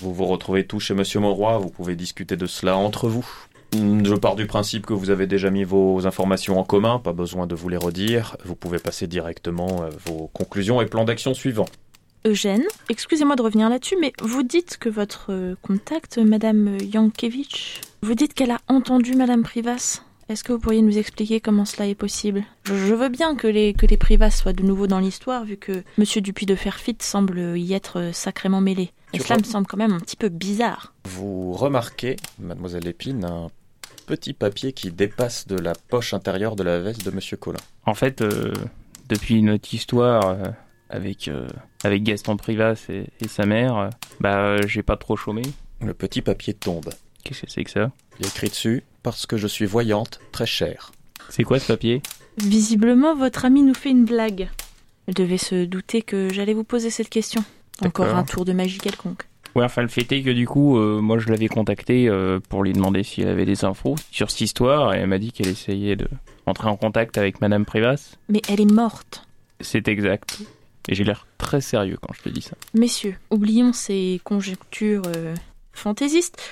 [0.00, 3.26] Vous vous retrouvez tous chez Monsieur Mauroy, vous pouvez discuter de cela entre vous.
[3.74, 7.12] Hmm, Je pars du principe que vous avez déjà mis vos informations en commun, pas
[7.12, 8.36] besoin de vous les redire.
[8.44, 11.68] Vous pouvez passer directement à vos conclusions et plans d'action suivants.
[12.24, 18.14] Eugène, excusez-moi de revenir là-dessus, mais vous dites que votre euh, contact, Madame Yankiewicz, vous
[18.14, 20.05] dites qu'elle a entendu Madame Privas.
[20.28, 22.42] Est-ce que vous pourriez nous expliquer comment cela est possible?
[22.64, 25.84] Je, veux bien que les, que les Privas soient de nouveau dans l'histoire, vu que
[25.98, 28.90] Monsieur Dupuis de Ferfit semble y être euh, sacrément mêlé.
[29.12, 30.92] Et Tu cela me semble quand même un petit peu bizarre.
[31.04, 33.48] Vous remarquez, mademoiselle Lépine, un
[34.06, 37.60] petit papier qui dépasse de la poche intérieure de la veste de Monsieur Collin.
[37.84, 38.52] En fait, euh,
[39.08, 40.44] depuis notre histoire euh,
[40.90, 41.48] avec, euh,
[41.84, 43.88] avec Gaston Privas et, et sa mère, euh,
[44.20, 45.42] bah, euh, j'ai pas trop chômé.
[45.80, 46.90] Le petit papier tombe.
[47.22, 47.90] Qu'est-ce que c'est que ça?
[48.18, 50.90] Il est écrit dessus parce que je suis voyante, très chère.
[51.28, 52.02] C'est quoi ce papier?
[52.38, 54.48] Visiblement, votre ami nous fait une blague.
[55.06, 57.44] Elle devait se douter que j'allais vous poser cette question.
[57.84, 59.22] Encore un tour de magie quelconque.
[59.54, 62.64] Ouais, enfin, le fait est que du coup, euh, moi, je l'avais contacté euh, pour
[62.64, 65.46] lui demander si elle avait des infos sur cette histoire, et elle m'a dit qu'elle
[65.46, 66.08] essayait de
[66.46, 68.16] entrer en contact avec Madame Privas.
[68.28, 69.24] Mais elle est morte.
[69.60, 70.40] C'est exact.
[70.88, 72.56] Et j'ai l'air très sérieux quand je te dis ça.
[72.74, 75.36] Messieurs, oublions ces conjectures euh,
[75.72, 76.42] fantaisistes.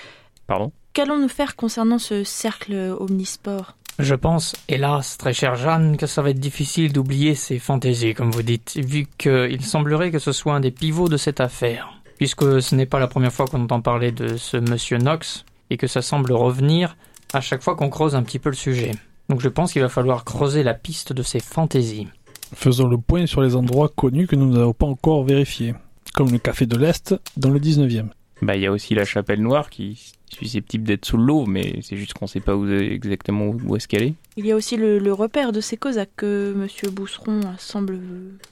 [0.47, 0.71] Pardon?
[0.95, 3.77] Qu'allons-nous faire concernant ce cercle omnisport?
[3.99, 8.31] Je pense, hélas, très chère Jeanne, que ça va être difficile d'oublier ces fantaisies, comme
[8.31, 12.01] vous dites, vu qu'il semblerait que ce soit un des pivots de cette affaire.
[12.17, 15.77] Puisque ce n'est pas la première fois qu'on entend parler de ce monsieur Knox, et
[15.77, 16.97] que ça semble revenir
[17.33, 18.93] à chaque fois qu'on creuse un petit peu le sujet.
[19.29, 22.07] Donc je pense qu'il va falloir creuser la piste de ces fantaisies.
[22.55, 25.75] Faisons le point sur les endroits connus que nous n'avons pas encore vérifiés,
[26.15, 28.11] comme le Café de l'Est dans le 19e.
[28.43, 31.97] Bah, il y a aussi la chapelle noire qui susceptible d'être sous l'eau, mais c'est
[31.97, 34.15] juste qu'on sait pas où, exactement où est-ce qu'elle est.
[34.37, 37.99] Il y a aussi le, le repère de ces Cosaques que Monsieur Bousseron semble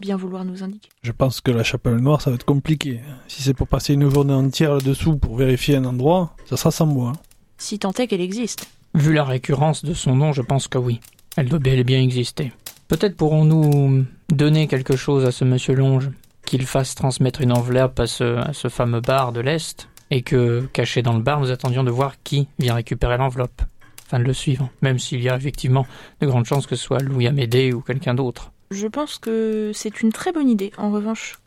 [0.01, 0.89] bien vouloir nous indiquer.
[1.03, 3.01] Je pense que la Chapelle Noire, ça va être compliqué.
[3.29, 6.87] Si c'est pour passer une journée entière là-dessous pour vérifier un endroit, ça sera sans
[6.87, 7.13] moi.
[7.59, 8.69] Si tant est qu'elle existe.
[8.95, 11.01] Vu la récurrence de son nom, je pense que oui.
[11.37, 12.53] Elle doit bel et bien exister.
[12.89, 16.11] Peut-être pourrons-nous donner quelque chose à ce monsieur Longe,
[16.45, 20.69] qu'il fasse transmettre une enveloppe à ce, à ce fameux bar de l'Est, et que,
[20.75, 23.63] caché dans le bar, nous attendions de voir qui vient récupérer l'enveloppe,
[24.07, 25.87] afin de le suivre, même s'il y a effectivement
[26.21, 28.53] de grandes chances que ce soit Louis Amédée ou quelqu'un d'autre.
[28.71, 30.71] Je pense que c'est une très bonne idée.
[30.77, 31.39] En revanche,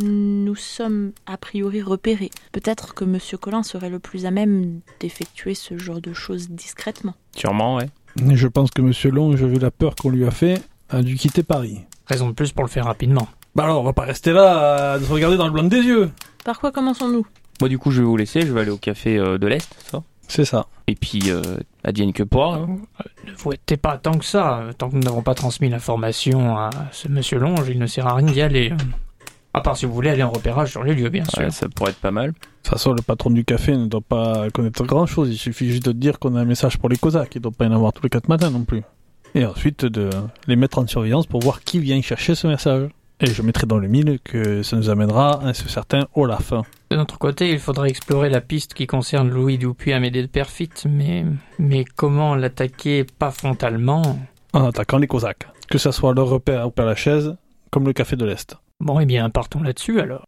[0.00, 2.30] nous sommes a priori repérés.
[2.52, 7.14] Peut-être que Monsieur Collin serait le plus à même d'effectuer ce genre de choses discrètement.
[7.36, 7.90] Sûrement, ouais.
[8.26, 11.16] Et je pense que Monsieur Long, vu la peur qu'on lui a fait, a dû
[11.16, 11.80] quitter Paris.
[12.06, 13.28] Raison de plus pour le faire rapidement.
[13.54, 16.10] Bah alors, on va pas rester là à se regarder dans le blanc des yeux.
[16.42, 17.26] Par quoi commençons-nous?
[17.60, 18.42] Moi, du coup, je vais vous laisser.
[18.42, 20.02] Je vais aller au café euh, de l'Est, ça?
[20.26, 20.66] C'est ça.
[20.86, 21.42] Et puis, euh,
[21.84, 22.56] advienne que pourra.
[22.56, 22.76] hein.
[23.26, 24.62] Ne vous êtes pas tant que ça.
[24.78, 28.14] Tant que nous n'avons pas transmis l'information à ce monsieur Longe, il ne sert à
[28.14, 28.72] rien d'y aller.
[29.52, 31.38] À part si vous voulez aller en repérage sur les lieux, bien sûr.
[31.42, 32.30] Ouais, ça pourrait être pas mal.
[32.32, 35.28] De toute façon, le patron du café ne doit pas connaître grand chose.
[35.30, 37.34] Il suffit juste de dire qu'on a un message pour les Cosaques.
[37.34, 38.82] Il ne doit pas y en avoir tous les quatre matins non plus.
[39.36, 40.10] Et ensuite de
[40.48, 42.88] les mettre en surveillance pour voir qui vient chercher ce message.
[43.24, 46.52] Et je mettrai dans le mille que ça nous amènera à ce certain Olaf.
[46.90, 50.68] De notre côté, il faudrait explorer la piste qui concerne Louis Dupuis Amédée de Perfit,
[50.86, 51.24] mais,
[51.58, 54.18] mais comment l'attaquer pas frontalement?
[54.52, 55.48] En attaquant les Cosaques.
[55.70, 57.34] Que ça soit leur repère au Père Lachaise,
[57.70, 58.58] comme le café de l'Est.
[58.78, 60.26] Bon, eh bien, partons là-dessus alors.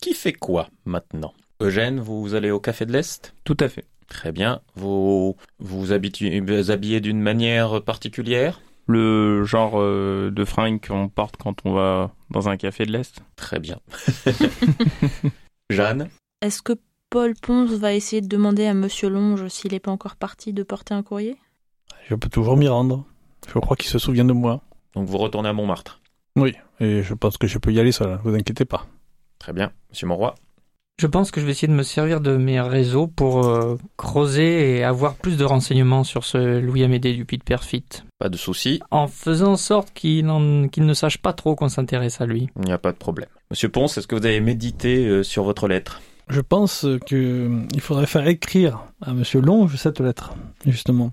[0.00, 1.34] Qui fait quoi maintenant?
[1.60, 3.36] Eugène, vous allez au Café de l'Est?
[3.44, 3.84] Tout à fait.
[4.08, 4.62] Très bien.
[4.74, 8.60] Vous vous, vous habillez d'une manière particulière?
[8.88, 13.22] Le genre euh, de fringue qu'on porte quand on va dans un café de l'Est.
[13.36, 13.78] Très bien.
[15.70, 16.08] Jeanne?
[16.40, 16.72] Est-ce que
[17.10, 20.62] Paul Ponce va essayer de demander à Monsieur Longe s'il n'est pas encore parti de
[20.62, 21.36] porter un courrier?
[22.08, 23.04] Je peux toujours m'y rendre.
[23.52, 24.62] Je crois qu'il se souvient de moi.
[24.94, 26.00] Donc vous retournez à Montmartre?
[26.36, 28.86] Oui, et je pense que je peux y aller seul, vous inquiétez pas.
[29.38, 29.72] Très bien.
[29.90, 30.34] Monsieur Monroy
[31.00, 34.76] Je pense que je vais essayer de me servir de mes réseaux pour euh, creuser
[34.76, 37.84] et avoir plus de renseignements sur ce Louis Amédée Dupuis de Perfit,
[38.18, 41.68] Pas de souci, en faisant en sorte qu'il en- qu'il ne sache pas trop qu'on
[41.68, 42.48] s'intéresse à lui.
[42.60, 43.28] il n'y a pas de problème.
[43.50, 46.00] Monsieur Ponce, est-ce que vous avez médité euh, sur votre lettre?
[46.28, 50.34] Je pense que euh, il faudrait faire écrire à Monsieur Longe cette lettre,
[50.66, 51.10] justement,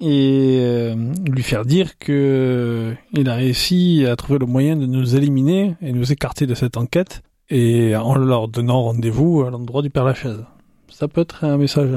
[0.00, 0.96] et euh,
[1.30, 5.76] lui faire dire que euh, il a réussi à trouver le moyen de nous éliminer
[5.80, 7.22] et nous écarter de cette enquête,
[7.54, 10.42] et en leur donnant rendez-vous à l'endroit du Père Lachaise.
[10.88, 11.90] Ça peut être un message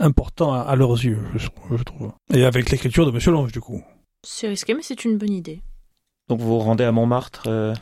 [0.00, 1.46] important à, à leurs yeux, je,
[1.76, 2.10] je trouve.
[2.34, 3.82] Et avec l'écriture de Monsieur Longe, du coup.
[4.26, 5.60] C'est risqué, mais c'est une bonne idée.
[6.28, 7.72] Donc vous vous rendez à Montmartre euh,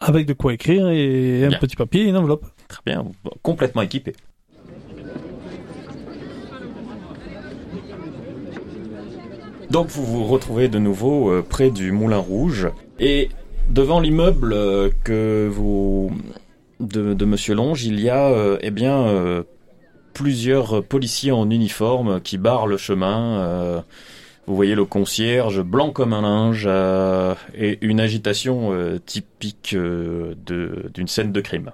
[0.00, 1.58] Avec de quoi écrire et un Bien.
[1.58, 2.46] petit papier et une enveloppe.
[2.68, 3.04] Très bien,
[3.42, 4.14] complètement équipé.
[9.70, 12.68] Donc vous vous retrouvez de nouveau euh, près du Moulin Rouge
[13.00, 13.28] et
[13.70, 16.10] devant l'immeuble euh, que vous
[16.84, 19.42] de, de Monsieur Longe, il y a euh, eh bien euh,
[20.12, 23.38] plusieurs policiers en uniforme qui barrent le chemin.
[23.40, 23.80] euh,
[24.46, 30.34] vous voyez le concierge blanc comme un linge euh, et une agitation euh, typique euh,
[30.44, 31.72] de- d'une scène de crime.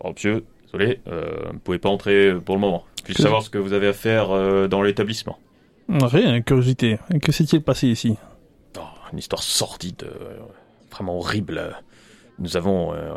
[0.00, 2.84] Bon, monsieur, désolé, vous ne pouvez pas entrer pour le moment.
[3.02, 4.28] Puis savoir ce que vous avez à faire
[4.68, 5.38] dans l'établissement.
[5.88, 6.98] Rien, curiosité.
[7.20, 8.16] Que s'est-il passé ici?
[8.78, 8.80] Oh,
[9.12, 10.06] une histoire sordide,
[10.90, 11.76] vraiment horrible.
[12.38, 13.12] Nous avons euh,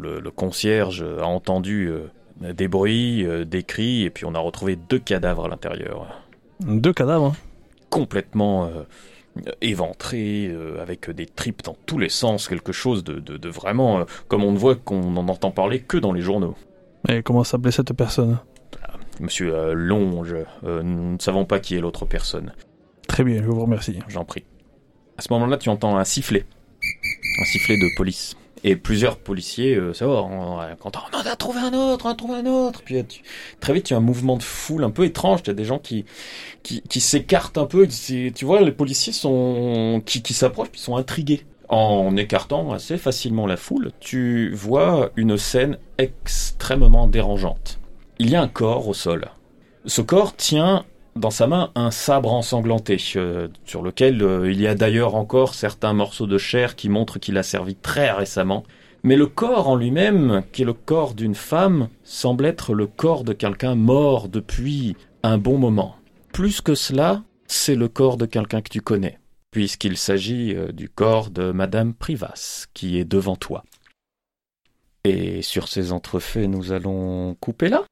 [0.00, 4.38] le, le concierge a entendu euh, des bruits, euh, des cris, et puis on a
[4.38, 6.22] retrouvé deux cadavres à l'intérieur,
[6.60, 7.26] Deux cadavres.
[7.26, 7.36] hein.
[7.90, 8.70] complètement
[9.60, 14.00] éventrés, euh, avec des tripes dans tous les sens, quelque chose de, de- de vraiment
[14.00, 16.54] euh, comme on ne voit qu'on n'en entend parler que dans les journaux.
[17.08, 18.38] Et comment s'appelait cette personne?
[19.20, 22.52] Monsieur euh, Longe, nous ne savons pas qui est l'autre personne.
[23.06, 23.98] Très bien, je vous remercie.
[24.08, 24.44] J'en prie.
[25.18, 26.44] À ce moment-là, tu entends un sifflet.
[27.40, 28.36] Un sifflet de police.
[28.62, 32.10] Et plusieurs policiers, euh, ça va, on, quand on en a trouvé un autre, on
[32.10, 32.82] a trouvé un autre.
[32.84, 33.22] Puis euh, tu-
[33.60, 35.42] très vite, tu as un mouvement de foule un peu étrange.
[35.42, 36.04] Tu as des gens qui,
[36.62, 37.88] qui, s'écartent un peu.
[37.88, 41.44] Tu vois, les policiers sont, qui, qui s'approchent, puis sont intrigués.
[41.68, 47.78] En écartant assez facilement la foule, tu vois une scène extrêmement dérangeante.
[48.18, 49.30] Il y a un corps au sol.
[49.86, 50.84] Ce corps tient
[51.16, 55.54] dans sa main un sabre ensanglanté, euh, sur lequel euh, il y a d'ailleurs encore
[55.54, 58.64] certains morceaux de chair qui montrent qu'il a servi très récemment.
[59.02, 63.24] Mais le corps en lui-même, qui est le corps d'une femme, semble être le corps
[63.24, 65.96] de quelqu'un mort depuis un bon moment.
[66.32, 69.18] Plus que cela, c'est le corps de quelqu'un que tu connais,
[69.50, 73.64] puisqu'il s'agit euh, du corps de Madame Privas, qui est devant toi.
[75.04, 77.84] Et sur ces entrefaits, nous allons couper là?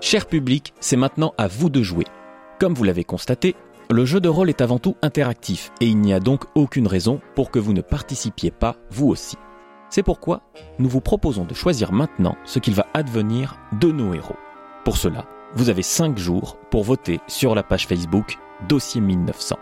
[0.00, 2.04] Cher public, c'est maintenant à vous de jouer.
[2.60, 3.56] Comme vous l'avez constaté,
[3.90, 7.20] le jeu de rôle est avant tout interactif et il n'y a donc aucune raison
[7.34, 9.36] pour que vous ne participiez pas vous aussi.
[9.88, 10.42] C'est pourquoi
[10.78, 14.36] nous vous proposons de choisir maintenant ce qu'il va advenir de nos héros.
[14.84, 19.56] Pour cela, vous avez 5 jours pour voter sur la page Facebook Dossier 1900.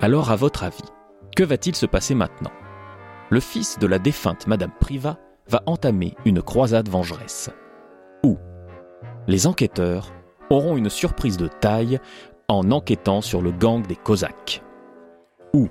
[0.00, 0.84] Alors à votre avis,
[1.34, 2.52] que va-t-il se passer maintenant?
[3.30, 5.18] Le fils de la défunte Madame Priva
[5.48, 7.50] va entamer une croisade vengeresse.
[9.26, 10.12] Les enquêteurs
[10.48, 12.00] auront une surprise de taille
[12.48, 14.62] en enquêtant sur le gang des Cosaques.
[15.52, 15.68] Ou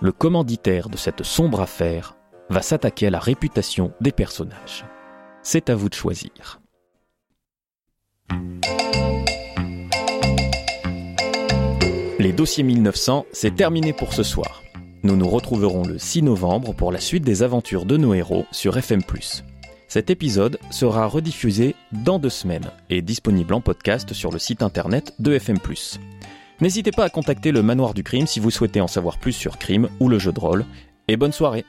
[0.00, 2.16] le commanditaire de cette sombre affaire
[2.50, 4.84] va s'attaquer à la réputation des personnages.
[5.42, 6.60] C'est à vous de choisir.
[12.18, 14.62] Les dossiers 1900, c'est terminé pour ce soir.
[15.02, 18.78] Nous nous retrouverons le 6 novembre pour la suite des aventures de nos héros sur
[18.78, 19.00] FM+.
[19.88, 25.14] Cet épisode sera rediffusé dans deux semaines et disponible en podcast sur le site internet
[25.18, 25.58] de FM+.
[26.60, 29.58] N'hésitez pas à contacter le Manoir du Crime si vous souhaitez en savoir plus sur
[29.58, 30.64] Crime ou le jeu de rôle.
[31.08, 31.64] Et bonne soirée